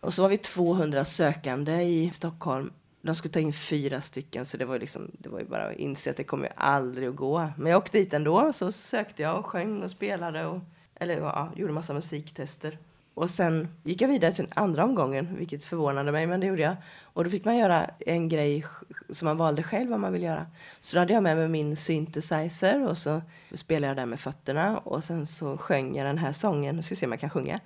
Och 0.00 0.14
så 0.14 0.22
var 0.22 0.28
vi 0.28 0.38
200 0.38 1.04
sökande 1.04 1.82
i 1.82 2.10
Stockholm. 2.10 2.72
De 3.02 3.14
skulle 3.14 3.32
ta 3.32 3.40
in 3.40 3.52
fyra 3.52 4.00
stycken 4.00 4.46
så 4.46 4.56
det 4.56 4.64
var, 4.64 4.78
liksom, 4.78 5.10
det 5.18 5.28
var 5.28 5.38
ju 5.38 5.44
bara 5.44 5.66
att 5.66 5.76
inse 5.76 6.10
att 6.10 6.16
det 6.16 6.24
kommer 6.24 6.44
ju 6.44 6.52
aldrig 6.56 7.08
att 7.08 7.16
gå. 7.16 7.48
Men 7.56 7.72
jag 7.72 7.78
åkte 7.78 7.98
dit 7.98 8.14
ändå 8.14 8.52
så 8.52 8.72
sökte 8.72 9.22
jag 9.22 9.38
och 9.38 9.46
sjöng 9.46 9.82
och 9.82 9.90
spelade 9.90 10.46
och 10.46 10.60
eller 11.00 11.18
ja, 11.18 11.52
gjorde 11.56 11.72
massa 11.72 11.94
musiktester. 11.94 12.78
Och 13.14 13.30
sen 13.30 13.68
gick 13.84 14.02
jag 14.02 14.08
vidare 14.08 14.32
till 14.32 14.46
andra 14.54 14.84
omgången, 14.84 15.36
vilket 15.38 15.64
förvånade 15.64 16.12
mig, 16.12 16.26
men 16.26 16.40
det 16.40 16.46
gjorde 16.46 16.62
jag. 16.62 16.76
Och 17.02 17.24
då 17.24 17.30
fick 17.30 17.44
man 17.44 17.56
göra 17.56 17.90
en 17.98 18.28
grej 18.28 18.64
som 19.10 19.26
man 19.26 19.36
valde 19.36 19.62
själv 19.62 19.90
vad 19.90 20.00
man 20.00 20.12
vill 20.12 20.22
göra. 20.22 20.46
Så 20.80 20.96
då 20.96 21.00
hade 21.00 21.12
jag 21.12 21.22
med 21.22 21.36
mig 21.36 21.48
min 21.48 21.76
synthesizer 21.76 22.86
och 22.88 22.98
så 22.98 23.22
spelade 23.54 23.86
jag 23.86 23.96
där 23.96 24.06
med 24.06 24.20
fötterna 24.20 24.78
och 24.78 25.04
sen 25.04 25.26
så 25.26 25.56
sjöng 25.56 25.96
jag 25.96 26.06
den 26.06 26.18
här 26.18 26.32
sången. 26.32 26.76
Nu 26.76 26.82
ska 26.82 26.92
vi 26.92 26.96
se 26.96 27.06
om 27.06 27.12
jag 27.12 27.20
kan 27.20 27.30
sjunga. 27.30 27.60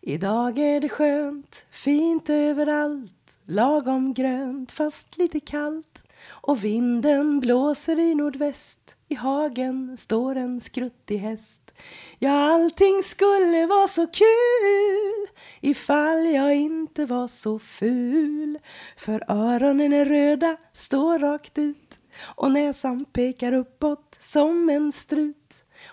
Idag 0.00 0.58
är 0.58 0.80
det 0.80 0.88
skönt, 0.88 1.66
fint 1.70 2.30
överallt, 2.30 3.12
lagom 3.48 4.14
grönt 4.14 4.72
fast 4.72 5.18
lite 5.18 5.40
kallt. 5.40 6.02
Och 6.26 6.64
vinden 6.64 7.40
blåser 7.40 7.98
i 7.98 8.14
nordväst, 8.14 8.96
i 9.08 9.14
hagen 9.14 9.96
står 9.96 10.36
en 10.36 10.60
skruttig 10.60 11.18
häst. 11.18 11.72
Ja, 12.18 12.54
allting 12.54 13.02
skulle 13.02 13.66
vara 13.66 13.88
så 13.88 14.06
kul 14.06 15.26
ifall 15.60 16.26
jag 16.26 16.56
inte 16.56 17.06
var 17.06 17.28
så 17.28 17.58
ful. 17.58 18.58
För 18.96 19.24
öronen 19.28 19.92
är 19.92 20.04
röda, 20.04 20.56
står 20.72 21.18
rakt 21.18 21.58
ut 21.58 22.00
och 22.22 22.50
näsan 22.50 23.04
pekar 23.04 23.52
uppåt 23.52 24.16
som 24.18 24.68
en 24.68 24.92
strut. 24.92 25.47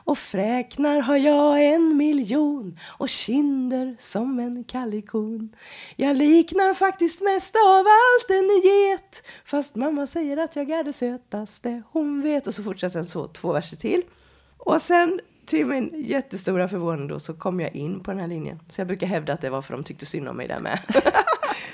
Och 0.06 0.18
fräknar 0.18 1.00
har 1.00 1.18
jag 1.18 1.66
en 1.66 1.98
miljon 1.98 2.80
och 2.98 3.10
kinder 3.10 3.96
som 4.00 4.40
en 4.40 4.64
kalikon. 4.64 5.56
Jag 5.96 6.18
liknar 6.18 6.74
faktiskt 6.74 7.22
mest 7.22 7.56
av 7.56 7.86
allt 7.86 8.30
en 8.30 8.62
get 8.64 9.24
fast 9.46 9.76
mamma 9.76 10.08
säger 10.08 10.38
att 10.38 10.56
jag 10.56 10.70
är 10.70 10.84
det 10.84 10.94
sötaste 10.94 11.84
hon 11.92 12.22
vet. 12.22 12.48
Och 12.48 12.54
så 12.54 12.64
fortsätter 12.64 13.00
den 13.00 13.08
så 13.10 13.28
två 13.28 13.54
verser 13.54 13.78
till. 13.78 14.04
Och 14.58 14.82
sen 14.82 15.20
till 15.46 15.66
min 15.66 16.04
jättestora 16.06 16.68
förvåning 16.68 17.08
då 17.08 17.20
så 17.20 17.34
kom 17.34 17.60
jag 17.60 17.76
in 17.76 18.00
på 18.00 18.12
den 18.12 18.20
här 18.20 18.28
linjen. 18.28 18.60
Så 18.70 18.82
jag 18.82 18.88
brukar 18.88 19.08
hävda 19.08 19.34
att 19.34 19.42
det 19.42 19.50
var 19.50 19.62
för 19.62 19.74
de 19.74 19.84
tyckte 19.84 20.06
synd 20.06 20.28
om 20.28 20.38
mig 20.38 20.48
där 20.48 20.60
med. 20.60 20.80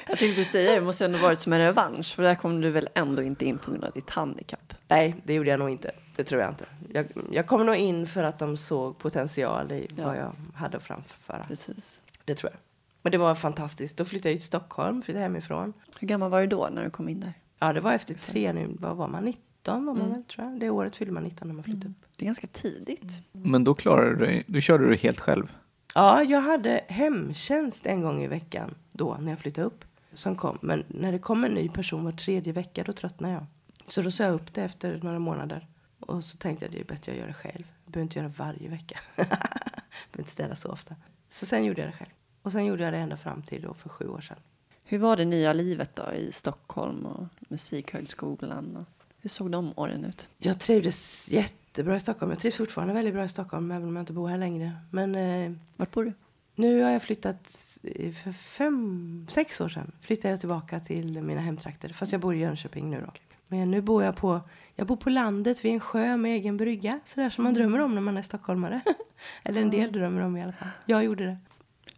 jag 0.08 0.18
tänkte 0.20 0.44
säga, 0.46 0.76
det 0.76 0.82
måste 0.82 1.06
ändå 1.06 1.18
varit 1.20 1.40
som 1.40 1.54
en 1.54 1.60
revansch. 1.60 2.16
För 2.16 2.24
där 2.24 2.36
kom 2.36 2.62
du 2.62 2.70
väl 2.72 2.90
ändå 2.96 3.22
inte 3.22 3.46
in 3.46 3.58
på 3.58 3.72
grund 3.72 3.84
av 3.84 3.92
ditt 3.92 4.10
handikapp? 4.10 4.74
Nej, 4.88 5.16
det 5.24 5.34
gjorde 5.34 5.50
jag 5.50 5.60
nog 5.60 5.70
inte. 5.70 5.92
Det 6.16 6.24
tror 6.24 6.42
jag 6.42 6.50
inte. 6.52 6.66
Jag, 6.94 7.06
jag 7.32 7.48
kom 7.48 7.66
nog 7.66 7.76
in 7.76 8.08
för 8.08 8.24
att 8.24 8.40
de 8.40 8.58
såg 8.58 8.98
potential 8.98 9.72
i 9.72 9.88
Ja. 9.96 10.06
vad 10.06 10.18
jag 10.18 10.32
hade 10.56 10.78
att 10.78 10.84
framföra. 10.84 11.44
Precis. 11.48 12.00
Det 12.26 12.36
tror 12.36 12.52
jag. 12.52 12.60
Men 13.02 13.12
det 13.12 13.18
var 13.18 13.36
fantastiskt. 13.36 13.98
Då 13.98 14.06
flyttade 14.06 14.30
jag 14.30 14.40
till 14.40 14.48
Stockholm, 14.48 15.02
flyttade 15.02 15.24
hemifrån. 15.24 15.74
Hur 16.00 16.08
gammal 16.08 16.32
var 16.32 16.42
du 16.42 16.48
då 16.48 16.70
när 16.72 16.84
du 16.84 16.90
kom 16.90 17.10
in 17.10 17.20
där? 17.20 17.34
Ja, 17.60 17.74
det 17.74 17.80
var 17.80 17.94
efter 17.94 18.14
tre 18.14 18.54
nu. 18.54 18.76
Vad 18.80 18.96
var 18.98 19.08
man? 19.08 19.24
19 19.24 19.42
var 19.64 19.80
man 19.80 19.96
Mm. 19.98 20.12
väl, 20.12 20.24
tror 20.24 20.48
jag. 20.48 20.60
Det 20.60 20.70
året 20.70 20.96
fyllde 20.96 21.14
man 21.14 21.24
19 21.24 21.48
när 21.48 21.56
man 21.56 21.64
flyttade 21.64 21.88
upp. 21.88 22.06
Det 22.16 22.24
är 22.24 22.26
ganska 22.26 22.48
tidigt. 22.48 23.22
Men 23.32 23.64
då 23.64 23.74
klarade 23.74 24.10
du 24.10 24.26
dig, 24.26 24.44
då 24.48 24.60
körde 24.60 24.88
du 24.90 24.96
helt 24.96 25.20
själv. 25.20 25.56
Ja, 25.96 26.24
jag 26.24 26.42
hade 26.42 26.82
hemtjänst 26.88 27.86
en 27.86 28.02
gång 28.02 28.24
i 28.24 28.28
veckan 28.28 28.76
då 28.92 29.18
när 29.22 29.32
jag 29.32 29.40
flyttade 29.40 29.68
upp. 29.68 29.86
Som 30.14 30.36
kom. 30.36 30.58
Men 30.62 30.84
när 30.88 31.12
det 31.12 31.20
kom 31.20 31.44
en 31.44 31.52
ny 31.54 31.70
person 31.70 32.04
var 32.04 32.12
tredje 32.12 32.54
vecka 32.54 32.84
då 32.84 32.94
tröttnade 32.94 33.34
jag. 33.34 33.46
Så 33.86 34.02
då 34.02 34.12
sa 34.12 34.24
jag 34.24 34.34
upp 34.34 34.54
det 34.54 34.64
efter 34.64 35.00
några 35.04 35.20
månader. 35.20 35.68
Och 36.00 36.24
så 36.24 36.38
tänkte 36.38 36.66
jag 36.66 36.70
att 36.70 36.74
det 36.74 36.80
är 36.80 36.84
bättre 36.84 36.96
att 36.96 37.08
jag 37.08 37.18
gör 37.18 37.28
det 37.28 37.34
själv. 37.34 37.64
Jag 37.86 37.92
behöver 37.92 38.04
inte 38.04 38.20
göra 38.20 38.28
det 38.28 38.34
varje 38.38 38.70
vecka. 38.70 39.00
jag 39.16 39.26
behöver 39.28 40.20
inte 40.20 40.32
städa 40.32 40.56
så 40.56 40.70
ofta. 40.72 40.96
Så 41.30 41.46
sen 41.46 41.66
gjorde 41.66 41.82
jag 41.82 41.90
det 41.90 41.98
själv. 41.98 42.10
Och 42.42 42.52
sen 42.52 42.66
gjorde 42.66 42.84
jag 42.84 42.94
det 42.94 42.98
ända 43.00 43.18
fram 43.18 43.42
till 43.42 43.62
då 43.62 43.74
för 43.74 43.90
sju 43.90 44.08
år 44.08 44.22
sedan. 44.22 44.38
Hur 44.84 44.98
var 44.98 45.18
det 45.18 45.26
nya 45.26 45.54
livet 45.54 45.96
då 45.96 46.14
i 46.14 46.32
Stockholm 46.32 47.06
och 47.06 47.28
Musikhögskolan? 47.50 48.76
Och 48.76 49.01
hur 49.22 49.30
såg 49.30 49.52
de 49.52 49.74
åren 49.76 50.06
ut? 50.06 50.30
Jag 50.38 50.60
trivdes 50.60 51.32
jättebra 51.32 51.96
i 51.96 52.00
Stockholm. 52.00 52.32
Jag 52.32 52.40
trivs 52.40 52.58
fortfarande 52.58 52.94
väldigt 52.94 53.14
bra 53.14 53.24
i 53.24 53.30
Stockholm 53.30 53.72
även 53.72 53.88
om 53.88 53.96
jag 53.96 54.02
inte 54.02 54.14
bor 54.14 54.28
här 54.28 54.38
längre. 54.38 54.72
Men 54.90 55.16
eh, 55.16 55.52
Vart 55.76 55.92
bor 55.92 56.06
du? 56.06 56.14
nu 56.56 56.82
har 56.84 56.90
jag 56.92 57.02
flyttat 57.04 57.58
i- 57.84 58.14
för 58.14 58.32
fem, 58.32 59.26
sex 59.30 59.62
år 59.62 59.70
sedan. 59.70 59.92
Flyttade 60.02 60.30
jag 60.30 60.40
tillbaka 60.40 60.80
till 60.80 61.22
mina 61.22 61.42
hemtrakter. 61.42 61.90
Fast 61.90 62.12
jag 62.12 62.22
bor 62.22 62.36
i 62.36 62.40
Jönköping 62.40 62.90
nu 62.92 63.02
då. 63.06 63.12
Men 63.48 63.72
nu 63.72 63.82
bor 63.82 64.04
jag 64.04 64.16
på, 64.16 64.42
jag 64.76 64.88
bor 64.88 64.96
på 64.96 65.10
landet 65.10 65.66
vid 65.66 65.74
en 65.74 65.80
sjö 65.80 66.18
med 66.18 66.32
egen 66.36 66.58
brygga. 66.58 67.00
Sådär 67.06 67.30
som 67.30 67.44
man 67.44 67.54
drömmer 67.54 67.80
om 67.80 67.96
när 67.96 68.02
man 68.02 68.18
är 68.18 68.22
stockholmare. 68.22 68.82
Eller 69.44 69.62
en 69.62 69.70
del 69.70 69.92
drömmer 69.92 70.22
om 70.22 70.38
i 70.38 70.44
alla 70.44 70.52
fall. 70.54 70.68
Jag 70.86 71.04
gjorde 71.04 71.26
det. 71.26 71.38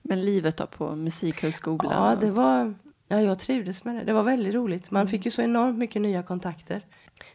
Men 0.01 0.25
livet 0.25 0.57
då 0.57 0.67
på 0.67 0.95
Musikhögskolan? 0.95 1.91
Ja, 2.09 2.15
det 2.15 2.31
var, 2.31 2.73
ja, 3.07 3.21
jag 3.21 3.39
trivdes 3.39 3.83
med 3.83 3.95
det. 3.95 4.03
Det 4.03 4.13
var 4.13 4.23
väldigt 4.23 4.53
roligt. 4.53 4.91
Man 4.91 5.07
fick 5.07 5.25
ju 5.25 5.31
så 5.31 5.41
enormt 5.41 5.77
mycket 5.77 6.01
nya 6.01 6.23
kontakter. 6.23 6.81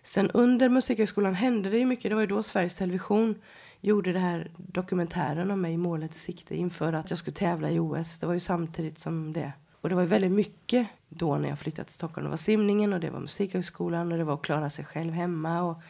Sen 0.02 0.30
under 0.30 0.68
Musikhögskolan 0.68 1.34
hände 1.34 1.70
det 1.70 1.78
ju 1.78 1.86
mycket. 1.86 2.10
Det 2.10 2.14
var 2.14 2.22
ju 2.22 2.26
då 2.26 2.42
Sveriges 2.42 2.74
Television 2.74 3.34
gjorde 3.80 4.12
det 4.12 4.18
här 4.18 4.50
dokumentären 4.56 5.50
om 5.50 5.60
mig, 5.60 5.76
Målet 5.76 6.14
i 6.14 6.18
sikte, 6.18 6.56
inför 6.56 6.92
att 6.92 7.10
jag 7.10 7.18
skulle 7.18 7.34
tävla 7.34 7.70
i 7.70 7.78
OS. 7.78 8.18
Det 8.18 8.26
var 8.26 8.34
ju 8.34 8.40
samtidigt 8.40 8.98
som 8.98 9.32
det. 9.32 9.52
Och 9.80 9.88
det 9.88 9.94
var 9.94 10.02
ju 10.02 10.08
väldigt 10.08 10.32
mycket 10.32 10.88
då 11.08 11.38
när 11.38 11.48
jag 11.48 11.58
flyttade 11.58 11.84
till 11.84 11.94
Stockholm. 11.94 12.24
Det 12.24 12.30
var 12.30 12.36
simningen 12.36 12.92
och 12.92 13.00
det 13.00 13.10
var 13.10 13.20
Musikhögskolan 13.20 14.12
och 14.12 14.18
det 14.18 14.24
var 14.24 14.34
att 14.34 14.42
klara 14.42 14.70
sig 14.70 14.84
själv 14.84 15.12
hemma. 15.12 15.62
Och, 15.62 15.82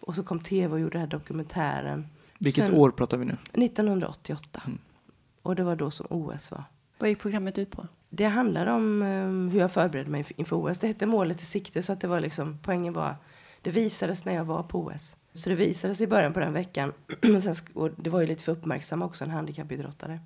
och 0.00 0.14
så 0.14 0.22
kom 0.22 0.40
tv 0.40 0.72
och 0.72 0.80
gjorde 0.80 0.92
den 0.92 1.00
här 1.00 1.06
dokumentären. 1.06 2.06
Vilket 2.38 2.66
Sen- 2.66 2.74
år 2.74 2.90
pratar 2.90 3.18
vi 3.18 3.24
nu? 3.24 3.36
1988. 3.52 4.62
Och 5.42 5.56
det 5.56 5.62
var 5.62 5.76
då 5.76 5.90
som 5.90 6.06
OS 6.10 6.50
var. 6.50 6.64
Vad 6.98 7.08
gick 7.08 7.18
programmet 7.18 7.58
ut 7.58 7.70
på? 7.70 7.86
Det 8.08 8.24
handlar 8.24 8.66
om 8.66 9.02
um, 9.02 9.48
hur 9.48 9.60
jag 9.60 9.72
förberedde 9.72 10.10
mig 10.10 10.26
inför 10.36 10.56
OS. 10.56 10.78
Det 10.78 10.86
hette 10.86 11.06
Målet 11.06 11.42
i 11.42 11.44
sikte 11.44 11.82
så 11.82 11.92
att 11.92 12.00
det 12.00 12.08
var 12.08 12.20
liksom, 12.20 12.58
poängen 12.62 12.92
var, 12.92 13.14
det 13.66 13.72
visades 13.72 14.24
när 14.24 14.34
jag 14.34 14.44
var 14.44 14.62
på 14.62 14.80
OS. 14.80 15.16
Så 15.32 15.48
det 15.48 15.54
visades 15.54 16.00
i 16.00 16.06
början 16.06 16.32
på 16.32 16.40
den 16.40 16.52
veckan. 16.52 16.92
och, 17.36 17.42
sen, 17.42 17.54
och 17.74 17.90
det 17.96 18.10
var 18.10 18.20
ju 18.20 18.26
lite 18.26 18.44
för 18.44 18.52
uppmärksamma 18.52 19.04
också, 19.04 19.24
en 19.24 19.30
handikappidrottare. 19.30 20.20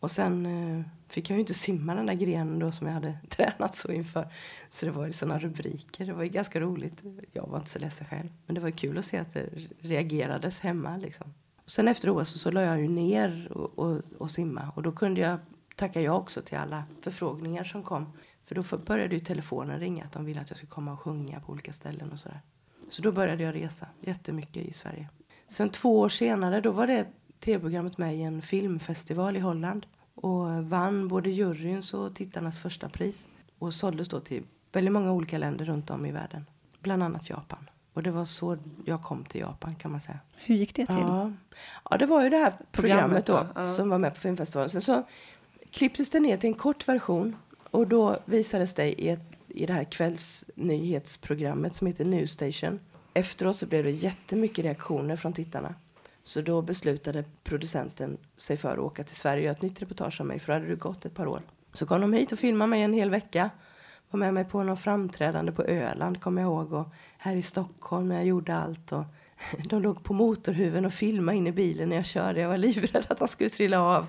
Och 0.00 0.10
sen 0.10 0.46
eh, 0.46 0.84
fick 1.08 1.30
jag 1.30 1.36
ju 1.36 1.40
inte 1.40 1.54
simma 1.54 1.94
den 1.94 2.06
där 2.06 2.14
grenen 2.14 2.58
då 2.58 2.72
som 2.72 2.86
jag 2.86 2.94
hade 2.94 3.18
tränat 3.28 3.74
så 3.74 3.92
inför. 3.92 4.28
Så 4.70 4.86
det 4.86 4.92
var 4.92 5.06
ju 5.06 5.12
sådana 5.12 5.38
rubriker. 5.38 6.06
Det 6.06 6.12
var 6.12 6.22
ju 6.22 6.28
ganska 6.28 6.60
roligt. 6.60 7.02
Jag 7.32 7.46
var 7.46 7.58
inte 7.58 7.70
så 7.70 7.78
ledsen 7.78 8.06
själv. 8.06 8.28
Men 8.46 8.54
det 8.54 8.60
var 8.60 8.70
kul 8.70 8.98
att 8.98 9.04
se 9.04 9.18
att 9.18 9.34
det 9.34 9.48
reagerades 9.80 10.60
hemma 10.60 10.96
liksom. 10.96 11.34
Och 11.64 11.70
sen 11.70 11.88
efter 11.88 12.10
OS 12.10 12.28
så, 12.28 12.38
så 12.38 12.50
la 12.50 12.62
jag 12.62 12.80
ju 12.80 12.88
ner 12.88 13.52
och, 13.52 13.78
och, 13.78 14.00
och 14.18 14.30
simma. 14.30 14.72
Och 14.76 14.82
då 14.82 14.92
kunde 14.92 15.20
jag 15.20 15.38
tacka 15.76 16.00
ja 16.00 16.12
också 16.12 16.42
till 16.42 16.58
alla 16.58 16.84
förfrågningar 17.02 17.64
som 17.64 17.82
kom. 17.82 18.12
För 18.44 18.54
då 18.54 18.62
började 18.76 19.14
ju 19.14 19.20
telefonen 19.20 19.80
ringa 19.80 20.04
att 20.04 20.12
de 20.12 20.24
ville 20.24 20.40
att 20.40 20.50
jag 20.50 20.56
skulle 20.56 20.70
komma 20.70 20.92
och 20.92 21.00
sjunga 21.00 21.40
på 21.40 21.52
olika 21.52 21.72
ställen 21.72 22.12
och 22.12 22.18
sådär. 22.18 22.40
Så 22.92 23.02
då 23.02 23.12
började 23.12 23.42
jag 23.42 23.54
resa 23.54 23.86
jättemycket 24.00 24.66
i 24.66 24.72
Sverige. 24.72 25.08
Sen 25.48 25.70
två 25.70 26.00
år 26.00 26.08
senare 26.08 26.60
då 26.60 26.70
var 26.70 26.86
det 26.86 27.06
tv-programmet 27.40 27.98
med 27.98 28.16
i 28.16 28.22
en 28.22 28.42
filmfestival 28.42 29.36
i 29.36 29.40
Holland. 29.40 29.86
Och 30.14 30.64
vann 30.64 31.08
både 31.08 31.30
juryns 31.30 31.94
och 31.94 32.14
tittarnas 32.14 32.58
första 32.58 32.88
pris. 32.88 33.28
Och 33.58 33.74
såldes 33.74 34.08
då 34.08 34.20
till 34.20 34.42
väldigt 34.72 34.92
många 34.92 35.12
olika 35.12 35.38
länder 35.38 35.64
runt 35.64 35.90
om 35.90 36.06
i 36.06 36.12
världen. 36.12 36.46
Bland 36.80 37.02
annat 37.02 37.30
Japan. 37.30 37.70
Och 37.92 38.02
det 38.02 38.10
var 38.10 38.24
så 38.24 38.58
jag 38.84 39.02
kom 39.02 39.24
till 39.24 39.40
Japan 39.40 39.74
kan 39.74 39.90
man 39.90 40.00
säga. 40.00 40.18
Hur 40.34 40.54
gick 40.54 40.74
det 40.74 40.86
till? 40.86 40.96
Ja. 41.00 41.32
ja, 41.90 41.96
det 41.96 42.06
var 42.06 42.22
ju 42.22 42.30
det 42.30 42.36
här 42.36 42.52
programmet, 42.72 43.26
Programmet 43.26 43.54
då, 43.54 43.60
ja. 43.60 43.66
som 43.66 43.88
var 43.88 43.98
med 43.98 44.14
på 44.14 44.20
filmfestivalen. 44.20 44.70
Sen 44.70 44.80
så 44.80 45.02
klipptes 45.70 46.10
det 46.10 46.20
ner 46.20 46.36
till 46.36 46.48
en 46.48 46.54
kort 46.54 46.88
version 46.88 47.36
och 47.70 47.86
då 47.86 48.18
visades 48.24 48.74
det 48.74 49.02
i, 49.02 49.08
ett, 49.08 49.31
i 49.54 49.66
det 49.66 49.72
här 49.72 49.84
kvällsnyhetsprogrammet 49.84 51.74
som 51.74 51.86
heter 51.86 52.04
Newstation. 52.04 52.80
Efteråt 53.14 53.56
så 53.56 53.66
blev 53.66 53.84
det 53.84 53.90
jättemycket 53.90 54.64
reaktioner 54.64 55.16
från 55.16 55.32
tittarna. 55.32 55.74
Så 56.22 56.40
då 56.40 56.62
beslutade 56.62 57.24
producenten 57.44 58.18
sig 58.36 58.56
för 58.56 58.72
att 58.72 58.78
åka 58.78 59.04
till 59.04 59.16
Sverige 59.16 59.38
och 59.38 59.44
göra 59.44 59.56
ett 59.56 59.62
nytt 59.62 59.82
reportage 59.82 60.20
om 60.20 60.26
mig 60.26 60.38
för 60.38 60.46
då 60.46 60.52
hade 60.52 60.66
det 60.66 60.74
gått 60.74 61.04
ett 61.04 61.14
par 61.14 61.26
år. 61.26 61.42
Så 61.72 61.86
kom 61.86 62.00
de 62.00 62.12
hit 62.12 62.32
och 62.32 62.38
filmade 62.38 62.68
mig 62.68 62.82
en 62.82 62.92
hel 62.92 63.10
vecka. 63.10 63.50
Var 64.10 64.18
med 64.18 64.34
mig 64.34 64.44
på 64.44 64.62
någon 64.62 64.76
framträdande 64.76 65.52
på 65.52 65.62
Öland 65.62 66.20
kommer 66.20 66.42
jag 66.42 66.48
ihåg 66.48 66.72
och 66.72 66.88
här 67.18 67.36
i 67.36 67.42
Stockholm 67.42 68.08
när 68.08 68.14
jag 68.14 68.24
gjorde 68.24 68.56
allt. 68.56 68.92
Och 68.92 69.04
de 69.64 69.82
låg 69.82 70.04
på 70.04 70.12
motorhuven 70.12 70.84
och 70.84 70.92
filmade 70.92 71.38
in 71.38 71.46
i 71.46 71.52
bilen 71.52 71.88
när 71.88 71.96
jag 71.96 72.06
körde. 72.06 72.40
Jag 72.40 72.48
var 72.48 72.56
livrädd 72.56 73.06
att 73.08 73.18
de 73.18 73.28
skulle 73.28 73.50
trilla 73.50 73.80
av. 73.80 74.06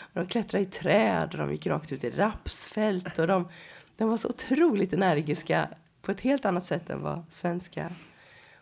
Och 0.00 0.20
de 0.20 0.26
klättrade 0.26 0.64
i 0.64 0.66
träd 0.66 1.28
och 1.32 1.38
de 1.38 1.52
gick 1.52 1.66
rakt 1.66 1.92
ut 1.92 2.04
i 2.04 2.10
rapsfält. 2.10 3.18
Och 3.18 3.26
de, 3.26 3.48
de 3.96 4.08
var 4.08 4.16
så 4.16 4.28
otroligt 4.28 4.92
energiska 4.92 5.68
på 6.02 6.10
ett 6.10 6.20
helt 6.20 6.44
annat 6.44 6.64
sätt 6.64 6.90
än 6.90 7.02
vad 7.02 7.24
svenska. 7.30 7.92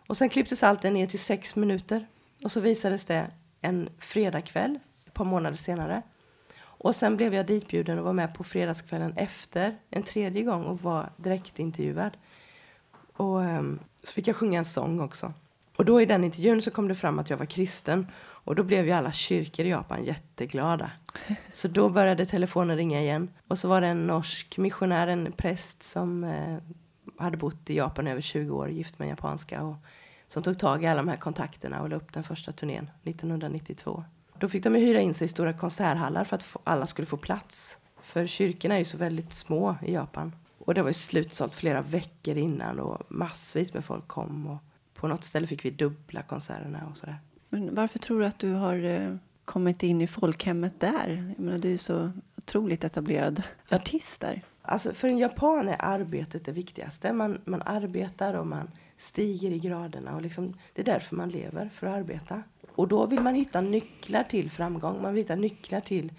Och 0.07 0.17
sen 0.17 0.29
klipptes 0.29 0.63
allt 0.63 0.83
ner 0.83 1.07
till 1.07 1.19
sex 1.19 1.55
minuter. 1.55 2.07
Och 2.43 2.51
så 2.51 2.59
visades 2.59 3.05
det 3.05 3.27
en 3.61 3.89
fredagkväll 3.99 4.79
ett 5.05 5.13
par 5.13 5.25
månader 5.25 5.55
senare. 5.55 6.01
Och 6.61 6.95
sen 6.95 7.17
blev 7.17 7.33
jag 7.33 7.45
ditbjuden 7.45 7.99
och 7.99 8.05
var 8.05 8.13
med 8.13 8.33
på 8.33 8.43
fredagskvällen 8.43 9.13
efter 9.17 9.75
en 9.89 10.03
tredje 10.03 10.43
gång 10.43 10.63
och 10.63 10.81
var 10.81 11.09
direktintervjuad. 11.17 12.17
Och 13.13 13.37
um, 13.37 13.79
så 14.03 14.13
fick 14.13 14.27
jag 14.27 14.35
sjunga 14.35 14.59
en 14.59 14.65
sång 14.65 14.99
också. 14.99 15.33
Och 15.75 15.85
då 15.85 16.01
i 16.01 16.05
den 16.05 16.23
intervjun 16.23 16.61
så 16.61 16.71
kom 16.71 16.87
det 16.87 16.95
fram 16.95 17.19
att 17.19 17.29
jag 17.29 17.37
var 17.37 17.45
kristen. 17.45 18.07
Och 18.45 18.55
då 18.55 18.63
blev 18.63 18.85
ju 18.85 18.91
alla 18.91 19.11
kyrkor 19.11 19.65
i 19.65 19.69
Japan 19.69 20.03
jätteglada. 20.03 20.91
Så 21.51 21.67
då 21.67 21.89
började 21.89 22.25
telefonen 22.25 22.77
ringa 22.77 23.01
igen. 23.01 23.29
Och 23.47 23.59
så 23.59 23.67
var 23.67 23.81
det 23.81 23.87
en 23.87 24.07
norsk 24.07 24.57
missionär, 24.57 25.07
en 25.07 25.31
präst 25.31 25.83
som 25.83 26.23
eh, 26.23 26.57
hade 27.17 27.37
bott 27.37 27.69
i 27.69 27.75
Japan 27.75 28.07
över 28.07 28.21
20 28.21 28.55
år, 28.55 28.69
gift 28.69 28.99
med 28.99 29.05
en 29.05 29.09
japanska. 29.09 29.63
Och 29.63 29.75
som 30.27 30.43
tog 30.43 30.59
tag 30.59 30.83
i 30.83 30.87
alla 30.87 31.01
de 31.01 31.07
här 31.07 31.17
kontakterna 31.17 31.81
och 31.81 31.89
la 31.89 31.95
upp 31.95 32.13
den 32.13 32.23
första 32.23 32.51
turnén 32.51 32.89
1992. 33.03 34.03
Då 34.39 34.49
fick 34.49 34.63
de 34.63 34.75
ju 34.75 34.85
hyra 34.85 34.99
in 34.99 35.13
sig 35.13 35.25
i 35.25 35.27
stora 35.27 35.53
konserthallar 35.53 36.23
för 36.23 36.35
att 36.35 36.43
få, 36.43 36.59
alla 36.63 36.87
skulle 36.87 37.05
få 37.05 37.17
plats. 37.17 37.77
För 38.01 38.27
kyrkorna 38.27 38.75
är 38.75 38.79
ju 38.79 38.85
så 38.85 38.97
väldigt 38.97 39.33
små 39.33 39.75
i 39.81 39.93
Japan. 39.93 40.35
Och 40.57 40.73
det 40.73 40.81
var 40.81 40.89
ju 40.89 40.93
slutsålt 40.93 41.55
flera 41.55 41.81
veckor 41.81 42.37
innan 42.37 42.79
och 42.79 43.01
massvis 43.09 43.73
med 43.73 43.85
folk 43.85 44.07
kom. 44.07 44.47
Och 44.47 44.57
på 44.93 45.07
något 45.07 45.23
ställe 45.23 45.47
fick 45.47 45.65
vi 45.65 45.69
dubbla 45.69 46.21
konserterna 46.21 46.87
och 46.91 46.97
sådär. 46.97 47.19
Men 47.49 47.75
varför 47.75 47.99
tror 47.99 48.19
du 48.19 48.25
att 48.25 48.39
du 48.39 48.53
har 48.53 48.83
eh, 48.83 49.15
kommit 49.45 49.83
in 49.83 50.01
i 50.01 50.07
folkhemmet 50.07 50.79
där? 50.79 51.33
Jag 51.37 51.45
menar, 51.45 51.59
du 51.59 51.73
är 51.73 51.77
så 51.77 52.11
otroligt 52.37 52.83
etablerad 52.83 53.43
artist 53.69 54.21
där. 54.21 54.41
Alltså 54.61 54.93
för 54.93 55.07
en 55.07 55.17
japan 55.17 55.67
är 55.67 55.75
arbetet 55.79 56.45
det 56.45 56.51
viktigaste. 56.51 57.13
Man, 57.13 57.41
man 57.45 57.61
arbetar 57.61 58.33
och 58.33 58.47
man 58.47 58.71
stiger 58.97 59.51
i 59.51 59.59
graderna. 59.59 60.15
Och 60.15 60.21
liksom, 60.21 60.53
det 60.73 60.81
är 60.81 60.85
därför 60.85 61.15
man 61.15 61.29
lever, 61.29 61.69
för 61.73 61.87
att 61.87 61.93
arbeta. 61.93 62.43
Och 62.75 62.87
då 62.87 63.05
vill 63.05 63.21
man 63.21 63.35
hitta 63.35 63.61
nycklar 63.61 64.23
till 64.23 64.51
framgång. 64.51 65.01
Man 65.01 65.13
vill 65.13 65.23
hitta 65.23 65.35
nycklar 65.35 65.79
till 65.79 66.13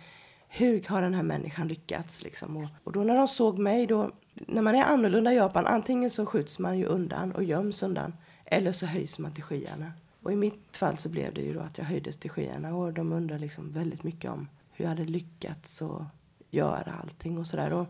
hur 0.49 0.85
har 0.89 1.03
den 1.03 1.15
här 1.15 1.23
människan 1.23 1.69
lyckats. 1.69 2.23
Liksom. 2.23 2.57
Och, 2.57 2.69
och 2.85 2.93
då 2.93 3.03
när 3.05 3.15
de 3.17 3.29
såg 3.29 3.59
mig, 3.59 3.87
då, 3.87 4.11
när 4.35 4.63
man 4.63 4.75
är 4.75 4.85
annorlunda 4.85 5.33
i 5.33 5.37
Japan, 5.37 5.67
antingen 5.67 6.11
så 6.11 6.27
skjuts 6.27 6.59
man 6.59 6.79
ju 6.79 6.85
undan 6.85 7.33
och 7.33 7.45
göms 7.45 7.83
undan. 7.83 8.15
Eller 8.45 8.73
så 8.73 8.87
höjs 8.87 9.19
man 9.19 9.35
till 9.35 9.45
skyarna. 9.45 9.93
Och 10.27 10.33
i 10.33 10.37
mitt 10.37 10.77
fall 10.77 10.97
så 10.97 11.09
blev 11.09 11.35
det 11.35 11.41
ju 11.41 11.55
då 11.55 11.61
att 11.61 11.79
jag 11.79 11.85
höjdes 11.85 12.17
till 12.17 12.31
skyarna. 12.31 12.75
Och 12.75 12.93
de 12.93 13.13
undrade 13.13 13.41
liksom 13.41 13.73
väldigt 13.73 14.03
mycket 14.03 14.31
om 14.31 14.49
hur 14.73 14.85
jag 14.85 14.91
hade 14.91 15.05
lyckats 15.05 15.83
och 15.83 16.03
göra 16.51 16.93
allting 17.03 17.39
och 17.39 17.47
sådär. 17.47 17.73
Och 17.73 17.87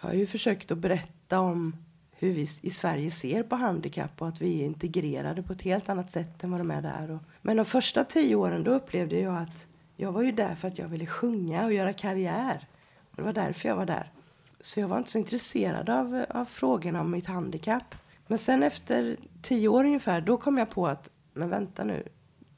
jag 0.00 0.08
har 0.08 0.14
ju 0.14 0.26
försökt 0.26 0.70
att 0.70 0.78
berätta 0.78 1.40
om 1.40 1.76
hur 2.10 2.32
vi 2.32 2.48
i 2.62 2.70
Sverige 2.70 3.10
ser 3.10 3.42
på 3.42 3.56
handikapp 3.56 4.22
och 4.22 4.28
att 4.28 4.40
vi 4.40 4.60
är 4.60 4.66
integrerade 4.66 5.42
på 5.42 5.52
ett 5.52 5.62
helt 5.62 5.88
annat 5.88 6.10
sätt 6.10 6.44
än 6.44 6.50
vad 6.50 6.60
de 6.60 6.70
är 6.70 6.82
där. 6.82 7.10
Och, 7.10 7.20
men 7.42 7.56
de 7.56 7.64
första 7.64 8.04
tio 8.04 8.34
åren 8.34 8.64
då 8.64 8.70
upplevde 8.70 9.20
jag 9.20 9.36
att 9.36 9.66
jag 9.96 10.12
var 10.12 10.22
ju 10.22 10.32
där 10.32 10.54
för 10.54 10.68
att 10.68 10.78
jag 10.78 10.88
ville 10.88 11.06
sjunga 11.06 11.64
och 11.64 11.72
göra 11.72 11.92
karriär. 11.92 12.68
Och 13.10 13.16
det 13.16 13.22
var 13.22 13.32
därför 13.32 13.68
jag 13.68 13.76
var 13.76 13.86
där. 13.86 14.12
Så 14.60 14.80
jag 14.80 14.88
var 14.88 14.98
inte 14.98 15.10
så 15.10 15.18
intresserad 15.18 15.90
av, 15.90 16.24
av 16.28 16.44
frågorna 16.44 17.00
om 17.00 17.10
mitt 17.10 17.26
handikapp. 17.26 17.94
Men 18.26 18.38
sen 18.38 18.62
efter 18.62 19.16
tio 19.42 19.68
år 19.68 19.84
ungefär, 19.84 20.20
då 20.20 20.36
kom 20.36 20.58
jag 20.58 20.70
på 20.70 20.86
att, 20.86 21.10
men 21.34 21.50
vänta 21.50 21.84
nu, 21.84 22.08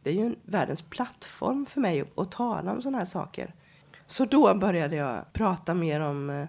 det 0.02 0.10
är 0.10 0.14
ju 0.14 0.26
en, 0.26 0.36
världens 0.42 0.82
plattform 0.82 1.66
för 1.66 1.80
mig 1.80 2.00
att, 2.00 2.18
att 2.18 2.32
tala 2.32 2.72
om 2.72 2.82
sådana 2.82 2.98
här 2.98 3.04
saker. 3.04 3.54
Så 4.06 4.24
då 4.24 4.54
började 4.54 4.96
jag 4.96 5.32
prata 5.32 5.74
mer 5.74 6.00
om 6.00 6.30
äh, 6.30 6.48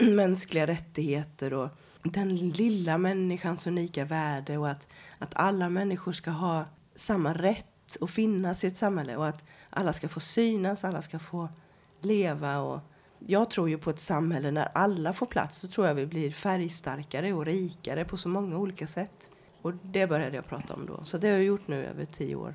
mänskliga 0.10 0.66
rättigheter 0.66 1.52
och 1.52 1.68
den 2.02 2.36
lilla 2.36 2.98
människans 2.98 3.66
unika 3.66 4.04
värde 4.04 4.58
och 4.58 4.70
att, 4.70 4.88
att 5.18 5.34
alla 5.34 5.68
människor 5.68 6.12
ska 6.12 6.30
ha 6.30 6.64
samma 6.94 7.34
rätt 7.34 7.66
att 8.00 8.10
finnas 8.10 8.64
i 8.64 8.66
ett 8.66 8.76
samhälle 8.76 9.16
och 9.16 9.26
att 9.26 9.44
alla 9.70 9.92
ska 9.92 10.08
få 10.08 10.20
synas, 10.20 10.84
alla 10.84 11.02
ska 11.02 11.18
få 11.18 11.48
leva. 12.00 12.58
Och 12.58 12.80
jag 13.18 13.50
tror 13.50 13.68
ju 13.68 13.78
på 13.78 13.90
ett 13.90 14.00
samhälle 14.00 14.50
när 14.50 14.68
alla 14.74 15.12
får 15.12 15.26
plats 15.26 15.58
så 15.58 15.68
tror 15.68 15.86
jag 15.86 15.94
vi 15.94 16.06
blir 16.06 16.30
färgstarkare 16.30 17.32
och 17.32 17.46
rikare 17.46 18.04
på 18.04 18.16
så 18.16 18.28
många 18.28 18.56
olika 18.56 18.86
sätt. 18.86 19.30
Och 19.62 19.72
det 19.82 20.06
började 20.06 20.36
jag 20.36 20.46
prata 20.46 20.74
om 20.74 20.86
då. 20.86 21.04
Så 21.04 21.18
det 21.18 21.28
har 21.28 21.34
jag 21.34 21.44
gjort 21.44 21.68
nu 21.68 21.84
över 21.86 22.04
tio 22.04 22.34
år. 22.34 22.54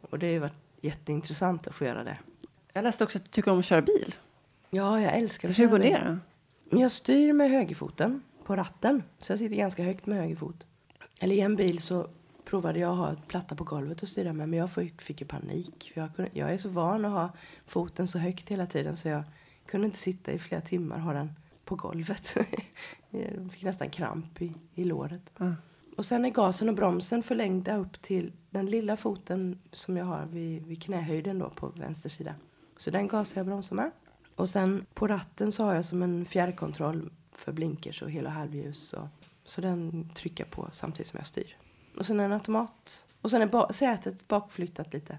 Och 0.00 0.18
det 0.18 0.32
har 0.32 0.40
varit 0.40 0.52
jätteintressant 0.80 1.66
att 1.66 1.74
få 1.74 1.84
göra 1.84 2.04
det. 2.04 2.18
Jag 2.72 2.84
läste 2.84 3.04
också 3.04 3.18
att 3.18 3.24
du 3.24 3.30
tycker 3.30 3.50
om 3.50 3.58
att 3.58 3.64
köra 3.64 3.82
bil. 3.82 4.14
Ja, 4.70 5.00
jag 5.00 5.16
älskar 5.16 5.50
att 5.50 5.58
Hur 5.58 5.68
går 5.68 5.78
det 5.78 6.18
då? 6.70 6.78
Jag 6.78 6.92
styr 6.92 7.32
med 7.32 7.50
högerfoten 7.50 8.22
på 8.44 8.56
ratten. 8.56 9.02
Så 9.18 9.32
jag 9.32 9.38
sitter 9.38 9.56
ganska 9.56 9.82
högt 9.82 10.06
med 10.06 10.18
höger 10.18 10.36
fot. 10.36 10.66
Eller 11.18 11.36
i 11.36 11.40
en 11.40 11.56
bil 11.56 11.78
så 11.82 12.08
provade 12.44 12.78
jag 12.78 12.92
att 12.92 12.98
ha 12.98 13.12
ett 13.12 13.28
platta 13.28 13.54
på 13.54 13.64
golvet 13.64 14.02
och 14.02 14.08
styra 14.08 14.32
med. 14.32 14.48
Men 14.48 14.58
jag 14.58 14.72
fick, 14.72 15.02
fick 15.02 15.20
ju 15.20 15.26
panik. 15.26 15.90
För 15.94 16.00
jag, 16.00 16.16
kunde, 16.16 16.30
jag 16.34 16.52
är 16.52 16.58
så 16.58 16.68
van 16.68 17.04
att 17.04 17.12
ha 17.12 17.30
foten 17.66 18.08
så 18.08 18.18
högt 18.18 18.48
hela 18.48 18.66
tiden. 18.66 18.96
Så 18.96 19.08
jag 19.08 19.24
kunde 19.66 19.86
inte 19.86 19.98
sitta 19.98 20.32
i 20.32 20.38
flera 20.38 20.60
timmar 20.60 20.96
och 20.96 21.02
ha 21.02 21.12
den 21.12 21.32
på 21.64 21.76
golvet. 21.76 22.36
jag 23.10 23.52
fick 23.52 23.62
nästan 23.62 23.90
kramp 23.90 24.42
i, 24.42 24.54
i 24.74 24.84
låret. 24.84 25.32
Ja. 25.36 25.54
Och 25.96 26.06
sen 26.06 26.24
är 26.24 26.30
gasen 26.30 26.68
och 26.68 26.74
bromsen 26.74 27.22
förlängda 27.22 27.76
upp 27.76 28.02
till 28.02 28.32
den 28.50 28.66
lilla 28.66 28.96
foten 28.96 29.58
som 29.72 29.96
jag 29.96 30.04
har 30.04 30.26
vid, 30.26 30.66
vid 30.66 30.82
knähöjden 30.82 31.38
då 31.38 31.50
på 31.50 31.66
vänster 31.66 32.08
sida. 32.08 32.34
Så 32.76 32.90
den 32.90 33.08
gasar 33.08 33.36
jag 33.36 33.42
och 33.42 33.46
bromsar 33.46 33.76
med. 33.76 33.90
Och 34.36 34.48
sen 34.48 34.86
på 34.94 35.06
ratten 35.06 35.52
så 35.52 35.64
har 35.64 35.74
jag 35.74 35.84
som 35.84 36.02
en 36.02 36.24
fjärrkontroll 36.24 37.10
för 37.32 37.52
blinkers 37.52 38.02
och 38.02 38.10
hela 38.10 38.30
halvljus. 38.30 38.92
Och, 38.92 39.08
så 39.44 39.60
den 39.60 40.08
trycker 40.14 40.44
jag 40.44 40.50
på 40.50 40.68
samtidigt 40.72 41.06
som 41.06 41.18
jag 41.18 41.26
styr. 41.26 41.56
Och 41.98 42.06
sen 42.06 42.20
en 42.20 42.32
automat. 42.32 43.06
Och 43.20 43.30
sen 43.30 43.42
är 43.42 43.46
ba- 43.46 43.72
sätet 43.72 44.28
bakflyttat 44.28 44.92
lite. 44.92 45.18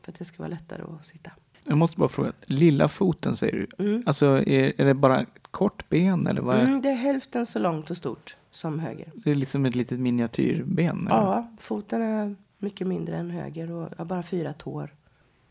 För 0.00 0.12
att 0.12 0.18
det 0.18 0.24
ska 0.24 0.38
vara 0.38 0.48
lättare 0.48 0.82
att 0.82 1.06
sitta. 1.06 1.30
Jag 1.66 1.78
måste 1.78 1.98
bara 1.98 2.08
fråga, 2.08 2.32
lilla 2.46 2.88
foten 2.88 3.36
säger 3.36 3.66
du? 3.78 3.84
Mm. 3.84 4.02
Alltså 4.06 4.26
är, 4.26 4.80
är 4.80 4.84
det 4.84 4.94
bara 4.94 5.20
ett 5.20 5.48
kort 5.50 5.88
ben 5.88 6.26
eller 6.26 6.42
vad 6.42 6.56
är 6.56 6.62
Mm, 6.62 6.82
det 6.82 6.88
är 6.88 6.94
hälften 6.94 7.46
så 7.46 7.58
långt 7.58 7.90
och 7.90 7.96
stort 7.96 8.36
som 8.50 8.78
höger. 8.78 9.12
det? 9.14 9.30
är 9.30 9.34
liksom 9.34 9.66
ett 9.66 9.74
litet 9.74 10.00
miniatyrben? 10.00 11.06
Eller? 11.06 11.16
Ja, 11.16 11.50
foten 11.58 12.02
är 12.02 12.36
mycket 12.58 12.86
mindre 12.86 13.16
än 13.16 13.30
höger 13.30 13.70
och 13.70 13.88
jag 13.90 13.98
har 13.98 14.04
bara 14.04 14.22
fyra 14.22 14.52
tår. 14.52 14.94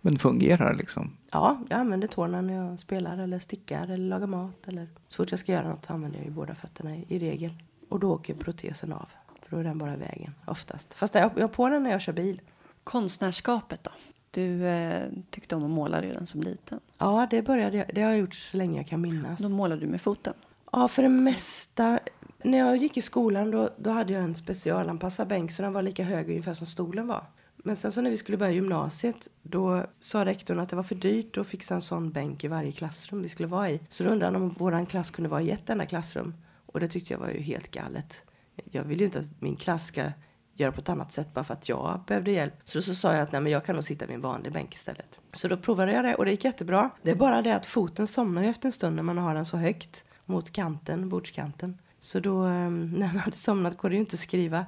Men 0.02 0.18
fungerar 0.18 0.74
liksom? 0.74 1.12
Ja, 1.32 1.58
jag 1.70 1.80
använder 1.80 2.08
tårna 2.08 2.42
när 2.42 2.54
jag 2.54 2.80
spelar 2.80 3.18
eller 3.18 3.40
stickar 3.40 3.84
eller 3.84 3.98
lagar 3.98 4.28
mat. 4.28 4.68
Eller 4.68 4.88
så 5.08 5.24
fort 5.24 5.32
jag 5.32 5.40
ska 5.40 5.52
göra 5.52 5.70
något 5.70 5.86
så 5.86 5.94
använder 5.94 6.20
jag 6.20 6.26
ju 6.26 6.32
båda 6.32 6.56
fötterna 6.56 6.96
i, 6.96 7.06
i 7.10 7.20
regel. 7.20 7.54
Och 7.90 8.00
då 8.00 8.14
åker 8.14 8.34
protesen 8.34 8.94
av. 8.94 9.10
För 9.42 9.56
då 9.56 9.58
är 9.58 9.64
den 9.64 9.78
bara 9.78 9.96
vägen 9.96 10.32
oftast. 10.46 10.94
Fast 10.94 11.16
jag 11.16 11.32
jag 11.36 11.42
har 11.42 11.48
på 11.48 11.70
den 11.70 11.84
när 11.84 11.92
jag 11.92 12.02
kör 12.02 12.14
bil. 12.14 12.42
Konstnärskapet 12.84 13.84
då? 13.84 13.92
Du 14.36 14.68
eh, 14.68 15.08
tyckte 15.30 15.56
om 15.56 15.64
att 15.64 15.70
måla 15.70 16.02
redan 16.02 16.26
som 16.26 16.44
liten. 16.44 16.80
Ja, 16.98 17.28
det 17.30 17.42
började 17.42 17.78
jag, 17.78 17.86
det 17.94 18.02
har 18.02 18.10
jag 18.10 18.20
gjort 18.20 18.36
så 18.36 18.58
länge 18.58 18.80
jag 18.80 18.88
kan 18.88 19.02
minnas. 19.02 19.40
Då 19.40 19.50
målade 19.50 19.82
du 19.82 19.88
med 19.88 20.02
foten. 20.02 20.34
Ja, 20.72 20.88
för 20.88 21.04
det 21.04 21.10
mesta. 21.10 22.00
När 22.44 22.58
jag 22.58 22.78
gick 22.78 22.98
i 22.98 23.02
skolan 23.02 23.52
då, 23.52 23.70
då 23.78 23.90
hade 23.90 24.14
jag 24.14 24.24
en 24.24 24.36
specialanpassad 24.36 25.28
bänk 25.28 25.52
så 25.52 25.62
den 25.62 25.74
var 25.74 25.82
lika 25.82 26.04
hög 26.04 26.30
ungefär 26.30 26.54
som 26.54 26.68
stolen 26.68 27.08
var. 27.08 27.26
Men 27.56 27.76
sen 27.76 27.92
så 27.92 28.02
när 28.02 28.10
vi 28.10 28.18
skulle 28.18 28.38
börja 28.38 28.52
gymnasiet 28.52 29.30
då 29.42 29.86
sa 30.00 30.26
rektorn 30.26 30.60
att 30.60 30.70
det 30.70 30.76
var 30.76 30.84
för 30.84 30.96
dyrt 30.96 31.38
att 31.38 31.48
fixa 31.48 31.76
en 31.76 31.82
sån 31.82 32.12
bänk 32.12 32.44
i 32.44 32.48
varje 32.48 32.72
klassrum 32.72 33.22
vi 33.22 33.30
skulle 33.30 33.48
vara 33.48 33.70
i. 33.70 33.80
Så 33.90 34.04
då 34.04 34.10
undrade 34.10 34.38
han 34.38 34.42
om 34.42 34.50
våran 34.50 34.86
klass 34.86 35.12
kunde 35.12 35.30
vara 35.30 35.42
i 35.42 35.52
ett 35.52 35.70
enda 35.70 35.86
klassrum. 35.86 36.34
Och 36.66 36.80
det 36.80 36.88
tyckte 36.88 37.14
jag 37.14 37.20
var 37.20 37.30
ju 37.30 37.42
helt 37.42 37.72
galet. 37.72 38.24
Jag 38.72 38.84
vill 38.84 39.00
ju 39.00 39.06
inte 39.06 39.20
att 39.20 39.42
min 39.42 39.56
klass 39.56 39.86
ska 39.86 40.12
göra 40.56 40.72
på 40.72 40.82
ett 40.82 40.90
annat 40.90 41.12
sätt 41.12 41.34
bara 41.34 41.44
för 41.44 41.54
att 41.54 41.70
jag 41.70 42.00
behövde 42.08 42.32
hjälp. 42.32 42.54
Så, 42.64 42.82
så 42.82 42.96
sa 42.96 43.14
jag 43.14 43.22
att 43.22 43.32
nej, 43.32 43.42
men 43.42 43.52
jag 43.52 43.66
kan 43.66 43.76
nog 43.76 43.84
sitta 43.84 44.06
vid 44.06 44.16
en 44.16 44.22
vanlig 44.22 44.52
bänk 44.52 44.76
istället. 44.76 45.20
Så 45.34 45.48
då 45.48 45.58
provade 45.58 45.92
jag 45.92 46.04
det 46.06 46.16
och 46.16 46.26
det 46.26 46.32
gick 46.32 46.46
jättebra. 46.46 46.90
Det 47.02 47.12
är 47.12 47.16
bara 47.16 47.42
det 47.42 47.56
att 47.56 47.66
foten 47.66 48.08
somnar 48.08 48.44
ju 48.44 48.50
efter 48.50 48.68
en 48.68 48.72
stund 48.72 48.96
när 48.96 49.04
man 49.04 49.18
har 49.18 49.36
den 49.36 49.46
så 49.46 49.58
högt 49.58 50.06
mot 50.26 50.52
kanten, 50.52 51.10
bordskanten. 51.10 51.78
Så 52.00 52.20
då 52.20 52.42
ehm, 52.44 52.92
när 52.98 53.08
han 53.08 53.20
hade 53.20 53.38
somnat 53.38 53.78
går 53.78 53.90
det 53.90 53.96
ju 53.96 54.00
inte 54.00 54.14
att 54.14 54.20
skriva. 54.20 54.66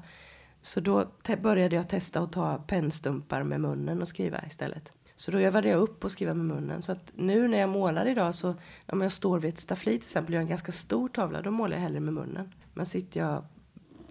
Så 0.62 0.80
då 0.80 1.04
te- 1.24 1.36
började 1.38 1.76
jag 1.76 1.90
testa 1.90 2.20
att 2.20 2.32
ta 2.32 2.58
pennstumpar 2.58 3.44
med 3.44 3.62
munnen 3.62 4.02
och 4.02 4.08
skriva 4.08 4.46
istället. 4.46 4.92
Så 5.16 5.32
då 5.32 5.40
övade 5.40 5.70
jag 5.70 5.80
upp 5.80 6.04
och 6.04 6.12
skriva 6.12 6.34
med 6.34 6.46
munnen. 6.46 6.82
Så 6.82 6.92
att 6.92 7.12
nu 7.16 7.48
när 7.48 7.58
jag 7.58 7.70
målar 7.70 8.06
idag 8.08 8.36
så 8.36 8.56
om 8.88 9.02
jag 9.02 9.12
står 9.12 9.40
vid 9.40 9.54
ett 9.54 9.60
staffli 9.60 9.92
till 9.92 9.98
exempel 9.98 10.34
och 10.34 10.36
gör 10.36 10.42
en 10.42 10.48
ganska 10.48 10.72
stor 10.72 11.10
tavla 11.10 11.42
då 11.42 11.52
målar 11.52 11.76
jag 11.76 11.82
hellre 11.82 12.00
med 12.00 12.14
munnen. 12.14 12.54
Men 12.74 12.86
sitter 12.86 13.20
jag, 13.20 13.46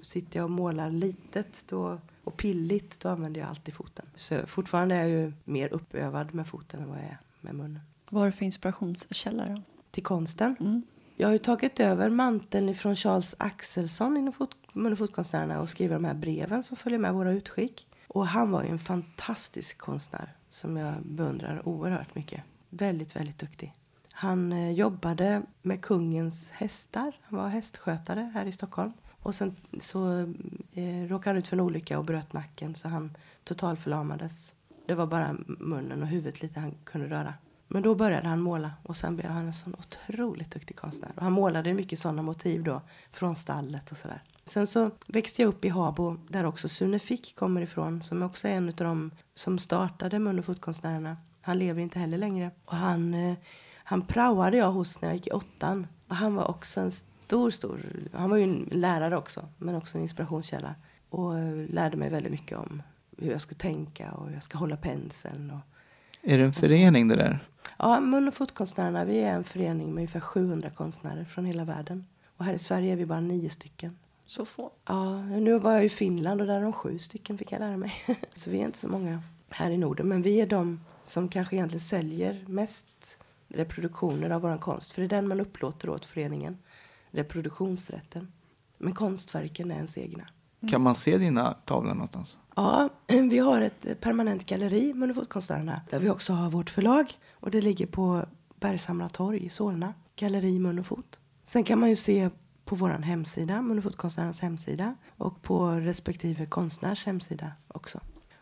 sitter 0.07 0.38
jag 0.38 0.44
och 0.44 0.50
målar 0.50 0.90
litet 0.90 1.64
då, 1.68 1.98
och 2.24 2.36
pilligt 2.36 3.00
då 3.00 3.09
använder 3.09 3.40
jag 3.40 3.50
alltid 3.50 3.74
foten. 3.74 4.07
Så 4.14 4.46
fortfarande 4.46 4.94
är 4.94 4.98
jag 5.00 5.09
ju 5.09 5.32
mer 5.44 5.72
uppövad 5.72 6.34
med 6.34 6.46
foten 6.48 6.80
än 6.82 6.88
vad 6.88 6.98
jag 6.98 7.04
är 7.04 7.18
med 7.40 7.54
munnen. 7.54 7.80
Vad 8.11 8.22
har 8.22 8.26
du 8.26 8.32
för 8.32 8.44
inspirationskälla 8.44 9.48
då? 9.48 9.62
Till 9.90 10.02
konsten. 10.02 10.57
Mm. 10.61 10.82
Jag 11.16 11.28
har 11.28 11.32
ju 11.32 11.38
tagit 11.38 11.80
över 11.80 12.11
manteln 12.11 12.74
från 12.74 12.96
Charles 12.96 13.34
Axelsson 13.38 14.16
inom 14.16 14.32
fot- 14.32 14.57
mun 14.72 14.92
och 14.92 14.98
fotkonstnärerna 14.98 15.61
och 15.61 15.70
skriver 15.70 15.94
de 15.94 16.04
här 16.04 16.14
breven 16.14 16.62
som 16.62 16.76
följer 16.76 16.98
med 16.98 17.14
våra 17.14 17.32
utskick. 17.32 17.86
Och 18.09 18.26
han 18.26 18.50
var 18.50 18.62
ju 18.62 18.68
en 18.68 18.78
fantastisk 18.78 19.78
konstnär 19.78 20.32
som 20.50 20.76
jag 20.76 20.94
beundrar 21.02 21.68
oerhört 21.68 22.14
mycket. 22.14 22.42
Väldigt, 22.68 23.16
väldigt 23.16 23.38
duktig. 23.38 23.72
Han 24.12 24.52
eh, 24.52 24.70
jobbade 24.70 25.42
med 25.62 25.82
kungens 25.82 26.50
hästar. 26.50 27.12
Han 27.22 27.38
var 27.38 27.48
hästskötare 27.48 28.30
här 28.34 28.46
i 28.46 28.52
Stockholm. 28.52 28.92
Och 29.27 29.35
sen 29.35 29.57
så 29.81 30.18
eh, 30.72 31.09
råkade 31.09 31.31
han 31.31 31.37
ut 31.37 31.47
för 31.47 31.57
en 31.57 31.61
olycka 31.61 31.99
och 31.99 32.05
bröt 32.05 32.33
nacken 32.33 32.74
så 32.74 32.89
han 32.89 33.16
totalförlamades. 33.45 34.55
Det 34.87 34.95
var 34.95 35.07
bara 35.07 35.37
munnen 35.47 36.03
och 36.03 36.09
huvudet 36.09 36.43
lite 36.43 36.61
han 36.61 36.74
kunde 36.85 37.07
röra. 37.07 37.35
Men 37.68 37.83
då 37.83 37.95
började 37.95 38.29
han 38.29 38.41
måla 38.41 38.72
och 38.83 38.97
sen 38.97 39.16
blev 39.16 39.31
han 39.31 39.47
en 39.47 39.55
sån 39.55 39.74
otroligt 39.74 40.51
duktig 40.51 40.77
konstnär. 40.77 41.12
Och 41.16 41.22
han 41.22 41.33
målade 41.33 41.74
mycket 41.74 41.99
sådana 41.99 42.22
motiv 42.22 42.62
då 42.62 42.83
från 43.12 43.37
stallet 43.37 43.91
och 43.91 43.97
sådär. 43.97 44.22
Sen 44.45 44.66
så 44.66 44.91
växte 45.07 45.43
jag 45.43 45.49
upp 45.49 45.64
i 45.64 45.68
Habo 45.68 46.16
där 46.29 46.45
också 46.45 46.68
Sune 46.68 46.99
Fick 46.99 47.37
kommer 47.37 47.62
ifrån 47.62 48.03
som 48.03 48.22
också 48.22 48.49
är 48.49 48.53
en 48.53 48.68
av 48.68 48.74
de 48.74 49.11
som 49.35 49.59
startade 49.59 50.18
mun 50.18 50.39
och 50.39 50.45
fotkonstnärerna. 50.45 51.16
Han 51.41 51.59
lever 51.59 51.83
inte 51.83 51.99
heller 51.99 52.18
längre. 52.18 52.51
Och 52.64 52.77
han, 52.77 53.14
eh, 53.14 53.37
han 53.85 54.03
praoade 54.03 54.57
jag 54.57 54.72
hos 54.72 55.01
när 55.01 55.09
jag 55.09 55.16
gick 55.16 55.27
i 55.27 55.31
åttan. 55.31 55.87
Och 56.09 56.16
han 56.16 56.35
var 56.35 56.51
också 56.51 56.81
en 56.81 56.91
stor, 57.27 57.51
stor, 57.51 57.81
han 58.12 58.31
var 58.31 58.37
ju 58.37 58.43
en 58.43 58.68
lärare 58.72 59.16
också 59.16 59.49
men 59.59 59.74
också 59.74 59.99
en 59.99 60.03
inspirationskälla. 60.03 60.74
Och 61.11 61.39
eh, 61.39 61.66
lärde 61.68 61.97
mig 61.97 62.11
väldigt 62.11 62.33
mycket 62.33 62.59
om 62.59 62.83
hur 63.18 63.31
jag 63.31 63.41
skulle 63.41 63.59
tänka 63.59 64.12
och 64.12 64.27
hur 64.27 64.35
jag 64.35 64.43
ska 64.43 64.59
hålla 64.59 64.77
penseln. 64.77 65.51
Och, 65.51 65.61
Är 66.31 66.39
det 66.39 66.45
en 66.45 66.53
förening 66.53 67.09
det 67.09 67.16
där? 67.16 67.39
Ja, 67.79 68.01
Mun 68.01 68.29
och 68.29 68.35
fotkonstnärerna, 68.35 69.05
vi 69.05 69.18
är 69.18 69.33
en 69.33 69.45
förening 69.45 69.87
med 69.87 69.97
ungefär 69.97 70.20
700 70.20 70.70
konstnärer 70.70 71.24
från 71.24 71.45
hela 71.45 71.64
världen. 71.64 72.07
Och 72.37 72.45
här 72.45 72.55
i 72.55 72.59
Sverige 72.59 72.93
är 72.93 72.97
vi 72.97 73.07
bara 73.07 73.20
nio 73.20 73.51
stycken. 73.51 73.99
Så 74.27 74.45
få. 74.45 74.70
Ja, 74.85 75.22
nu 75.22 75.59
var 75.59 75.72
jag 75.72 75.85
i 75.85 75.89
Finland 75.89 76.41
och 76.41 76.47
där 76.47 76.57
är 76.57 76.62
de 76.62 76.72
sju 76.72 76.99
stycken 76.99 77.39
fick 77.39 77.53
jag 77.53 77.61
lära 77.61 77.77
mig. 77.77 77.93
så 78.35 78.51
vi 78.51 78.61
är 78.61 78.64
inte 78.64 78.79
så 78.79 78.89
många 78.89 79.22
här 79.51 79.70
i 79.70 79.79
Norden. 79.79 80.09
Men 80.09 80.22
vi 80.22 80.41
är 80.41 80.47
de 80.47 80.81
som 81.05 81.29
kanske 81.29 81.57
egentligen 81.57 81.81
säljer 81.81 82.45
mest 82.47 83.18
reproduktioner 83.49 84.31
av 84.31 84.43
vår 84.43 84.59
konst. 84.59 84.93
För 84.93 85.03
det 85.03 85.07
är 85.07 85.20
den 85.20 85.29
man 85.29 85.41
upplåter 85.41 85.89
åt 85.89 86.05
föreningen. 86.05 86.59
Reproduktionsrätten. 87.17 88.33
Men 88.79 88.95
konstverken 88.95 89.71
är 89.71 89.75
ens 89.75 89.99
egna. 89.99 90.25
Kan 90.71 90.83
man 90.83 90.95
se 90.95 91.19
dina 91.19 91.55
tavlor 91.55 91.95
någonstans? 91.95 92.39
Ja, 92.57 92.89
vi 93.07 93.39
har 93.39 93.61
ett 93.61 94.01
permanent 94.01 94.47
galleri, 94.47 94.95
Mun 94.95 95.11
och 95.11 95.17
fotkonstnärerna, 95.17 95.81
där 95.91 95.99
vi 95.99 96.11
också 96.11 96.33
har 96.33 96.51
vårt 96.51 96.71
förlag. 96.71 97.12
Och 97.33 97.51
det 97.51 97.61
ligger 97.61 97.87
på 97.87 98.25
Bergshamra 98.61 99.09
torg 99.09 99.45
i 99.47 99.49
Solna. 99.49 99.95
Galleri 100.17 100.59
Mun 100.59 100.79
och 100.79 100.87
fot. 100.87 101.21
Sen 101.45 101.64
kan 101.64 101.81
man 101.81 101.89
ju 101.89 101.97
se 101.97 102.31
på 102.64 102.75
vår 102.75 102.89
hemsida, 102.89 103.62
Mun 103.62 103.79
och 103.79 103.85
fotkonstnärernas 103.85 104.41
hemsida. 104.41 104.95
Och 105.17 105.43
på 105.43 105.71
respektive 105.71 106.47
konstnärs 106.47 107.07
hemsida 107.07 107.53
också. 107.69 108.01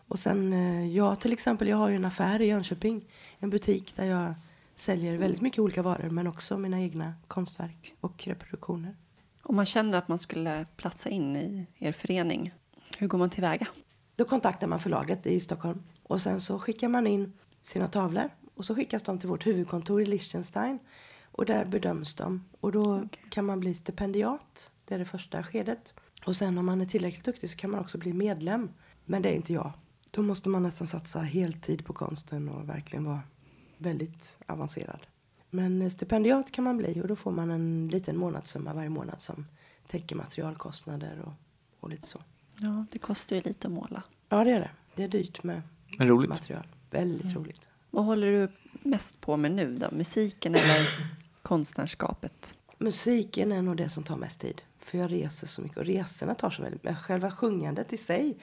Och 0.08 0.18
sen 0.18 0.52
eh, 0.52 0.86
jag 0.96 1.20
till 1.20 1.32
exempel, 1.32 1.68
jag 1.68 1.76
har 1.76 1.88
ju 1.88 1.96
en 1.96 2.04
affär 2.04 2.42
i 2.42 2.46
Jönköping. 2.46 3.04
En 3.38 3.50
butik 3.50 3.96
där 3.96 4.04
jag 4.04 4.34
säljer 4.74 5.18
väldigt 5.18 5.40
mycket 5.40 5.58
olika 5.58 5.82
varor 5.82 6.10
men 6.10 6.26
också 6.26 6.58
mina 6.58 6.80
egna 6.80 7.14
konstverk 7.28 7.94
och 8.00 8.26
reproduktioner. 8.26 8.96
Om 9.42 9.56
man 9.56 9.66
känner 9.66 9.98
att 9.98 10.08
man 10.08 10.18
skulle 10.18 10.66
platsa 10.76 11.08
in 11.08 11.36
i 11.36 11.66
er 11.78 11.92
förening, 11.92 12.54
hur 12.98 13.06
går 13.06 13.18
man 13.18 13.30
tillväga? 13.30 13.66
Då 14.16 14.24
kontaktar 14.24 14.66
man 14.66 14.80
förlaget 14.80 15.26
i 15.26 15.40
Stockholm 15.40 15.82
och 16.02 16.20
sen 16.20 16.40
så 16.40 16.58
skickar 16.58 16.88
man 16.88 17.06
in 17.06 17.32
sina 17.60 17.86
tavlor 17.86 18.30
och 18.54 18.64
så 18.64 18.74
skickas 18.74 19.02
de 19.02 19.18
till 19.18 19.28
vårt 19.28 19.46
huvudkontor 19.46 20.02
i 20.02 20.06
Liechtenstein 20.06 20.78
och 21.24 21.46
där 21.46 21.64
bedöms 21.64 22.14
de 22.14 22.44
och 22.60 22.72
då 22.72 23.08
kan 23.30 23.46
man 23.46 23.60
bli 23.60 23.74
stipendiat. 23.74 24.70
Det 24.84 24.94
är 24.94 24.98
det 24.98 25.04
första 25.04 25.42
skedet. 25.42 25.94
Och 26.26 26.36
sen 26.36 26.58
om 26.58 26.66
man 26.66 26.80
är 26.80 26.86
tillräckligt 26.86 27.24
duktig 27.24 27.50
så 27.50 27.56
kan 27.56 27.70
man 27.70 27.80
också 27.80 27.98
bli 27.98 28.12
medlem. 28.12 28.68
Men 29.04 29.22
det 29.22 29.28
är 29.28 29.34
inte 29.34 29.52
jag. 29.52 29.72
Då 30.10 30.22
måste 30.22 30.48
man 30.48 30.62
nästan 30.62 30.86
satsa 30.86 31.20
heltid 31.20 31.84
på 31.84 31.92
konsten 31.92 32.48
och 32.48 32.68
verkligen 32.68 33.04
vara 33.04 33.20
väldigt 33.78 34.38
avancerad. 34.46 35.06
Men 35.50 35.90
stipendiat 35.90 36.52
kan 36.52 36.64
man 36.64 36.76
bli 36.76 37.00
och 37.02 37.08
då 37.08 37.16
får 37.16 37.30
man 37.30 37.50
en 37.50 37.88
liten 37.88 38.16
månadssumma 38.16 38.74
varje 38.74 38.88
månad 38.88 39.20
som 39.20 39.46
täcker 39.86 40.16
materialkostnader 40.16 41.22
och, 41.26 41.32
och 41.80 41.90
lite 41.90 42.06
så. 42.06 42.18
Ja, 42.60 42.86
det 42.92 42.98
kostar 42.98 43.36
ju 43.36 43.42
lite 43.42 43.66
att 43.68 43.72
måla. 43.72 44.02
Ja, 44.28 44.44
det 44.44 44.50
är 44.50 44.60
det. 44.60 44.70
Det 44.94 45.04
är 45.04 45.08
dyrt 45.08 45.42
med 45.42 45.62
Men 45.98 46.08
roligt. 46.08 46.28
material. 46.30 46.66
Väldigt 46.90 47.34
roligt. 47.34 47.60
Vad 47.90 48.04
håller 48.04 48.32
du 48.32 48.48
mest 48.88 49.20
på 49.20 49.36
med 49.36 49.52
nu 49.52 49.76
då? 49.78 49.86
Musiken 49.92 50.54
eller 50.54 50.88
konstnärskapet? 51.42 52.54
Musiken 52.78 53.52
är 53.52 53.62
nog 53.62 53.76
det 53.76 53.88
som 53.88 54.02
tar 54.04 54.16
mest 54.16 54.40
tid. 54.40 54.62
För 54.78 54.98
jag 54.98 55.12
reser 55.12 55.46
så 55.46 55.62
mycket 55.62 55.78
och 55.78 55.84
resorna 55.84 56.34
tar 56.34 56.50
så 56.50 56.62
väldigt 56.62 56.84
men 56.84 56.96
Själva 56.96 57.30
sjungandet 57.30 57.92
i 57.92 57.96
sig. 57.96 58.36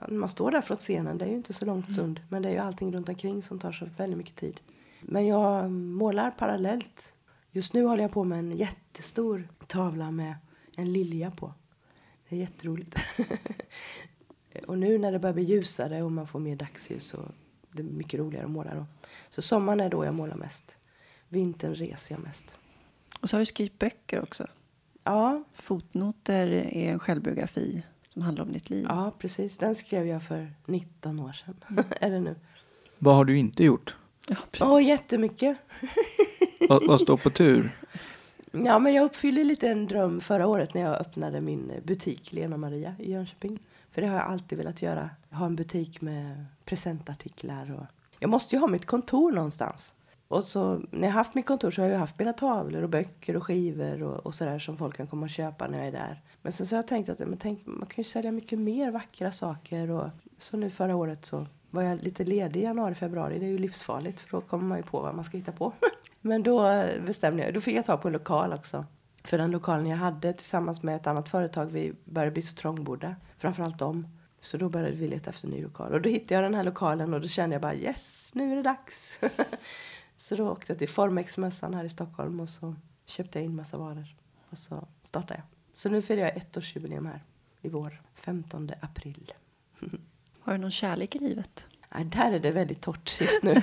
Ja, 0.00 0.06
Man 0.08 0.28
står 0.28 0.50
där 0.50 0.60
från 0.60 0.76
scenen, 0.76 1.18
det 1.18 1.24
är 1.24 1.28
ju 1.28 1.36
inte 1.36 1.52
så 1.52 1.64
långt 1.64 1.92
stund. 1.92 2.20
Men 2.28 2.42
det 2.42 2.48
är 2.48 2.52
ju 2.52 2.58
allting 2.58 2.92
runt 2.92 3.08
omkring 3.08 3.42
som 3.42 3.58
tar 3.58 3.72
så 3.72 3.86
väldigt 3.96 4.18
mycket 4.18 4.36
tid. 4.36 4.60
Men 5.00 5.26
jag 5.26 5.70
målar 5.70 6.30
parallellt. 6.30 7.14
Just 7.50 7.74
nu 7.74 7.84
håller 7.84 8.02
jag 8.02 8.12
på 8.12 8.24
med 8.24 8.38
en 8.38 8.52
jättestor 8.52 9.48
tavla 9.66 10.10
med 10.10 10.34
en 10.76 10.92
lilja 10.92 11.30
på. 11.30 11.54
Det 12.28 12.36
är 12.36 12.40
jätteroligt. 12.40 12.96
och 14.66 14.78
nu 14.78 14.98
när 14.98 15.12
det 15.12 15.18
börjar 15.18 15.34
bli 15.34 15.44
ljusare 15.44 16.02
och 16.02 16.12
man 16.12 16.26
får 16.26 16.40
mer 16.40 16.56
dagsljus 16.56 17.06
så 17.06 17.18
det 17.72 17.82
är 17.82 17.86
mycket 17.86 18.20
roligare 18.20 18.44
att 18.44 18.50
måla 18.50 18.74
då. 18.74 18.86
Så 19.30 19.42
sommaren 19.42 19.80
är 19.80 19.90
då 19.90 20.04
jag 20.04 20.14
målar 20.14 20.36
mest. 20.36 20.76
Vintern 21.28 21.74
reser 21.74 22.14
jag 22.14 22.22
mest. 22.22 22.54
Och 23.20 23.30
så 23.30 23.36
har 23.36 23.40
du 23.40 23.46
skrivit 23.46 23.78
böcker 23.78 24.22
också. 24.22 24.46
Ja, 25.04 25.44
Fotnoter 25.54 26.46
är 26.46 26.92
en 26.92 26.98
självbiografi 26.98 27.82
som 28.14 28.22
handlar 28.22 28.44
om 28.44 28.52
ditt 28.52 28.70
liv. 28.70 28.86
ja, 28.88 29.12
precis. 29.18 29.58
Den 29.58 29.74
skrev 29.74 30.06
jag 30.06 30.22
för 30.22 30.52
19 30.66 31.20
år 31.20 31.32
sedan. 31.32 31.54
är 32.00 32.10
det 32.10 32.20
nu? 32.20 32.36
Vad 32.98 33.14
har 33.14 33.24
du 33.24 33.38
inte 33.38 33.64
gjort? 33.64 33.96
Ja, 34.28 34.36
precis. 34.50 34.66
Åh, 34.66 34.84
jättemycket. 34.84 35.56
Vad, 36.68 36.86
vad 36.86 37.00
står 37.00 37.16
på 37.16 37.30
tur? 37.30 37.76
Ja, 38.52 38.78
men 38.78 38.94
jag 38.94 39.04
uppfyllde 39.04 39.44
lite 39.44 39.68
en 39.68 39.86
dröm 39.86 40.20
förra 40.20 40.46
året 40.46 40.74
när 40.74 40.80
jag 40.80 41.00
öppnade 41.00 41.40
min 41.40 41.72
butik 41.84 42.32
Lena 42.32 42.56
Maria 42.56 42.94
i 42.98 43.12
Jönköping. 43.12 43.58
För 43.90 44.02
det 44.02 44.08
har 44.08 44.16
jag 44.16 44.24
alltid 44.24 44.58
velat 44.58 44.82
göra. 44.82 45.10
Ha 45.30 45.46
en 45.46 45.56
butik 45.56 46.00
med 46.00 46.44
presentartiklar 46.64 47.72
och... 47.78 47.86
Jag 48.18 48.30
måste 48.30 48.56
ju 48.56 48.60
ha 48.60 48.68
mitt 48.68 48.86
kontor 48.86 49.32
någonstans. 49.32 49.94
Och 50.28 50.44
så 50.44 50.82
när 50.90 51.08
jag 51.08 51.14
haft 51.14 51.34
mitt 51.34 51.46
kontor 51.46 51.70
så 51.70 51.82
har 51.82 51.88
jag 51.88 51.98
haft 51.98 52.18
mina 52.18 52.32
tavlor 52.32 52.82
och 52.82 52.88
böcker 52.88 53.36
och 53.36 53.44
skivor 53.44 54.02
och, 54.02 54.26
och 54.26 54.34
sådär 54.34 54.58
som 54.58 54.76
folk 54.76 54.96
kan 54.96 55.06
komma 55.06 55.24
och 55.24 55.30
köpa 55.30 55.66
när 55.68 55.78
jag 55.78 55.86
är 55.86 55.92
där. 55.92 56.22
Men 56.44 56.52
sen 56.52 56.66
så 56.66 56.74
har 56.74 56.78
jag 56.78 56.88
tänkt 56.88 57.08
att 57.08 57.18
men 57.18 57.38
tänk, 57.38 57.66
man 57.66 57.86
kan 57.86 58.02
ju 58.02 58.04
sälja 58.04 58.32
mycket 58.32 58.58
mer 58.58 58.90
vackra 58.90 59.32
saker 59.32 59.90
och 59.90 60.10
så 60.38 60.56
nu 60.56 60.70
förra 60.70 60.96
året 60.96 61.24
så 61.24 61.46
var 61.70 61.82
jag 61.82 62.02
lite 62.02 62.24
ledig 62.24 62.60
i 62.60 62.62
januari, 62.62 62.94
februari. 62.94 63.38
Det 63.38 63.46
är 63.46 63.50
ju 63.50 63.58
livsfarligt 63.58 64.20
för 64.20 64.30
då 64.30 64.40
kommer 64.40 64.64
man 64.64 64.78
ju 64.78 64.82
på 64.82 65.00
vad 65.00 65.14
man 65.14 65.24
ska 65.24 65.36
hitta 65.36 65.52
på. 65.52 65.72
Men 66.20 66.42
då 66.42 66.66
eh, 66.66 67.02
bestämde 67.02 67.44
jag, 67.44 67.54
då 67.54 67.60
fick 67.60 67.76
jag 67.76 67.84
ta 67.84 67.96
på 67.96 68.08
en 68.08 68.12
lokal 68.12 68.52
också. 68.52 68.84
För 69.24 69.38
den 69.38 69.50
lokalen 69.50 69.86
jag 69.86 69.96
hade 69.96 70.32
tillsammans 70.32 70.82
med 70.82 70.96
ett 70.96 71.06
annat 71.06 71.28
företag, 71.28 71.66
vi 71.66 71.92
började 72.04 72.30
bli 72.30 72.42
så 72.42 72.54
trångbodda. 72.54 73.16
Framförallt 73.38 73.78
dem. 73.78 74.06
Så 74.40 74.56
då 74.56 74.68
började 74.68 74.96
vi 74.96 75.08
leta 75.08 75.30
efter 75.30 75.46
en 75.46 75.54
ny 75.54 75.62
lokal. 75.62 75.92
Och 75.92 76.02
då 76.02 76.08
hittade 76.08 76.34
jag 76.34 76.44
den 76.44 76.54
här 76.54 76.64
lokalen 76.64 77.14
och 77.14 77.20
då 77.20 77.28
kände 77.28 77.54
jag 77.54 77.62
bara 77.62 77.74
yes, 77.74 78.30
nu 78.34 78.52
är 78.52 78.56
det 78.56 78.62
dags. 78.62 79.20
så 80.16 80.36
då 80.36 80.50
åkte 80.50 80.72
jag 80.72 80.78
till 80.78 80.88
Formex-mässan 80.88 81.74
här 81.74 81.84
i 81.84 81.90
Stockholm 81.90 82.40
och 82.40 82.48
så 82.48 82.74
köpte 83.06 83.38
jag 83.38 83.46
in 83.46 83.56
massa 83.56 83.78
varor. 83.78 84.16
Och 84.50 84.58
så 84.58 84.86
startade 85.02 85.34
jag. 85.34 85.53
Så 85.74 85.88
nu 85.88 86.02
firar 86.02 86.20
jag 86.20 86.36
ettårsjubileum 86.36 87.06
här 87.06 87.24
i 87.62 87.68
vår, 87.68 88.00
15 88.14 88.70
april. 88.80 89.32
Har 90.40 90.52
du 90.52 90.58
någon 90.58 90.70
kärlek 90.70 91.16
i 91.16 91.18
livet? 91.18 91.66
Nej, 91.94 92.04
där 92.04 92.32
är 92.32 92.38
det 92.38 92.50
väldigt 92.50 92.80
torrt 92.80 93.20
just 93.20 93.42
nu. 93.42 93.54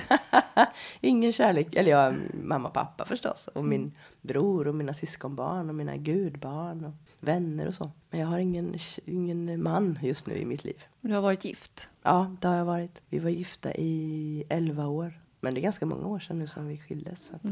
Ingen 1.00 1.32
kärlek. 1.32 1.74
Eller 1.74 1.90
ja, 1.90 2.12
mamma 2.42 2.68
och 2.68 2.74
pappa 2.74 3.06
förstås. 3.06 3.48
Och 3.54 3.64
min 3.64 3.92
bror 4.20 4.68
och 4.68 4.74
mina 4.74 4.94
syskonbarn 4.94 5.68
och 5.68 5.74
mina 5.74 5.96
gudbarn 5.96 6.84
och 6.84 6.92
vänner 7.20 7.66
och 7.66 7.74
så. 7.74 7.90
Men 8.10 8.20
jag 8.20 8.26
har 8.26 8.38
ingen, 8.38 8.74
ingen 9.04 9.62
man 9.62 9.98
just 10.02 10.26
nu 10.26 10.34
i 10.34 10.44
mitt 10.44 10.64
liv. 10.64 10.82
Men 11.00 11.10
Du 11.10 11.14
har 11.14 11.22
varit 11.22 11.44
gift. 11.44 11.90
Ja, 12.02 12.36
det 12.40 12.48
har 12.48 12.56
jag 12.56 12.64
varit. 12.64 13.02
Vi 13.08 13.18
var 13.18 13.30
gifta 13.30 13.74
i 13.74 14.44
11 14.48 14.86
år. 14.86 15.20
Men 15.40 15.54
det 15.54 15.60
är 15.60 15.62
ganska 15.62 15.86
många 15.86 16.06
år 16.06 16.18
sedan 16.18 16.38
nu 16.38 16.46
som 16.46 16.66
vi 16.68 16.78
skildes. 16.78 17.26
Så 17.26 17.34
att 17.34 17.42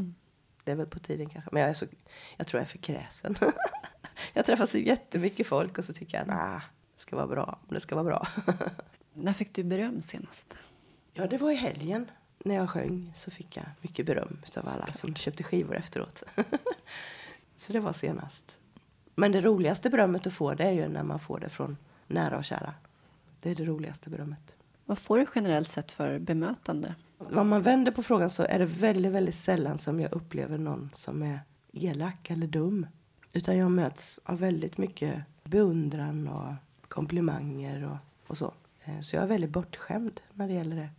Det 0.63 0.71
är 0.71 0.75
väl 0.75 0.87
på 0.87 0.99
tiden 0.99 1.29
kanske. 1.29 1.49
Men 1.53 1.61
jag, 1.61 1.69
är 1.69 1.73
så, 1.73 1.85
jag 2.37 2.47
tror 2.47 2.59
jag 2.59 2.65
är 2.65 2.71
för 2.71 2.77
kräsen. 2.77 3.35
jag 4.33 4.45
träffar 4.45 4.65
så 4.65 4.77
jättemycket 4.77 5.47
folk 5.47 5.77
och 5.77 5.85
så 5.85 5.93
tycker 5.93 6.17
jag, 6.17 6.27
nah, 6.27 6.61
det 6.95 7.01
ska 7.01 7.15
vara 7.15 7.27
bra. 7.27 7.59
Det 7.69 7.79
ska 7.79 7.95
vara 7.95 8.05
bra. 8.05 8.27
När 9.13 9.33
fick 9.33 9.53
du 9.53 9.63
beröm 9.63 10.01
senast? 10.01 10.55
Ja, 11.13 11.27
det 11.27 11.37
var 11.37 11.51
i 11.51 11.55
helgen. 11.55 12.11
När 12.39 12.55
jag 12.55 12.69
sjöng 12.69 13.11
så 13.15 13.31
fick 13.31 13.57
jag 13.57 13.65
mycket 13.81 14.05
beröm 14.05 14.37
av 14.57 14.67
alla 14.67 14.87
som 14.87 15.15
köpte 15.15 15.43
skivor 15.43 15.75
efteråt. 15.75 16.23
så 17.57 17.73
det 17.73 17.79
var 17.79 17.93
senast. 17.93 18.59
Men 19.15 19.31
det 19.31 19.41
roligaste 19.41 19.89
berömmet 19.89 20.27
att 20.27 20.33
få 20.33 20.53
det 20.53 20.63
är 20.63 20.71
ju 20.71 20.87
när 20.87 21.03
man 21.03 21.19
får 21.19 21.39
det 21.39 21.49
från 21.49 21.77
nära 22.07 22.37
och 22.37 22.45
kära. 22.45 22.73
Det 23.39 23.51
är 23.51 23.55
det 23.55 23.65
roligaste 23.65 24.09
berömmet. 24.09 24.55
Vad 24.85 24.99
får 24.99 25.17
du 25.17 25.25
generellt 25.35 25.69
sett 25.69 25.91
för 25.91 26.19
bemötande? 26.19 26.95
Om 27.17 27.49
man 27.49 27.61
vänder 27.61 27.91
på 27.91 28.03
frågan 28.03 28.29
så 28.29 28.43
är 28.43 28.59
det 28.59 28.65
väldigt, 28.65 29.11
väldigt 29.11 29.35
sällan 29.35 29.77
som 29.77 29.99
jag 29.99 30.11
upplever 30.13 30.57
någon 30.57 30.89
som 30.93 31.23
är 31.23 31.39
elak 31.73 32.29
eller 32.29 32.47
dum. 32.47 32.87
Utan 33.33 33.57
jag 33.57 33.71
möts 33.71 34.19
av 34.23 34.39
väldigt 34.39 34.77
mycket 34.77 35.23
beundran 35.43 36.27
och 36.27 36.53
komplimanger 36.87 37.83
och, 37.83 37.97
och 38.27 38.37
så. 38.37 38.53
Eh, 38.83 38.99
Så 38.99 39.15
jag 39.15 39.23
är 39.23 39.27
väldigt 39.27 39.49
bortskämd 39.49 40.21
när 40.33 40.47
det 40.47 40.53
gäller 40.53 40.75
det. 40.75 40.89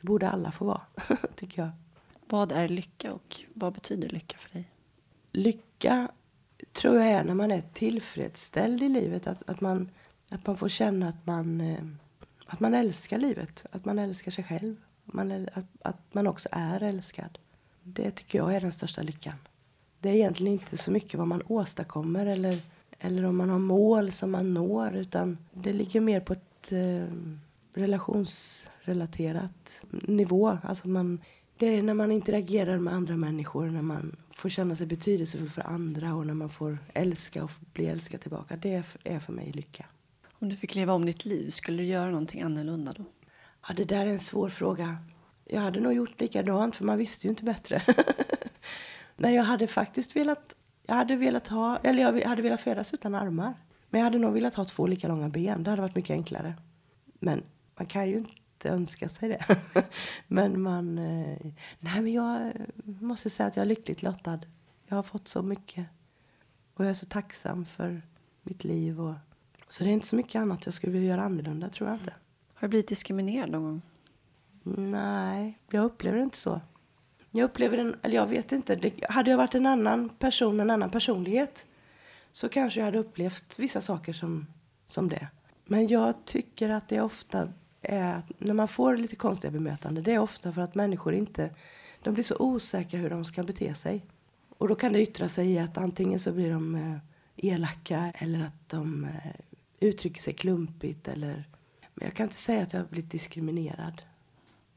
Det 0.00 0.06
borde 0.06 0.30
alla 0.30 0.52
få 0.52 0.64
vara, 0.64 0.82
tycker 1.36 1.62
jag. 1.62 1.70
Vad 2.28 2.52
är 2.52 2.68
lycka 2.68 3.12
och 3.12 3.40
vad 3.54 3.72
betyder 3.72 4.08
lycka 4.08 4.38
för 4.38 4.50
dig? 4.52 4.70
Lycka 5.32 6.08
tror 6.72 6.96
jag 6.96 7.06
är 7.06 7.24
när 7.24 7.34
man 7.34 7.50
är 7.50 7.62
tillfredsställd 7.72 8.82
i 8.82 8.88
livet. 8.88 9.26
Att, 9.26 9.48
att, 9.48 9.60
man, 9.60 9.90
att 10.28 10.46
man 10.46 10.56
får 10.56 10.68
känna 10.68 11.08
att 11.08 11.26
man, 11.26 11.60
eh, 11.60 11.84
att 12.46 12.60
man 12.60 12.74
älskar 12.74 13.18
livet. 13.18 13.66
Att 13.70 13.84
man 13.84 13.98
älskar 13.98 14.30
sig 14.30 14.44
själv. 14.44 14.76
Man, 15.04 15.48
att, 15.54 15.66
att 15.82 16.14
man 16.14 16.26
också 16.26 16.48
är 16.52 16.82
älskad. 16.82 17.38
Det 17.82 18.10
tycker 18.10 18.38
jag 18.38 18.54
är 18.54 18.60
den 18.60 18.72
största 18.72 19.02
lyckan. 19.02 19.34
Det 20.00 20.08
är 20.08 20.14
egentligen 20.14 20.52
inte 20.52 20.76
så 20.76 20.90
mycket 20.90 21.14
vad 21.14 21.28
man 21.28 21.42
åstadkommer 21.46 22.26
eller, 22.26 22.54
eller 22.98 23.24
om 23.24 23.36
man 23.36 23.50
har 23.50 23.58
mål 23.58 24.12
som 24.12 24.30
man 24.30 24.54
når. 24.54 24.96
Utan 24.96 25.38
det 25.52 25.72
ligger 25.72 26.00
mer 26.00 26.20
på 26.20 26.32
ett 26.32 26.72
eh, 26.72 27.04
relationsrelaterat 27.74 29.82
nivå. 29.90 30.58
Alltså 30.62 30.88
man, 30.88 31.20
det 31.56 31.66
är 31.66 31.82
när 31.82 31.94
man 31.94 32.12
interagerar 32.12 32.78
med 32.78 32.94
andra 32.94 33.16
människor, 33.16 33.66
när 33.66 33.82
man 33.82 34.16
får 34.34 34.48
känna 34.48 34.76
sig 34.76 34.86
betydelsefull 34.86 35.50
för 35.50 35.66
andra 35.66 36.14
och 36.14 36.26
när 36.26 36.34
man 36.34 36.50
får 36.50 36.78
älska 36.94 37.44
och 37.44 37.50
bli 37.72 37.86
älskad 37.86 38.20
tillbaka. 38.20 38.56
Det 38.56 38.74
är 38.74 38.82
för, 38.82 39.00
är 39.04 39.20
för 39.20 39.32
mig 39.32 39.52
lycka. 39.52 39.86
Om 40.38 40.48
du 40.48 40.56
fick 40.56 40.74
leva 40.74 40.92
om 40.92 41.06
ditt 41.06 41.24
liv, 41.24 41.50
skulle 41.50 41.82
du 41.82 41.88
göra 41.88 42.10
någonting 42.10 42.42
annorlunda 42.42 42.92
då? 42.96 43.04
Ja, 43.68 43.74
det 43.74 43.84
där 43.84 44.06
är 44.06 44.10
en 44.10 44.18
svår 44.18 44.48
fråga. 44.48 44.96
Jag 45.44 45.60
hade 45.60 45.80
nog 45.80 45.92
gjort 45.92 46.20
likadant, 46.20 46.76
för 46.76 46.84
man 46.84 46.98
visste 46.98 47.26
ju 47.26 47.30
inte 47.30 47.44
bättre. 47.44 47.82
Men 49.20 49.34
jag 49.34 49.42
hade 49.42 49.66
faktiskt 49.66 50.16
velat, 50.16 50.54
jag 50.86 50.94
hade 50.94 51.16
velat 51.16 51.48
ha, 51.48 51.78
eller 51.82 52.02
jag 52.02 52.28
hade 52.28 52.42
velat 52.42 52.60
födas 52.60 52.94
utan 52.94 53.14
armar. 53.14 53.54
Men 53.90 53.98
jag 53.98 54.04
hade 54.04 54.18
nog 54.18 54.32
velat 54.32 54.54
ha 54.54 54.64
två 54.64 54.86
lika 54.86 55.08
långa 55.08 55.28
ben. 55.28 55.62
Det 55.62 55.70
hade 55.70 55.82
varit 55.82 55.96
mycket 55.96 56.10
enklare. 56.10 56.54
Men 57.04 57.42
man 57.76 57.86
kan 57.86 58.10
ju 58.10 58.18
inte 58.18 58.68
önska 58.68 59.08
sig 59.08 59.28
det. 59.28 59.56
men 60.26 60.60
man, 60.60 60.98
eh, 60.98 61.38
nej 61.78 62.02
men 62.02 62.12
jag 62.12 62.52
måste 62.84 63.30
säga 63.30 63.46
att 63.46 63.56
jag 63.56 63.62
är 63.62 63.68
lyckligt 63.68 64.02
lottad. 64.02 64.40
Jag 64.86 64.96
har 64.96 65.02
fått 65.02 65.28
så 65.28 65.42
mycket. 65.42 65.86
Och 66.74 66.84
jag 66.84 66.90
är 66.90 66.94
så 66.94 67.06
tacksam 67.06 67.64
för 67.64 68.02
mitt 68.42 68.64
liv. 68.64 69.00
Och, 69.00 69.14
så 69.68 69.84
det 69.84 69.90
är 69.90 69.92
inte 69.92 70.06
så 70.06 70.16
mycket 70.16 70.40
annat 70.40 70.66
jag 70.66 70.74
skulle 70.74 70.92
vilja 70.92 71.08
göra 71.08 71.22
annorlunda, 71.22 71.68
tror 71.68 71.88
jag 71.88 71.98
inte. 71.98 72.14
Har 72.54 72.60
du 72.60 72.68
blivit 72.68 72.88
diskriminerad 72.88 73.50
någon 73.50 73.62
gång? 73.62 73.82
Nej, 74.90 75.58
jag 75.70 75.84
upplever 75.84 76.16
det 76.16 76.24
inte 76.24 76.38
så. 76.38 76.60
Jag 77.30 77.44
upplever 77.44 77.76
den... 77.76 77.96
eller 78.02 78.14
jag 78.14 78.26
vet 78.26 78.52
inte. 78.52 78.76
Det, 78.76 79.04
hade 79.08 79.30
jag 79.30 79.38
varit 79.38 79.54
en 79.54 79.66
annan 79.66 80.08
person 80.08 80.56
med 80.56 80.64
en 80.64 80.70
annan 80.70 80.90
personlighet 80.90 81.66
så 82.32 82.48
kanske 82.48 82.80
jag 82.80 82.84
hade 82.84 82.98
upplevt 82.98 83.58
vissa 83.58 83.80
saker 83.80 84.12
som, 84.12 84.46
som 84.86 85.08
det. 85.08 85.28
Men 85.64 85.88
jag 85.88 86.24
tycker 86.24 86.68
att 86.68 86.88
det 86.88 87.00
ofta 87.00 87.52
är, 87.82 88.22
när 88.38 88.54
man 88.54 88.68
får 88.68 88.96
lite 88.96 89.16
konstiga 89.16 89.50
bemötande, 89.50 90.00
det 90.00 90.14
är 90.14 90.18
ofta 90.18 90.52
för 90.52 90.62
att 90.62 90.74
människor 90.74 91.14
inte, 91.14 91.50
de 92.02 92.14
blir 92.14 92.24
så 92.24 92.36
osäkra 92.38 93.00
hur 93.00 93.10
de 93.10 93.24
ska 93.24 93.42
bete 93.42 93.74
sig. 93.74 94.04
Och 94.58 94.68
då 94.68 94.74
kan 94.74 94.92
det 94.92 95.02
yttra 95.02 95.28
sig 95.28 95.52
i 95.52 95.58
att 95.58 95.78
antingen 95.78 96.18
så 96.18 96.32
blir 96.32 96.52
de 96.52 96.74
eh, 96.74 96.98
elaka 97.36 98.12
eller 98.14 98.40
att 98.40 98.68
de 98.68 99.04
eh, 99.04 99.32
uttrycker 99.80 100.20
sig 100.20 100.32
klumpigt 100.32 101.08
eller 101.08 101.44
men 101.98 102.06
jag 102.06 102.14
kan 102.14 102.24
inte 102.24 102.36
säga 102.36 102.62
att 102.62 102.72
jag 102.72 102.80
har 102.80 102.86
blivit 102.86 103.10
diskriminerad. 103.10 104.02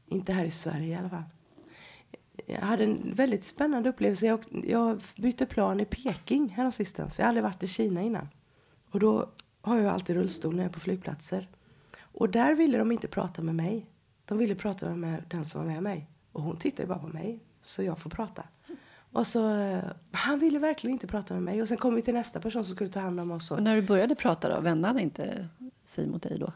Inte 0.06 0.32
här 0.32 0.44
i 0.44 0.50
Sverige 0.50 0.86
i 0.86 0.94
alla 0.94 1.10
fall. 1.10 1.22
Jag 2.46 2.60
hade 2.60 2.84
en 2.84 3.14
väldigt 3.14 3.44
spännande 3.44 3.88
upplevelse. 3.88 4.26
Jag, 4.26 4.40
jag 4.64 5.00
bytte 5.16 5.46
plan 5.46 5.80
i 5.80 5.84
Peking 5.84 6.48
häromsistens. 6.48 7.18
Jag 7.18 7.24
har 7.24 7.28
aldrig 7.28 7.44
varit 7.44 7.62
i 7.62 7.68
Kina 7.68 8.02
innan. 8.02 8.28
Och 8.90 9.00
då 9.00 9.30
har 9.60 9.78
jag 9.78 9.94
alltid 9.94 10.16
rullstol 10.16 10.54
när 10.56 10.62
jag 10.62 10.70
är 10.70 10.74
på 10.74 10.80
flygplatser. 10.80 11.48
Och 12.00 12.28
där 12.28 12.54
ville 12.54 12.78
de 12.78 12.92
inte 12.92 13.08
prata 13.08 13.42
med 13.42 13.54
mig. 13.54 13.86
De 14.24 14.38
ville 14.38 14.54
prata 14.54 14.94
med 14.94 15.24
den 15.28 15.44
som 15.44 15.60
var 15.60 15.72
med 15.72 15.82
mig. 15.82 16.08
Och 16.32 16.42
hon 16.42 16.56
tittar 16.56 16.84
ju 16.84 16.88
bara 16.88 16.98
på 16.98 17.08
mig, 17.08 17.40
så 17.62 17.82
jag 17.82 17.98
får 17.98 18.10
prata. 18.10 18.44
Och 19.12 19.26
så, 19.26 19.56
eh, 19.56 19.84
han 20.12 20.38
ville 20.38 20.58
verkligen 20.58 20.92
inte 20.92 21.06
prata 21.06 21.34
med 21.34 21.42
mig. 21.42 21.62
Och 21.62 21.68
sen 21.68 21.76
kom 21.76 21.94
vi 21.94 22.02
till 22.02 22.14
nästa 22.14 22.40
person 22.40 22.64
som 22.64 22.74
skulle 22.74 22.90
ta 22.90 23.00
hand 23.00 23.20
om 23.20 23.30
oss. 23.30 23.50
Och, 23.50 23.56
Och 23.56 23.62
när 23.62 23.76
du 23.76 23.82
började 23.82 24.14
prata 24.14 24.54
då, 24.54 24.60
vände 24.60 24.88
han 24.88 24.98
inte 24.98 25.48
sig 25.84 26.06
mot 26.06 26.22
dig 26.22 26.38
då? 26.38 26.52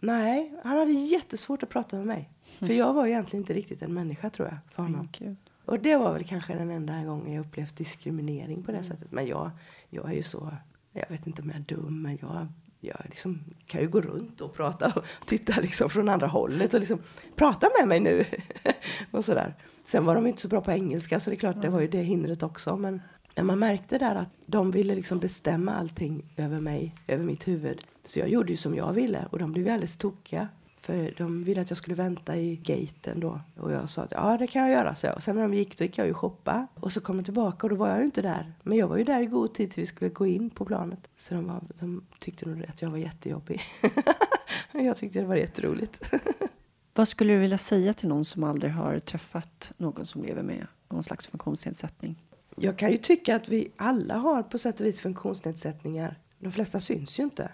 nej, 0.00 0.54
han 0.64 0.78
hade 0.78 0.92
jättesvårt 0.92 1.62
att 1.62 1.68
prata 1.68 1.96
med 1.96 2.06
mig. 2.06 2.30
För 2.58 2.72
jag 2.72 2.92
var 2.92 3.06
egentligen 3.06 3.42
inte 3.42 3.52
riktigt 3.52 3.82
en 3.82 3.94
människa 3.94 4.30
tror 4.30 4.48
jag, 4.48 4.58
för 4.74 4.82
honom. 4.82 5.08
Gud. 5.18 5.36
Och 5.64 5.80
det 5.80 5.96
var 5.96 6.12
väl 6.12 6.24
kanske 6.24 6.54
den 6.54 6.70
enda 6.70 7.04
gången 7.04 7.32
jag 7.32 7.46
upplevt 7.46 7.76
diskriminering 7.76 8.62
på 8.62 8.72
det 8.72 8.82
sättet. 8.82 9.12
Men 9.12 9.26
jag, 9.26 9.50
jag 9.90 10.10
är 10.10 10.14
ju 10.14 10.22
så, 10.22 10.56
jag 10.92 11.08
vet 11.08 11.26
inte 11.26 11.42
om 11.42 11.48
jag 11.48 11.56
är 11.56 11.76
dum, 11.76 12.02
men 12.02 12.18
jag, 12.20 12.46
jag 12.80 12.96
liksom 13.04 13.40
kan 13.66 13.80
ju 13.80 13.88
gå 13.88 14.00
runt 14.00 14.40
och 14.40 14.54
prata 14.54 14.92
och 14.96 15.04
titta 15.26 15.60
liksom 15.60 15.90
från 15.90 16.08
andra 16.08 16.26
hållet 16.26 16.74
och 16.74 16.80
liksom 16.80 16.98
prata 17.36 17.68
med 17.78 17.88
mig 17.88 18.00
nu. 18.00 18.24
och 19.10 19.24
sådär. 19.24 19.54
Sen 19.84 20.04
var 20.04 20.14
de 20.14 20.26
inte 20.26 20.40
så 20.40 20.48
bra 20.48 20.60
på 20.60 20.72
engelska 20.72 21.20
så 21.20 21.30
det 21.30 21.36
är 21.36 21.38
klart 21.38 21.62
det 21.62 21.68
var 21.68 21.80
ju 21.80 21.88
det 21.88 22.02
hindret 22.02 22.42
också. 22.42 22.76
Men, 22.76 23.02
men 23.36 23.46
man 23.46 23.58
märkte 23.58 23.98
där 23.98 24.14
att 24.14 24.30
de 24.46 24.70
ville 24.70 24.94
liksom 24.94 25.18
bestämma 25.18 25.74
allting 25.74 26.34
över 26.36 26.60
mig, 26.60 26.94
över 27.06 27.24
mitt 27.24 27.48
huvud. 27.48 27.84
Så 28.04 28.18
jag 28.18 28.28
gjorde 28.28 28.50
ju 28.50 28.56
som 28.56 28.74
jag 28.74 28.92
ville 28.92 29.26
och 29.30 29.38
de 29.38 29.52
blev 29.52 29.66
ju 29.66 29.72
alldeles 29.72 29.96
tokiga. 29.96 30.48
För 30.82 31.14
de 31.18 31.44
ville 31.44 31.60
att 31.60 31.70
jag 31.70 31.76
skulle 31.76 31.96
vänta 31.96 32.36
i 32.36 32.56
gaten 32.56 33.20
då. 33.20 33.40
Och 33.56 33.72
jag 33.72 33.88
sa 33.88 34.02
att 34.02 34.12
ja 34.12 34.36
det 34.38 34.46
kan 34.46 34.62
jag 34.62 34.70
göra. 34.70 34.94
Så 34.94 35.06
jag. 35.06 35.16
Och 35.16 35.22
sen 35.22 35.36
när 35.36 35.42
de 35.42 35.54
gick 35.54 35.78
då 35.78 35.84
gick 35.84 35.98
jag 35.98 36.06
ju 36.06 36.14
shoppa. 36.14 36.66
Och 36.74 36.92
så 36.92 37.00
kom 37.00 37.16
jag 37.16 37.24
tillbaka 37.24 37.66
och 37.66 37.70
då 37.70 37.76
var 37.76 37.88
jag 37.88 37.98
ju 37.98 38.04
inte 38.04 38.22
där. 38.22 38.52
Men 38.62 38.78
jag 38.78 38.88
var 38.88 38.96
ju 38.96 39.04
där 39.04 39.20
i 39.20 39.26
god 39.26 39.54
tid 39.54 39.70
till 39.70 39.80
vi 39.80 39.86
skulle 39.86 40.10
gå 40.10 40.26
in 40.26 40.50
på 40.50 40.64
planet. 40.64 41.08
Så 41.16 41.34
de, 41.34 41.46
var, 41.46 41.60
de 41.80 42.04
tyckte 42.18 42.48
nog 42.48 42.64
att 42.68 42.82
jag 42.82 42.90
var 42.90 42.98
jättejobbig. 42.98 43.60
Jag 44.72 44.96
tyckte 44.96 45.18
det 45.18 45.26
var 45.26 45.36
jätteroligt. 45.36 46.04
Vad 46.94 47.08
skulle 47.08 47.32
du 47.32 47.38
vilja 47.38 47.58
säga 47.58 47.94
till 47.94 48.08
någon 48.08 48.24
som 48.24 48.44
aldrig 48.44 48.72
har 48.72 48.98
träffat 48.98 49.72
någon 49.76 50.06
som 50.06 50.22
lever 50.22 50.42
med 50.42 50.66
någon 50.88 51.02
slags 51.02 51.26
funktionsnedsättning? 51.26 52.22
Jag 52.56 52.78
kan 52.78 52.90
ju 52.90 52.96
tycka 52.96 53.36
att 53.36 53.48
vi 53.48 53.72
alla 53.76 54.14
har 54.14 54.42
på 54.42 54.58
sätt 54.58 54.80
och 54.80 54.86
vis 54.86 55.00
funktionsnedsättningar. 55.00 56.18
De 56.38 56.52
flesta 56.52 56.80
syns 56.80 57.18
ju 57.18 57.22
inte. 57.22 57.52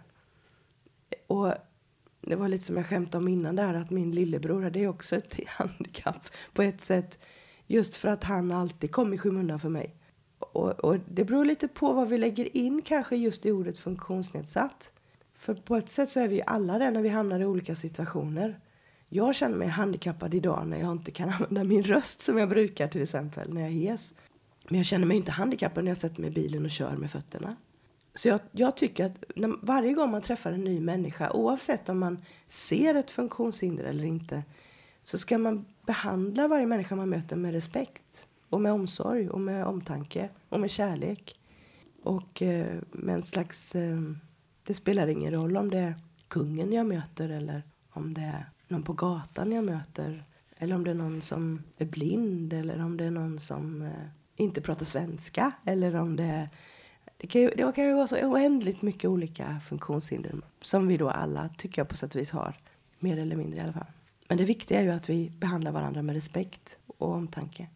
Och 1.26 1.55
det 2.21 2.37
var 2.37 2.49
lite 2.49 2.64
som 2.64 2.77
jag 2.77 2.87
skämtade 2.87 3.23
om 3.23 3.29
innan 3.29 3.57
där 3.57 3.75
att 3.75 3.91
min 3.91 4.12
lillebror 4.12 4.62
hade 4.62 4.81
är 4.81 4.89
också 4.89 5.16
ett 5.16 5.37
handikapp 5.49 6.29
på 6.53 6.62
ett 6.62 6.81
sätt. 6.81 7.19
Just 7.66 7.97
för 7.97 8.09
att 8.09 8.25
han 8.25 8.53
alltid 8.53 8.93
kom 8.93 9.14
i 9.14 9.19
skymundan 9.19 9.59
för 9.59 9.69
mig. 9.69 9.95
Och, 10.39 10.71
och 10.71 10.97
det 11.09 11.25
beror 11.25 11.45
lite 11.45 11.69
på 11.69 11.93
vad 11.93 12.09
vi 12.09 12.19
lägger 12.19 12.57
in 12.57 12.83
kanske 12.83 13.16
just 13.16 13.47
i 13.47 13.53
ordet 13.53 13.79
funktionsnedsatt. 13.79 14.93
För 15.35 15.55
på 15.55 15.77
ett 15.77 15.91
sätt 15.91 16.09
så 16.09 16.21
är 16.21 16.29
vi 16.29 16.37
ju 16.37 16.43
alla 16.47 16.79
det 16.79 16.91
när 16.91 17.03
vi 17.03 17.09
hamnar 17.09 17.41
i 17.41 17.45
olika 17.45 17.77
situationer. 17.77 18.61
Jag 19.09 19.35
känner 19.35 19.57
mig 19.57 19.69
handikappad 19.69 20.35
idag 20.35 20.66
när 20.66 20.81
jag 20.81 20.93
inte 20.93 21.11
kan 21.11 21.29
använda 21.33 21.64
min 21.64 21.83
röst 21.83 22.21
som 22.21 22.39
jag 22.39 22.49
brukar 22.49 22.89
till 22.89 23.03
exempel 23.03 23.55
när 23.55 23.61
jag 23.61 23.71
är 23.71 23.75
hes. 23.75 24.14
Men 24.69 24.79
jag 24.79 24.87
känner 24.87 25.07
mig 25.07 25.16
inte 25.16 25.33
handikappad 25.33 25.85
när 25.85 25.91
jag 25.91 25.99
sätter 25.99 26.21
mig 26.21 26.31
i 26.31 26.35
bilen 26.35 26.64
och 26.64 26.71
kör 26.71 26.97
med 26.97 27.11
fötterna. 27.11 27.57
Så 28.19 28.29
jag, 28.29 28.41
jag 28.53 28.77
tycker 28.77 29.07
att 29.07 29.25
när, 29.37 29.55
varje 29.62 29.93
gång 29.93 30.11
man 30.11 30.23
träffar 30.23 30.53
en 30.53 30.64
ny 30.64 30.81
människa, 30.81 31.31
oavsett 31.31 31.89
om 31.89 31.99
man 31.99 32.19
ser 32.49 32.95
ett 32.95 33.11
funktionshinder 33.11 33.85
eller 33.85 34.05
inte, 34.05 34.43
så 35.03 35.19
ska 35.19 35.39
man 35.39 35.64
behandla 35.87 36.49
varje 36.49 36.66
människa 36.66 36.97
man 36.97 37.09
möter 37.09 37.37
med 37.37 37.53
respekt 37.53 38.29
och 38.49 38.61
med 38.61 38.73
omsorg 38.73 39.29
och 39.29 39.41
med 39.41 39.66
omtanke 39.66 40.29
och 40.49 40.61
med 40.61 40.71
kärlek. 40.71 41.41
Och 42.03 42.43
eh, 42.43 42.79
med 42.93 43.14
en 43.14 43.23
slags... 43.23 43.75
Eh, 43.75 44.01
det 44.64 44.75
spelar 44.75 45.09
ingen 45.09 45.33
roll 45.33 45.57
om 45.57 45.71
det 45.71 45.79
är 45.79 45.95
kungen 46.29 46.73
jag 46.73 46.87
möter 46.87 47.29
eller 47.29 47.62
om 47.91 48.14
det 48.14 48.21
är 48.21 48.51
någon 48.69 48.83
på 48.83 48.93
gatan 48.93 49.53
jag 49.53 49.64
möter. 49.64 50.25
Eller 50.57 50.75
om 50.75 50.85
det 50.85 50.91
är 50.91 50.95
någon 50.95 51.23
som 51.23 51.62
är 51.77 51.87
blind 51.87 52.53
eller 52.53 52.85
om 52.85 52.97
det 52.97 53.05
är 53.05 53.11
någon 53.11 53.41
som 53.41 53.83
eh, 53.83 54.09
inte 54.37 54.61
pratar 54.61 54.87
svenska. 54.87 55.53
Eller 55.64 55.95
om 55.97 56.16
det 56.16 56.25
är 56.25 56.49
det 57.21 57.27
kan, 57.27 57.41
ju, 57.41 57.51
det 57.51 57.73
kan 57.75 57.85
ju 57.85 57.93
vara 57.93 58.07
så 58.07 58.16
oändligt 58.16 58.83
mycket 58.83 59.11
olika 59.11 59.61
funktionshinder 59.69 60.35
som 60.61 60.89
vi 60.89 60.97
då 60.97 61.11
alla, 61.11 61.49
tycker 61.49 61.81
jag 61.81 61.89
på 61.89 61.97
sätt 61.97 62.14
och 62.14 62.21
vis 62.21 62.31
har. 62.31 62.57
Mer 62.99 63.19
eller 63.19 63.37
mindre 63.37 63.59
i 63.59 63.62
alla 63.62 63.73
fall. 63.73 63.87
Men 64.29 64.39
det 64.39 64.45
viktiga 64.45 64.81
är 64.81 64.83
ju 64.83 64.91
att 64.91 65.11
vi 65.11 65.31
behandlar 65.31 65.73
varandra 65.73 66.03
med 66.03 66.14
respekt 66.14 66.79
och 66.87 67.09
omtanke. 67.09 67.69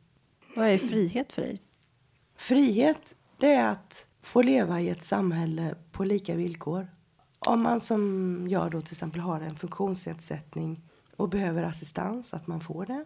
Vad 0.57 0.69
är 0.69 0.79
frihet 0.79 1.33
för 1.33 1.43
dig? 1.43 1.63
Frihet, 2.37 3.17
det 3.39 3.53
är 3.53 3.69
att 3.69 4.07
få 4.23 4.43
leva 4.43 4.81
i 4.81 4.89
ett 4.89 5.03
samhälle 5.03 5.75
på 5.93 6.05
lika 6.05 6.35
villkor. 6.35 6.89
Om 7.39 7.63
man 7.63 7.81
som 7.81 8.47
jag 8.51 8.71
då 8.71 8.81
till 8.81 8.95
exempel 8.95 9.21
har 9.21 9.41
en 9.41 9.57
funktionsnedsättning 9.57 10.83
och 11.17 11.29
behöver 11.29 11.63
assistans, 11.63 12.35
att 12.35 12.47
man 12.47 12.61
får 12.61 12.87
det. 12.87 13.05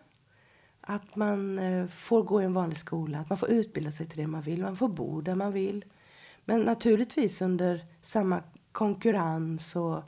Att 0.81 1.17
man 1.17 1.59
eh, 1.59 1.87
får 1.87 2.23
gå 2.23 2.43
i 2.43 2.45
en 2.45 2.55
vanlig 2.55 2.79
skola, 2.79 3.19
att 3.19 3.29
man 3.29 3.39
får 3.39 3.51
utbilda 3.51 3.93
sig 3.93 4.07
till 4.07 4.19
det 4.19 4.27
man 4.27 4.43
vill, 4.43 4.63
man 4.63 4.77
får 4.77 4.89
bo 4.89 5.21
där 5.21 5.35
man 5.35 5.53
vill. 5.53 5.85
Men 6.49 6.61
naturligtvis 6.61 7.43
under 7.43 7.85
samma 8.01 8.43
konkurrens 8.73 9.77
och, 9.77 10.03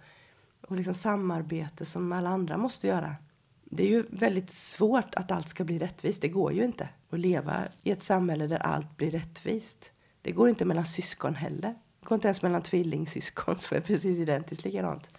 och 0.60 0.76
liksom 0.76 0.94
samarbete 0.94 1.84
som 1.84 2.12
alla 2.12 2.30
andra 2.30 2.56
måste 2.56 2.86
göra. 2.86 3.16
Det 3.64 3.82
är 3.82 3.88
ju 3.88 4.04
väldigt 4.10 4.50
svårt 4.50 5.14
att 5.14 5.30
allt 5.30 5.48
ska 5.48 5.64
bli 5.64 5.78
rättvist. 5.78 6.22
Det 6.22 6.28
går 6.28 6.52
ju 6.52 6.64
inte 6.64 6.88
att 7.10 7.20
leva 7.20 7.64
i 7.82 7.90
ett 7.90 8.02
samhälle 8.02 8.46
där 8.46 8.58
allt 8.58 8.96
blir 8.96 9.10
rättvist. 9.10 9.92
Det 10.22 10.32
går 10.32 10.48
inte 10.48 10.64
mellan 10.64 10.84
syskon 10.84 11.34
heller. 11.34 11.74
Det 12.00 12.06
går 12.06 12.14
inte 12.14 12.28
ens 12.28 12.42
mellan 12.42 12.62
tvillingsyskon 12.62 13.56
som 13.58 13.76
är 13.76 13.80
precis 13.80 14.18
identiskt 14.18 14.64
likadant. 14.64 15.10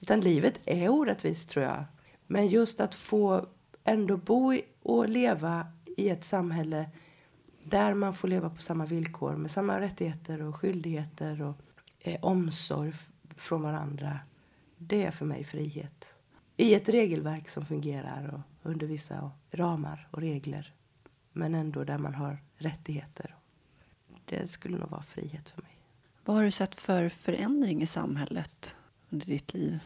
Utan 0.00 0.20
livet 0.20 0.60
är 0.64 0.88
orättvist 0.88 1.48
tror 1.48 1.64
jag. 1.64 1.84
Men 2.26 2.46
just 2.46 2.80
att 2.80 2.94
få 2.94 3.46
ändå 3.84 4.16
bo 4.16 4.58
och 4.82 5.08
leva 5.08 5.66
i 5.96 6.08
ett 6.08 6.24
samhälle 6.24 6.90
där 7.64 7.94
man 7.94 8.14
får 8.14 8.28
leva 8.28 8.50
på 8.50 8.62
samma 8.62 8.86
villkor 8.86 9.36
med 9.36 9.50
samma 9.50 9.80
rättigheter 9.80 10.42
och 10.42 10.56
skyldigheter 10.56 11.42
och 11.42 11.56
eh, 12.00 12.24
omsorg 12.24 12.92
från 13.36 13.62
varandra. 13.62 14.18
Det 14.78 15.04
är 15.04 15.10
för 15.10 15.24
mig 15.26 15.44
frihet. 15.44 16.14
I 16.56 16.74
ett 16.74 16.88
regelverk 16.88 17.48
som 17.48 17.66
fungerar 17.66 18.34
och 18.34 18.70
under 18.70 18.86
vissa 18.86 19.30
ramar 19.50 20.08
och 20.10 20.20
regler. 20.20 20.72
Men 21.32 21.54
ändå 21.54 21.84
där 21.84 21.98
man 21.98 22.14
har 22.14 22.38
rättigheter. 22.56 23.34
Det 24.24 24.50
skulle 24.50 24.78
nog 24.78 24.90
vara 24.90 25.02
frihet 25.02 25.48
för 25.48 25.62
mig. 25.62 25.78
Vad 26.24 26.36
har 26.36 26.44
du 26.44 26.50
sett 26.50 26.74
för 26.74 27.08
förändring 27.08 27.82
i 27.82 27.86
samhället 27.86 28.76
under 29.10 29.26
ditt 29.26 29.54
liv? 29.54 29.78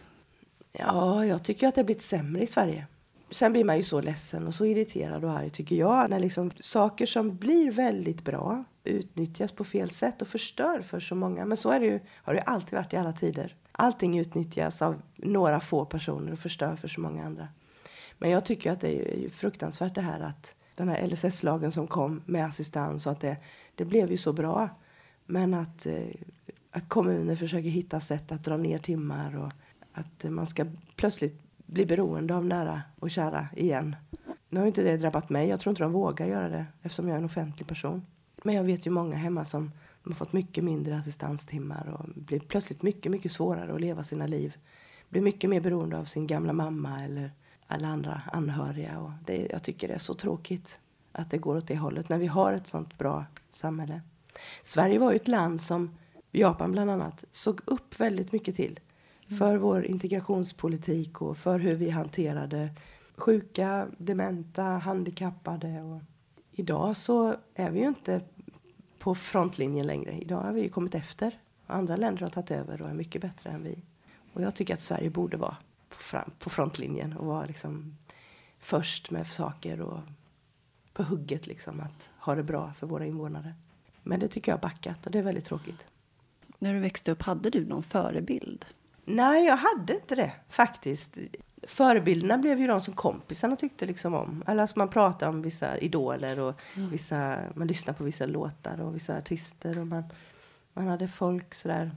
Ja, 0.72 1.26
jag 1.26 1.44
tycker 1.44 1.68
att 1.68 1.74
det 1.74 1.80
har 1.80 1.86
blivit 1.86 2.02
sämre 2.02 2.42
i 2.42 2.46
Sverige. 2.46 2.86
Sen 3.30 3.52
blir 3.52 3.64
man 3.64 3.76
ju 3.76 3.82
så 3.82 4.00
ledsen 4.00 4.46
och 4.46 4.54
så 4.54 4.64
irriterad 4.64 5.24
och 5.24 5.30
arg 5.30 5.50
tycker 5.50 5.76
jag. 5.76 6.10
När 6.10 6.20
liksom 6.20 6.50
saker 6.60 7.06
som 7.06 7.36
blir 7.36 7.70
väldigt 7.70 8.24
bra 8.24 8.64
utnyttjas 8.84 9.52
på 9.52 9.64
fel 9.64 9.90
sätt 9.90 10.22
och 10.22 10.28
förstör 10.28 10.82
för 10.82 11.00
så 11.00 11.14
många. 11.14 11.44
Men 11.44 11.56
så 11.56 11.70
är 11.70 11.80
det 11.80 11.86
ju, 11.86 12.00
har 12.14 12.34
det 12.34 12.40
alltid 12.40 12.74
varit 12.74 12.92
i 12.92 12.96
alla 12.96 13.12
tider. 13.12 13.56
Allting 13.72 14.18
utnyttjas 14.18 14.82
av 14.82 15.02
några 15.16 15.60
få 15.60 15.84
personer 15.84 16.32
och 16.32 16.38
förstör 16.38 16.76
för 16.76 16.88
så 16.88 17.00
många 17.00 17.24
andra. 17.24 17.48
Men 18.18 18.30
jag 18.30 18.44
tycker 18.44 18.72
att 18.72 18.80
det 18.80 19.24
är 19.24 19.28
fruktansvärt 19.28 19.94
det 19.94 20.00
här 20.00 20.20
att 20.20 20.54
den 20.74 20.88
här 20.88 21.06
LSS-lagen 21.06 21.72
som 21.72 21.86
kom 21.86 22.22
med 22.26 22.46
assistans 22.46 23.06
och 23.06 23.12
att 23.12 23.20
det, 23.20 23.36
det 23.74 23.84
blev 23.84 24.10
ju 24.10 24.16
så 24.16 24.32
bra. 24.32 24.68
Men 25.26 25.54
att, 25.54 25.86
eh, 25.86 26.02
att 26.70 26.88
kommuner 26.88 27.36
försöker 27.36 27.68
hitta 27.68 28.00
sätt 28.00 28.32
att 28.32 28.44
dra 28.44 28.56
ner 28.56 28.78
timmar 28.78 29.36
och 29.36 29.52
att 29.92 30.24
man 30.30 30.46
ska 30.46 30.66
plötsligt 30.96 31.47
bli 31.68 31.86
beroende 31.86 32.34
av 32.34 32.44
nära 32.44 32.82
och 32.98 33.10
kära 33.10 33.48
igen. 33.56 33.96
Nu 34.48 34.60
har 34.60 34.66
inte 34.66 34.82
det 34.82 34.96
drabbat 34.96 35.30
mig. 35.30 35.48
Jag 35.48 35.60
tror 35.60 35.70
inte 35.70 35.82
de 35.82 35.92
vågar 35.92 36.26
göra 36.26 36.48
det 36.48 36.66
eftersom 36.82 37.08
jag 37.08 37.14
är 37.14 37.18
en 37.18 37.24
offentlig 37.24 37.68
person. 37.68 38.06
Men 38.42 38.54
jag 38.54 38.64
vet 38.64 38.86
ju 38.86 38.90
många 38.90 39.16
hemma 39.16 39.44
som 39.44 39.72
har 40.02 40.12
fått 40.12 40.32
mycket 40.32 40.64
mindre 40.64 40.96
assistanstimmar 40.96 41.86
och 41.88 42.08
blir 42.14 42.40
plötsligt 42.40 42.82
mycket, 42.82 43.12
mycket 43.12 43.32
svårare 43.32 43.74
att 43.74 43.80
leva 43.80 44.04
sina 44.04 44.26
liv. 44.26 44.56
Blir 45.08 45.22
mycket 45.22 45.50
mer 45.50 45.60
beroende 45.60 45.98
av 45.98 46.04
sin 46.04 46.26
gamla 46.26 46.52
mamma 46.52 47.04
eller 47.04 47.32
alla 47.66 47.88
andra 47.88 48.22
anhöriga. 48.32 48.98
Och 48.98 49.10
det, 49.26 49.48
jag 49.50 49.62
tycker 49.62 49.88
det 49.88 49.94
är 49.94 49.98
så 49.98 50.14
tråkigt 50.14 50.80
att 51.12 51.30
det 51.30 51.38
går 51.38 51.56
åt 51.56 51.68
det 51.68 51.76
hållet 51.76 52.08
när 52.08 52.18
vi 52.18 52.26
har 52.26 52.52
ett 52.52 52.66
sånt 52.66 52.98
bra 52.98 53.24
samhälle. 53.50 54.02
Sverige 54.62 54.98
var 54.98 55.10
ju 55.10 55.16
ett 55.16 55.28
land 55.28 55.60
som 55.60 55.98
Japan 56.32 56.72
bland 56.72 56.90
annat 56.90 57.24
såg 57.30 57.60
upp 57.64 58.00
väldigt 58.00 58.32
mycket 58.32 58.56
till 58.56 58.80
för 59.28 59.56
vår 59.56 59.84
integrationspolitik 59.84 61.22
och 61.22 61.38
för 61.38 61.58
hur 61.58 61.74
vi 61.74 61.90
hanterade 61.90 62.70
sjuka, 63.16 63.88
dementa, 63.98 64.62
handikappade. 64.62 65.82
Och 65.82 66.00
idag 66.52 66.96
så 66.96 67.36
är 67.54 67.70
vi 67.70 67.80
ju 67.80 67.88
inte 67.88 68.20
på 68.98 69.14
frontlinjen 69.14 69.86
längre. 69.86 70.12
Idag 70.12 70.40
har 70.40 70.52
vi 70.52 70.62
ju 70.62 70.68
kommit 70.68 70.94
efter. 70.94 71.38
Andra 71.66 71.96
länder 71.96 72.22
har 72.22 72.30
tagit 72.30 72.50
över 72.50 72.82
och 72.82 72.88
är 72.88 72.94
mycket 72.94 73.22
bättre 73.22 73.50
än 73.50 73.62
vi. 73.62 73.82
Och 74.32 74.42
jag 74.42 74.54
tycker 74.54 74.74
att 74.74 74.80
Sverige 74.80 75.10
borde 75.10 75.36
vara 75.36 75.56
på, 75.88 75.96
fram, 75.96 76.30
på 76.38 76.50
frontlinjen 76.50 77.12
och 77.12 77.26
vara 77.26 77.46
liksom 77.46 77.96
först 78.58 79.10
med 79.10 79.26
saker 79.26 79.80
och 79.80 80.00
på 80.92 81.02
hugget 81.02 81.46
liksom 81.46 81.80
att 81.80 82.10
ha 82.18 82.34
det 82.34 82.42
bra 82.42 82.72
för 82.72 82.86
våra 82.86 83.06
invånare. 83.06 83.54
Men 84.02 84.20
det 84.20 84.28
tycker 84.28 84.52
jag 84.52 84.56
har 84.56 84.62
backat 84.62 85.06
och 85.06 85.12
det 85.12 85.18
är 85.18 85.22
väldigt 85.22 85.44
tråkigt. 85.44 85.86
När 86.58 86.74
du 86.74 86.80
växte 86.80 87.12
upp, 87.12 87.22
hade 87.22 87.50
du 87.50 87.66
någon 87.66 87.82
förebild? 87.82 88.64
Nej, 89.10 89.44
jag 89.44 89.56
hade 89.56 89.94
inte 89.94 90.14
det 90.14 90.32
faktiskt. 90.48 91.18
Förebilderna 91.62 92.38
blev 92.38 92.60
ju 92.60 92.66
de 92.66 92.80
som 92.80 92.94
kompisarna 92.94 93.56
tyckte 93.56 93.86
liksom 93.86 94.14
om. 94.14 94.44
Eller 94.46 94.62
alltså 94.62 94.78
man 94.78 94.88
pratade 94.88 95.30
om 95.30 95.42
vissa 95.42 95.78
idoler 95.78 96.40
och 96.40 96.60
vissa, 96.74 97.38
man 97.54 97.66
lyssnade 97.66 97.98
på 97.98 98.04
vissa 98.04 98.26
låtar 98.26 98.80
och 98.80 98.94
vissa 98.94 99.16
artister 99.16 99.78
och 99.78 99.86
man, 99.86 100.04
man 100.72 100.86
hade 100.86 101.08
folk 101.08 101.54
sådär. 101.54 101.90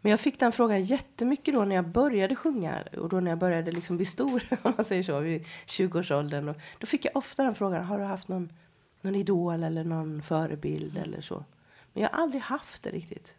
Men 0.00 0.10
jag 0.10 0.20
fick 0.20 0.40
den 0.40 0.52
frågan 0.52 0.82
jättemycket 0.82 1.54
då 1.54 1.64
när 1.64 1.76
jag 1.76 1.88
började 1.88 2.36
sjunga 2.36 2.82
och 2.98 3.08
då 3.08 3.20
när 3.20 3.30
jag 3.30 3.38
började 3.38 3.72
liksom 3.72 3.96
bli 3.96 4.06
stor, 4.06 4.42
om 4.62 4.72
man 4.76 4.84
säger 4.84 5.02
så, 5.02 5.20
vid 5.20 5.44
20-årsåldern. 5.66 6.48
Och 6.48 6.56
då 6.78 6.86
fick 6.86 7.04
jag 7.04 7.16
ofta 7.16 7.44
den 7.44 7.54
frågan, 7.54 7.84
har 7.84 7.98
du 7.98 8.04
haft 8.04 8.28
någon, 8.28 8.52
någon 9.00 9.14
idol 9.14 9.62
eller 9.62 9.84
någon 9.84 10.22
förebild 10.22 10.98
eller 10.98 11.20
så? 11.20 11.44
Men 11.92 12.02
jag 12.02 12.10
har 12.10 12.22
aldrig 12.22 12.42
haft 12.42 12.82
det 12.82 12.90
riktigt. 12.90 13.36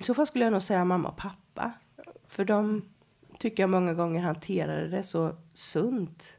I 0.00 0.02
så 0.02 0.14
fall 0.14 0.26
skulle 0.26 0.44
jag 0.44 0.52
nog 0.52 0.62
säga 0.62 0.84
mamma 0.84 1.08
och 1.08 1.16
pappa. 1.16 1.49
För 2.28 2.44
de 2.44 2.82
tycker 3.38 3.62
jag 3.62 3.70
många 3.70 3.94
gånger 3.94 4.20
hanterade 4.20 4.88
det 4.88 5.02
så 5.02 5.36
sunt. 5.54 6.38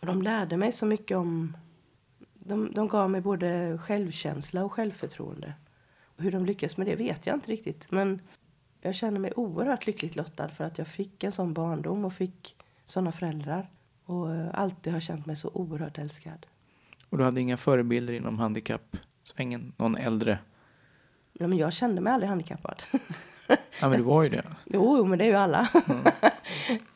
Och 0.00 0.06
de 0.06 0.22
lärde 0.22 0.56
mig 0.56 0.72
så 0.72 0.86
mycket 0.86 1.16
om... 1.16 1.56
De, 2.34 2.72
de 2.72 2.88
gav 2.88 3.10
mig 3.10 3.20
både 3.20 3.78
självkänsla 3.78 4.64
och 4.64 4.72
självförtroende. 4.72 5.54
Och 6.16 6.22
hur 6.22 6.32
de 6.32 6.46
lyckas 6.46 6.76
med 6.76 6.86
det 6.86 6.96
vet 6.96 7.26
jag 7.26 7.36
inte 7.36 7.50
riktigt. 7.50 7.90
Men 7.90 8.20
jag 8.80 8.94
känner 8.94 9.20
mig 9.20 9.32
oerhört 9.36 9.86
lyckligt 9.86 10.16
lottad 10.16 10.48
för 10.48 10.64
att 10.64 10.78
jag 10.78 10.86
fick 10.86 11.24
en 11.24 11.32
sån 11.32 11.54
barndom 11.54 12.04
och 12.04 12.12
fick 12.12 12.56
såna 12.84 13.12
föräldrar. 13.12 13.70
Och 14.04 14.34
eh, 14.34 14.48
alltid 14.54 14.92
har 14.92 15.00
känt 15.00 15.26
mig 15.26 15.36
så 15.36 15.50
oerhört 15.54 15.98
älskad. 15.98 16.46
Och 17.08 17.18
du 17.18 17.24
hade 17.24 17.40
inga 17.40 17.56
förebilder 17.56 18.14
inom 18.14 18.38
handikappsvängen? 18.38 19.72
Någon 19.76 19.96
äldre? 19.96 20.38
Ja, 21.32 21.46
men 21.46 21.58
jag 21.58 21.72
kände 21.72 22.00
mig 22.00 22.12
aldrig 22.12 22.28
handikappad. 22.28 22.82
Ja, 23.80 23.88
men 23.88 23.98
du 23.98 24.04
var 24.04 24.22
ju 24.22 24.28
det. 24.28 24.42
Jo, 24.64 24.96
jo, 24.98 25.04
men 25.04 25.18
det 25.18 25.24
är 25.24 25.28
ju 25.28 25.36
alla. 25.36 25.68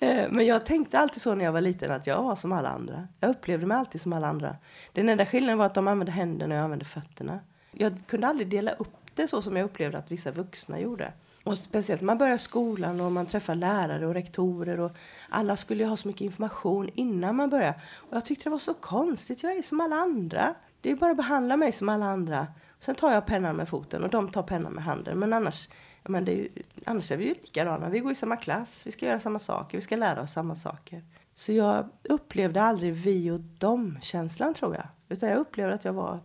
Eh, 0.01 0.30
men 0.30 0.46
jag 0.46 0.66
tänkte 0.66 0.99
alltid 0.99 1.22
så 1.22 1.34
när 1.34 1.44
jag 1.44 1.53
var 1.53 1.61
liten 1.61 1.90
att 1.90 2.07
jag 2.07 2.22
var 2.22 2.36
som 2.36 2.53
alla 2.53 2.68
andra. 2.68 3.09
Jag 3.20 3.30
upplevde 3.30 3.66
mig 3.66 3.76
alltid 3.76 4.01
som 4.01 4.12
alla 4.12 4.26
andra. 4.26 4.57
Den 4.92 5.09
enda 5.09 5.26
skillnaden 5.26 5.59
var 5.59 5.66
att 5.66 5.74
de 5.74 5.88
använde 5.88 6.12
händerna 6.12 6.55
och 6.55 6.59
jag 6.59 6.64
använde 6.64 6.84
fötterna. 6.84 7.40
Jag 7.72 7.92
kunde 8.07 8.26
aldrig 8.26 8.49
dela 8.49 8.72
upp 8.72 8.96
det 9.14 9.28
så 9.28 9.42
som 9.42 9.57
jag 9.57 9.64
upplevde 9.64 9.99
att 9.99 10.11
vissa 10.11 10.30
vuxna 10.30 10.80
gjorde. 10.80 11.12
Och 11.44 11.59
speciellt 11.59 12.01
när 12.01 12.07
man 12.07 12.18
börjar 12.18 12.38
skolan 12.38 13.01
och 13.01 13.12
man 13.12 13.26
träffar 13.26 13.55
lärare 13.55 14.07
och 14.07 14.14
rektorer 14.14 14.80
och 14.80 14.92
alla 15.28 15.57
skulle 15.57 15.82
ju 15.82 15.88
ha 15.88 15.96
så 15.96 16.09
mycket 16.09 16.20
information 16.20 16.90
innan 16.94 17.36
man 17.36 17.51
börjar. 17.51 17.74
Och 17.94 18.16
jag 18.16 18.24
tyckte 18.24 18.44
det 18.44 18.51
var 18.51 18.59
så 18.59 18.74
konstigt. 18.74 19.42
Jag 19.42 19.57
är 19.57 19.62
som 19.62 19.80
alla 19.80 19.96
andra. 19.96 20.55
Det 20.80 20.90
är 20.90 20.96
bara 20.96 21.11
att 21.11 21.16
behandla 21.16 21.57
mig 21.57 21.72
som 21.72 21.88
alla 21.88 22.07
andra. 22.07 22.46
Sen 22.78 22.94
tar 22.94 23.12
jag 23.12 23.26
pennan 23.26 23.57
med 23.57 23.68
foten 23.68 24.05
och 24.05 24.11
de 24.11 24.28
tar 24.28 24.42
pennan 24.42 24.72
med 24.72 24.84
handen. 24.84 25.18
Men 25.18 25.32
annars, 25.32 25.68
men 26.09 26.24
det 26.24 26.32
är 26.32 26.36
ju, 26.36 26.48
annars 26.84 27.12
är 27.12 27.16
vi 27.16 27.24
ju 27.24 27.34
likadana. 27.34 27.88
Vi 27.88 27.98
går 27.98 28.12
i 28.12 28.14
samma 28.14 28.36
klass, 28.36 28.86
vi 28.86 28.92
ska 28.92 29.06
göra 29.06 29.20
samma 29.20 29.38
saker, 29.38 29.78
vi 29.78 29.82
ska 29.82 29.96
lära 29.96 30.22
oss 30.22 30.32
samma 30.32 30.54
saker. 30.54 31.02
Så 31.34 31.52
jag 31.52 31.88
upplevde 32.02 32.62
aldrig 32.62 32.94
vi 32.94 33.30
och 33.30 33.40
dem-känslan 33.40 34.54
tror 34.54 34.74
jag. 34.74 34.86
Utan 35.09 35.28
jag 35.28 35.38
upplevde 35.38 35.74
att 35.74 35.84
jag 35.84 35.92
var 35.92 36.20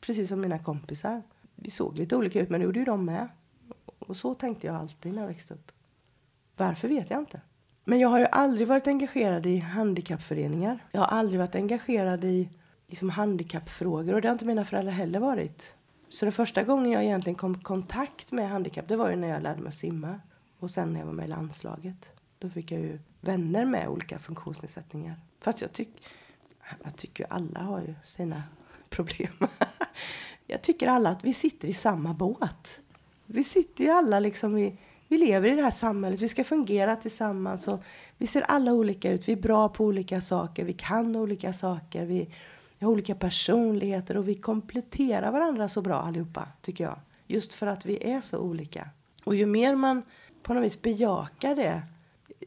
precis 0.00 0.28
som 0.28 0.40
mina 0.40 0.58
kompisar. 0.58 1.22
Vi 1.54 1.70
såg 1.70 1.98
lite 1.98 2.16
olika 2.16 2.40
ut 2.40 2.50
men 2.50 2.60
det 2.60 2.64
gjorde 2.64 2.78
ju 2.78 2.84
de 2.84 3.04
med. 3.04 3.28
Och 3.98 4.16
så 4.16 4.34
tänkte 4.34 4.66
jag 4.66 4.76
alltid 4.76 5.12
när 5.12 5.20
jag 5.20 5.28
växte 5.28 5.54
upp. 5.54 5.72
Varför 6.56 6.88
vet 6.88 7.10
jag 7.10 7.18
inte. 7.18 7.40
Men 7.84 7.98
jag 7.98 8.08
har 8.08 8.18
ju 8.18 8.26
aldrig 8.26 8.68
varit 8.68 8.86
engagerad 8.86 9.46
i 9.46 9.58
handikappföreningar. 9.58 10.84
Jag 10.92 11.00
har 11.00 11.18
aldrig 11.18 11.40
varit 11.40 11.54
engagerad 11.54 12.24
i 12.24 12.48
liksom, 12.86 13.10
handikappfrågor 13.10 14.14
och 14.14 14.20
det 14.22 14.28
har 14.28 14.32
inte 14.32 14.44
mina 14.44 14.64
föräldrar 14.64 14.92
heller 14.92 15.20
varit. 15.20 15.74
Så 16.08 16.24
den 16.24 16.32
första 16.32 16.62
gången 16.62 16.90
jag 16.90 17.04
egentligen 17.04 17.36
kom 17.36 17.54
i 17.54 17.62
kontakt 17.62 18.32
med 18.32 18.50
handikapp 18.50 18.88
det 18.88 18.96
var 18.96 19.10
ju 19.10 19.16
när 19.16 19.28
jag 19.28 19.42
lärde 19.42 19.60
mig 19.60 19.68
att 19.68 19.74
simma. 19.74 20.20
Och 20.58 20.70
sen 20.70 20.92
när 20.92 21.00
jag 21.00 21.06
var 21.06 21.12
med 21.12 21.24
i 21.24 21.28
landslaget. 21.28 22.12
Då 22.38 22.50
fick 22.50 22.72
jag 22.72 22.80
ju 22.80 22.98
vänner 23.20 23.64
med 23.64 23.88
olika 23.88 24.18
funktionsnedsättningar. 24.18 25.16
Fast 25.40 25.60
jag, 25.60 25.72
tyck, 25.72 25.88
jag 26.82 26.96
tycker 26.96 27.24
ju 27.24 27.28
alla 27.30 27.60
har 27.60 27.80
ju 27.80 27.94
sina 28.04 28.42
problem. 28.88 29.32
jag 30.46 30.62
tycker 30.62 30.86
alla 30.86 31.10
att 31.10 31.24
vi 31.24 31.32
sitter 31.32 31.68
i 31.68 31.72
samma 31.72 32.14
båt. 32.14 32.80
Vi 33.26 33.44
sitter 33.44 33.84
ju 33.84 33.90
alla 33.90 34.20
liksom 34.20 34.58
i, 34.58 34.78
vi 35.08 35.18
lever 35.18 35.52
i 35.52 35.56
det 35.56 35.62
här 35.62 35.70
samhället, 35.70 36.20
vi 36.20 36.28
ska 36.28 36.44
fungera 36.44 36.96
tillsammans 36.96 37.68
och 37.68 37.82
vi 38.18 38.26
ser 38.26 38.42
alla 38.42 38.72
olika 38.72 39.10
ut, 39.12 39.28
vi 39.28 39.32
är 39.32 39.36
bra 39.36 39.68
på 39.68 39.84
olika 39.84 40.20
saker, 40.20 40.64
vi 40.64 40.72
kan 40.72 41.16
olika 41.16 41.52
saker, 41.52 42.04
vi 42.04 42.34
vi 42.78 42.86
har 42.86 42.92
olika 42.92 43.14
personligheter 43.14 44.16
och 44.16 44.28
vi 44.28 44.34
kompletterar 44.34 45.32
varandra 45.32 45.68
så 45.68 45.82
bra 45.82 46.00
allihopa, 46.00 46.48
tycker 46.60 46.84
jag. 46.84 46.98
Just 47.26 47.54
för 47.54 47.66
att 47.66 47.86
vi 47.86 48.10
är 48.10 48.20
så 48.20 48.38
olika. 48.38 48.88
Och 49.24 49.34
ju 49.34 49.46
mer 49.46 49.76
man 49.76 50.02
på 50.42 50.54
något 50.54 50.64
vis 50.64 50.82
bejakar 50.82 51.54
det 51.54 51.82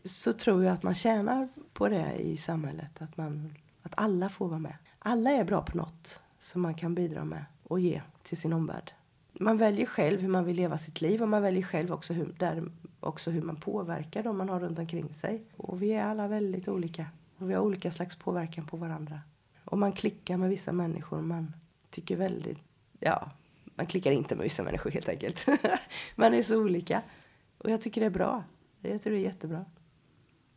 så 0.05 0.33
tror 0.33 0.63
jag 0.63 0.73
att 0.73 0.83
man 0.83 0.95
tjänar 0.95 1.49
på 1.73 1.87
det 1.87 2.15
i 2.15 2.37
samhället. 2.37 3.01
Att, 3.01 3.17
man, 3.17 3.55
att 3.81 3.93
alla 3.97 4.29
får 4.29 4.47
vara 4.47 4.59
med. 4.59 4.75
Alla 4.99 5.31
är 5.31 5.43
bra 5.43 5.61
på 5.61 5.77
något 5.77 6.21
som 6.39 6.61
man 6.61 6.73
kan 6.73 6.95
bidra 6.95 7.25
med 7.25 7.45
och 7.63 7.79
ge 7.79 8.01
till 8.23 8.37
sin 8.37 8.53
omvärld. 8.53 8.91
Man 9.33 9.57
väljer 9.57 9.85
själv 9.85 10.21
hur 10.21 10.27
man 10.27 10.45
vill 10.45 10.55
leva 10.55 10.77
sitt 10.77 11.01
liv 11.01 11.21
och 11.21 11.29
man 11.29 11.41
väljer 11.41 11.63
själv 11.63 11.91
också 11.93 12.13
hur, 12.13 12.35
där, 12.37 12.63
också 12.99 13.31
hur 13.31 13.41
man 13.41 13.55
påverkar 13.55 14.23
de 14.23 14.37
man 14.37 14.49
har 14.49 14.59
runt 14.59 14.79
omkring 14.79 15.13
sig. 15.13 15.43
Och 15.57 15.81
vi 15.81 15.91
är 15.91 16.03
alla 16.03 16.27
väldigt 16.27 16.67
olika. 16.67 17.05
Och 17.37 17.49
vi 17.49 17.53
har 17.53 17.61
olika 17.61 17.91
slags 17.91 18.15
påverkan 18.15 18.65
på 18.65 18.77
varandra. 18.77 19.19
Och 19.71 19.77
man 19.77 19.91
klickar 19.91 20.37
med 20.37 20.49
vissa 20.49 20.71
människor. 20.71 21.21
Man 21.21 21.53
tycker 21.89 22.15
väldigt, 22.15 22.57
ja, 22.99 23.31
man 23.75 23.85
klickar 23.85 24.11
inte 24.11 24.35
med 24.35 24.43
vissa 24.43 24.63
människor 24.63 24.91
helt 24.91 25.09
enkelt. 25.09 25.45
man 26.15 26.33
är 26.33 26.43
så 26.43 26.57
olika. 26.57 27.01
Och 27.57 27.69
jag 27.71 27.81
tycker 27.81 28.01
det 28.01 28.07
är 28.07 28.11
bra. 28.11 28.43
Jag 28.81 29.01
tror 29.01 29.13
det 29.13 29.19
är 29.19 29.23
jättebra. 29.23 29.65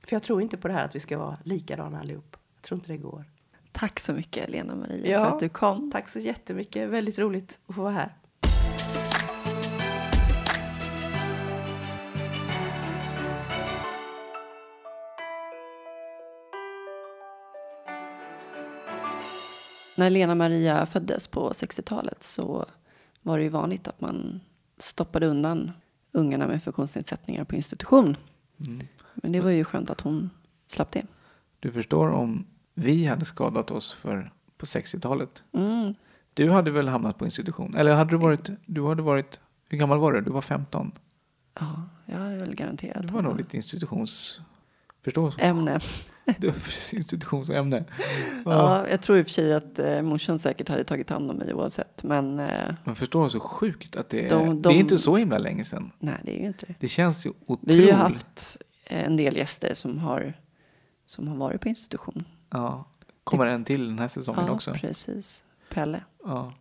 För 0.07 0.17
jag 0.17 0.23
tror 0.23 0.43
inte 0.43 0.57
på 0.57 0.69
det 0.69 0.75
här 0.75 0.85
att 0.85 0.95
vi 0.95 1.01
ska 1.01 1.19
vara 1.19 1.39
likadana 1.45 2.01
allihop. 2.01 2.37
Jag 2.55 2.63
tror 2.63 2.79
inte 2.79 2.93
det 2.93 2.97
går. 2.97 3.25
Tack 3.73 4.01
så 4.01 4.13
mycket 4.13 4.49
Lena 4.51 4.75
Maria 4.75 5.11
Ja. 5.13 5.19
för 5.25 5.33
att 5.35 5.41
du 5.41 5.49
kom. 5.49 5.91
Tack 5.91 6.09
så 6.09 6.19
jättemycket. 6.19 6.89
Väldigt 6.89 7.19
roligt 7.19 7.59
att 7.67 7.75
få 7.75 7.83
vara 7.83 7.93
här. 7.93 8.15
När 19.97 20.11
Lena 20.11 20.35
Maria 20.35 20.87
föddes 20.87 21.29
på 21.29 21.51
60-talet 21.51 22.25
så 22.25 22.67
var 23.23 23.39
det 23.39 23.45
ju 23.45 23.51
vanligt 23.51 23.89
att 23.89 24.01
man 24.01 24.41
stoppade 24.79 25.27
undan 25.27 25.73
ungarna 26.13 26.47
med 26.47 26.63
funktionsnedsättningar 26.63 27.45
på 27.45 27.57
institution. 27.57 28.17
Mm. 28.67 28.87
Men 29.15 29.33
det 29.33 29.41
var 29.41 29.51
ju 29.51 29.65
skönt 29.65 29.91
att 29.91 30.01
hon 30.01 30.31
slapp 30.67 30.91
det. 30.91 31.07
Du 31.61 31.73
förstår 31.73 32.09
om 32.09 32.47
vi 32.75 33.07
hade 33.07 33.25
skadat 33.25 33.71
oss 33.71 33.93
för 33.93 34.33
på 34.57 34.67
60-talet. 34.67 35.45
Mm. 35.53 35.95
Du 36.35 36.51
hade 36.51 36.71
väl 36.71 36.89
hamnat 36.89 37.19
på 37.19 37.25
institution? 37.25 37.75
Eller 37.77 37.95
hade 37.95 38.11
du 38.11 38.17
varit, 38.17 38.51
du 38.67 38.87
hade 38.87 39.03
varit, 39.03 39.41
hur 39.69 39.79
gammal 39.79 39.99
var 39.99 40.13
du? 40.13 40.21
Du 40.21 40.31
var 40.31 40.41
15. 40.41 40.93
Ja, 41.61 41.83
jag 42.07 42.19
hade 42.19 42.37
väl 42.37 42.55
garanterat 42.55 43.07
Det 43.07 43.15
var 43.15 43.23
nog 43.23 43.37
lite 43.37 43.57
institutions... 43.57 44.41
Förstå? 45.03 45.33
ämne. 45.39 45.81
Du, 46.39 46.53
institutionsämne. 46.93 47.85
Ja. 48.45 48.53
Ja, 48.53 48.89
jag 48.89 49.03
tror 49.03 49.19
i 49.19 49.23
och 49.23 49.27
för 49.27 49.33
sig 49.33 49.55
att 49.55 49.79
eh, 49.79 50.03
morsan 50.03 50.39
säkert 50.39 50.69
hade 50.69 50.85
tagit 50.85 51.11
hand 51.11 51.31
om 51.31 51.37
mig 51.37 51.55
oavsett. 51.55 52.03
Men 52.05 52.41
eh, 52.41 52.75
Man 52.85 52.97
förstår 52.97 53.29
så 53.29 53.41
sjukt 53.41 53.97
att 53.97 54.09
det 54.09 54.27
är, 54.27 54.31
De- 54.31 54.63
det 54.63 54.69
är 54.69 54.73
de- 54.73 54.79
inte 54.81 54.99
så 54.99 55.17
himla 55.17 55.39
länge 55.39 55.65
sedan. 55.65 55.91
nej, 55.99 56.15
det 56.25 56.37
är 56.37 56.41
ju 56.41 56.47
inte 56.47 56.67
det. 56.67 56.75
Det 56.81 56.89
känns 56.89 57.27
ju 57.27 57.31
Vi 57.31 57.35
har 57.49 57.55
otroligt. 57.55 57.89
ju 57.89 57.93
haft 57.93 58.57
en 58.85 59.17
del 59.17 59.37
gäster 59.37 59.75
som 59.75 59.99
har, 59.99 60.35
som 61.07 61.29
har 61.29 61.37
varit 61.37 61.61
på 61.61 61.69
institution. 61.69 62.25
Ja. 62.51 62.85
Kommer 63.25 63.47
en 63.47 63.65
till 63.65 63.87
den 63.87 63.99
här 63.99 64.09
säsongen 64.09 64.45
ja, 64.47 64.53
också. 64.53 64.73
precis. 64.73 65.45
Pelle. 65.71 66.01
Ja. 66.25 66.53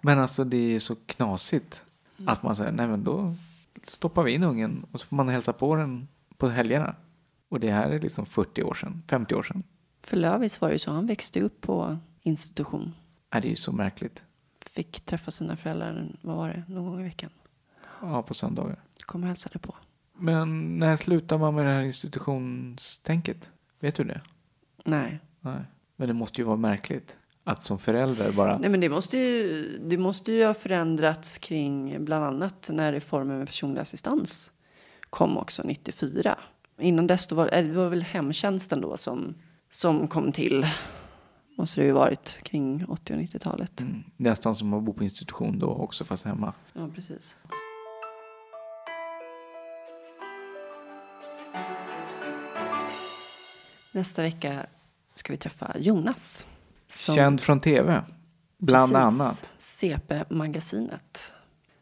Men 0.00 0.18
alltså 0.18 0.44
det 0.44 0.74
är 0.74 0.78
så 0.78 0.94
knasigt 1.06 1.82
Mm. 2.18 2.28
att 2.28 2.42
man 2.42 2.56
säger 2.56 2.72
nej 2.72 2.88
men 2.88 3.04
då 3.04 3.34
stoppar 3.86 4.22
vi 4.22 4.32
in 4.32 4.42
ungen 4.42 4.86
och 4.92 5.00
så 5.00 5.06
får 5.06 5.16
man 5.16 5.28
hälsa 5.28 5.52
på 5.52 5.76
den 5.76 6.08
på 6.36 6.48
helgerna. 6.48 6.94
Och 7.48 7.60
det 7.60 7.70
här 7.70 7.90
är 7.90 8.00
liksom 8.00 8.26
40 8.26 8.62
år 8.62 8.74
sedan, 8.74 9.02
50 9.08 9.34
år 9.34 9.42
sedan. 9.42 9.62
För 10.02 10.16
Lövis 10.16 10.60
var 10.60 10.68
det 10.68 10.74
ju 10.74 10.78
så, 10.78 10.90
han 10.90 11.06
växte 11.06 11.40
upp 11.40 11.60
på 11.60 11.98
institution. 12.22 12.94
Ja, 13.30 13.40
det 13.40 13.48
är 13.48 13.50
ju 13.50 13.56
så 13.56 13.72
märkligt. 13.72 14.24
Fick 14.60 15.00
träffa 15.00 15.30
sina 15.30 15.56
föräldrar, 15.56 16.16
vad 16.20 16.36
var 16.36 16.48
det, 16.48 16.64
någon 16.68 16.86
gång 16.86 17.00
i 17.00 17.04
veckan. 17.04 17.30
Ja, 18.02 18.22
på 18.22 18.34
söndagar. 18.34 18.82
Kom 19.00 19.22
och 19.22 19.28
hälsade 19.28 19.58
på. 19.58 19.74
Men 20.12 20.78
när 20.78 20.96
slutar 20.96 21.38
man 21.38 21.54
med 21.54 21.66
det 21.66 21.72
här 21.72 21.82
institutionstänket? 21.82 23.50
Vet 23.80 23.94
du 23.94 24.04
det? 24.04 24.20
Nej. 24.84 25.20
Nej. 25.40 25.60
Men 25.96 26.08
det 26.08 26.14
måste 26.14 26.40
ju 26.40 26.44
vara 26.44 26.56
märkligt 26.56 27.16
att 27.44 27.62
som 27.62 27.78
förälder 27.78 28.32
bara... 28.32 28.58
Nej 28.58 28.70
men 28.70 28.80
det 28.80 28.88
måste, 28.88 29.18
ju, 29.18 29.78
det 29.84 29.98
måste 29.98 30.32
ju 30.32 30.44
ha 30.44 30.54
förändrats 30.54 31.38
kring 31.38 32.04
bland 32.04 32.24
annat 32.24 32.70
när 32.72 32.92
reformen 32.92 33.38
med 33.38 33.46
personlig 33.46 33.80
assistans 33.80 34.52
kom 35.10 35.38
också 35.38 35.62
94 35.62 36.38
innan 36.78 37.06
dess, 37.06 37.32
var, 37.32 37.54
eh, 37.54 37.64
det 37.64 37.72
var 37.72 37.88
väl 37.88 38.02
hemtjänsten 38.02 38.80
då 38.80 38.96
som, 38.96 39.34
som 39.70 40.08
kom 40.08 40.32
till. 40.32 40.66
Måste 41.58 41.80
det 41.80 41.86
ju 41.86 41.92
varit 41.92 42.40
kring 42.42 42.84
80 42.88 43.12
och 43.12 43.20
90-talet. 43.20 43.80
Mm, 43.80 44.04
nästan 44.16 44.54
som 44.54 44.74
att 44.74 44.82
bo 44.82 44.92
på 44.92 45.04
institution 45.04 45.58
då 45.58 45.68
också 45.68 46.04
fast 46.04 46.24
hemma. 46.24 46.52
Ja, 46.72 46.88
precis. 46.94 47.36
Nästa 53.92 54.22
vecka 54.22 54.66
ska 55.14 55.32
vi 55.32 55.36
träffa 55.36 55.76
Jonas. 55.78 56.46
Som, 56.88 57.14
Känd 57.14 57.40
från 57.40 57.60
tv, 57.60 58.04
bland 58.58 58.92
precis, 58.92 59.04
annat. 59.04 59.50
CP-magasinet 59.58 61.32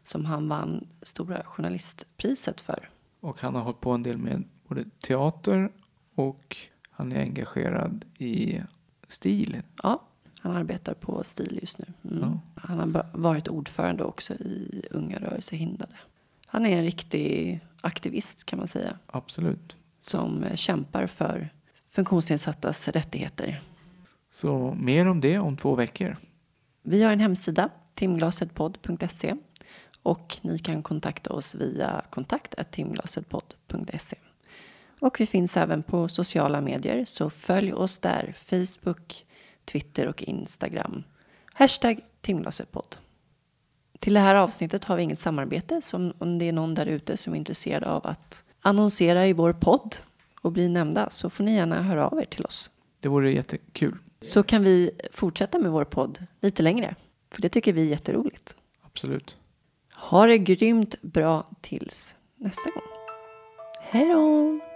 som 0.04 0.24
han 0.24 0.48
vann 0.48 0.86
Stora 1.02 1.42
Journalistpriset 1.44 2.60
för. 2.60 2.88
Och 3.20 3.40
han 3.40 3.54
har 3.54 3.62
hållit 3.62 3.80
på 3.80 3.90
en 3.90 4.02
del 4.02 4.18
med 4.18 4.44
både 4.68 4.84
teater 4.98 5.72
och 6.14 6.56
han 6.90 7.12
är 7.12 7.20
engagerad 7.20 8.04
i 8.18 8.60
stil. 9.08 9.62
Ja, 9.82 10.02
han 10.40 10.56
arbetar 10.56 10.94
på 10.94 11.24
STIL 11.24 11.58
just 11.60 11.78
nu. 11.78 11.84
Mm. 12.04 12.18
Ja. 12.20 12.40
Han 12.54 12.78
har 12.78 13.06
varit 13.12 13.48
ordförande 13.48 14.04
också 14.04 14.34
i 14.34 14.82
Unga 14.90 15.18
rörelsehindrade. 15.18 15.94
Han 16.46 16.66
är 16.66 16.78
en 16.78 16.84
riktig 16.84 17.60
aktivist 17.80 18.44
kan 18.44 18.58
man 18.58 18.68
säga. 18.68 18.98
Absolut. 19.06 19.76
Som 20.00 20.44
kämpar 20.54 21.06
för 21.06 21.52
funktionsnedsattas 21.90 22.88
rättigheter. 22.88 23.60
Så 24.30 24.76
mer 24.80 25.06
om 25.06 25.20
det 25.20 25.38
om 25.38 25.56
två 25.56 25.74
veckor. 25.74 26.16
Vi 26.82 27.02
har 27.02 27.12
en 27.12 27.20
hemsida, 27.20 27.70
timglasetpodd.se 27.94 29.34
och 30.02 30.36
ni 30.42 30.58
kan 30.58 30.82
kontakta 30.82 31.32
oss 31.32 31.54
via 31.54 32.02
kontakt.timglasetpodd.se. 32.10 34.16
Och 35.00 35.20
vi 35.20 35.26
finns 35.26 35.56
även 35.56 35.82
på 35.82 36.08
sociala 36.08 36.60
medier 36.60 37.04
så 37.04 37.30
följ 37.30 37.72
oss 37.72 37.98
där, 37.98 38.34
Facebook, 38.36 39.26
Twitter 39.64 40.06
och 40.06 40.22
Instagram. 40.22 41.04
Hashtag 41.52 42.00
timglasetpodd. 42.20 42.96
Till 43.98 44.14
det 44.14 44.20
här 44.20 44.34
avsnittet 44.34 44.84
har 44.84 44.96
vi 44.96 45.02
inget 45.02 45.20
samarbete 45.20 45.80
så 45.82 46.12
om 46.18 46.38
det 46.38 46.48
är 46.48 46.52
någon 46.52 46.74
där 46.74 46.86
ute 46.86 47.16
som 47.16 47.32
är 47.32 47.38
intresserad 47.38 47.84
av 47.84 48.06
att 48.06 48.44
annonsera 48.60 49.26
i 49.26 49.32
vår 49.32 49.52
podd 49.52 49.96
och 50.40 50.52
bli 50.52 50.68
nämnda 50.68 51.10
så 51.10 51.30
får 51.30 51.44
ni 51.44 51.54
gärna 51.54 51.82
höra 51.82 52.08
av 52.08 52.20
er 52.20 52.24
till 52.24 52.44
oss. 52.44 52.70
Det 53.00 53.08
vore 53.08 53.32
jättekul. 53.32 53.98
Så 54.20 54.42
kan 54.42 54.62
vi 54.62 54.90
fortsätta 55.12 55.58
med 55.58 55.70
vår 55.70 55.84
podd 55.84 56.26
lite 56.40 56.62
längre. 56.62 56.94
För 57.30 57.42
det 57.42 57.48
tycker 57.48 57.72
vi 57.72 57.82
är 57.82 57.86
jätteroligt. 57.86 58.56
Absolut. 58.82 59.36
Ha 59.94 60.26
det 60.26 60.38
grymt 60.38 61.02
bra 61.02 61.46
tills 61.60 62.16
nästa 62.36 62.70
gång. 62.70 62.82
Hej 63.80 64.08
då! 64.08 64.73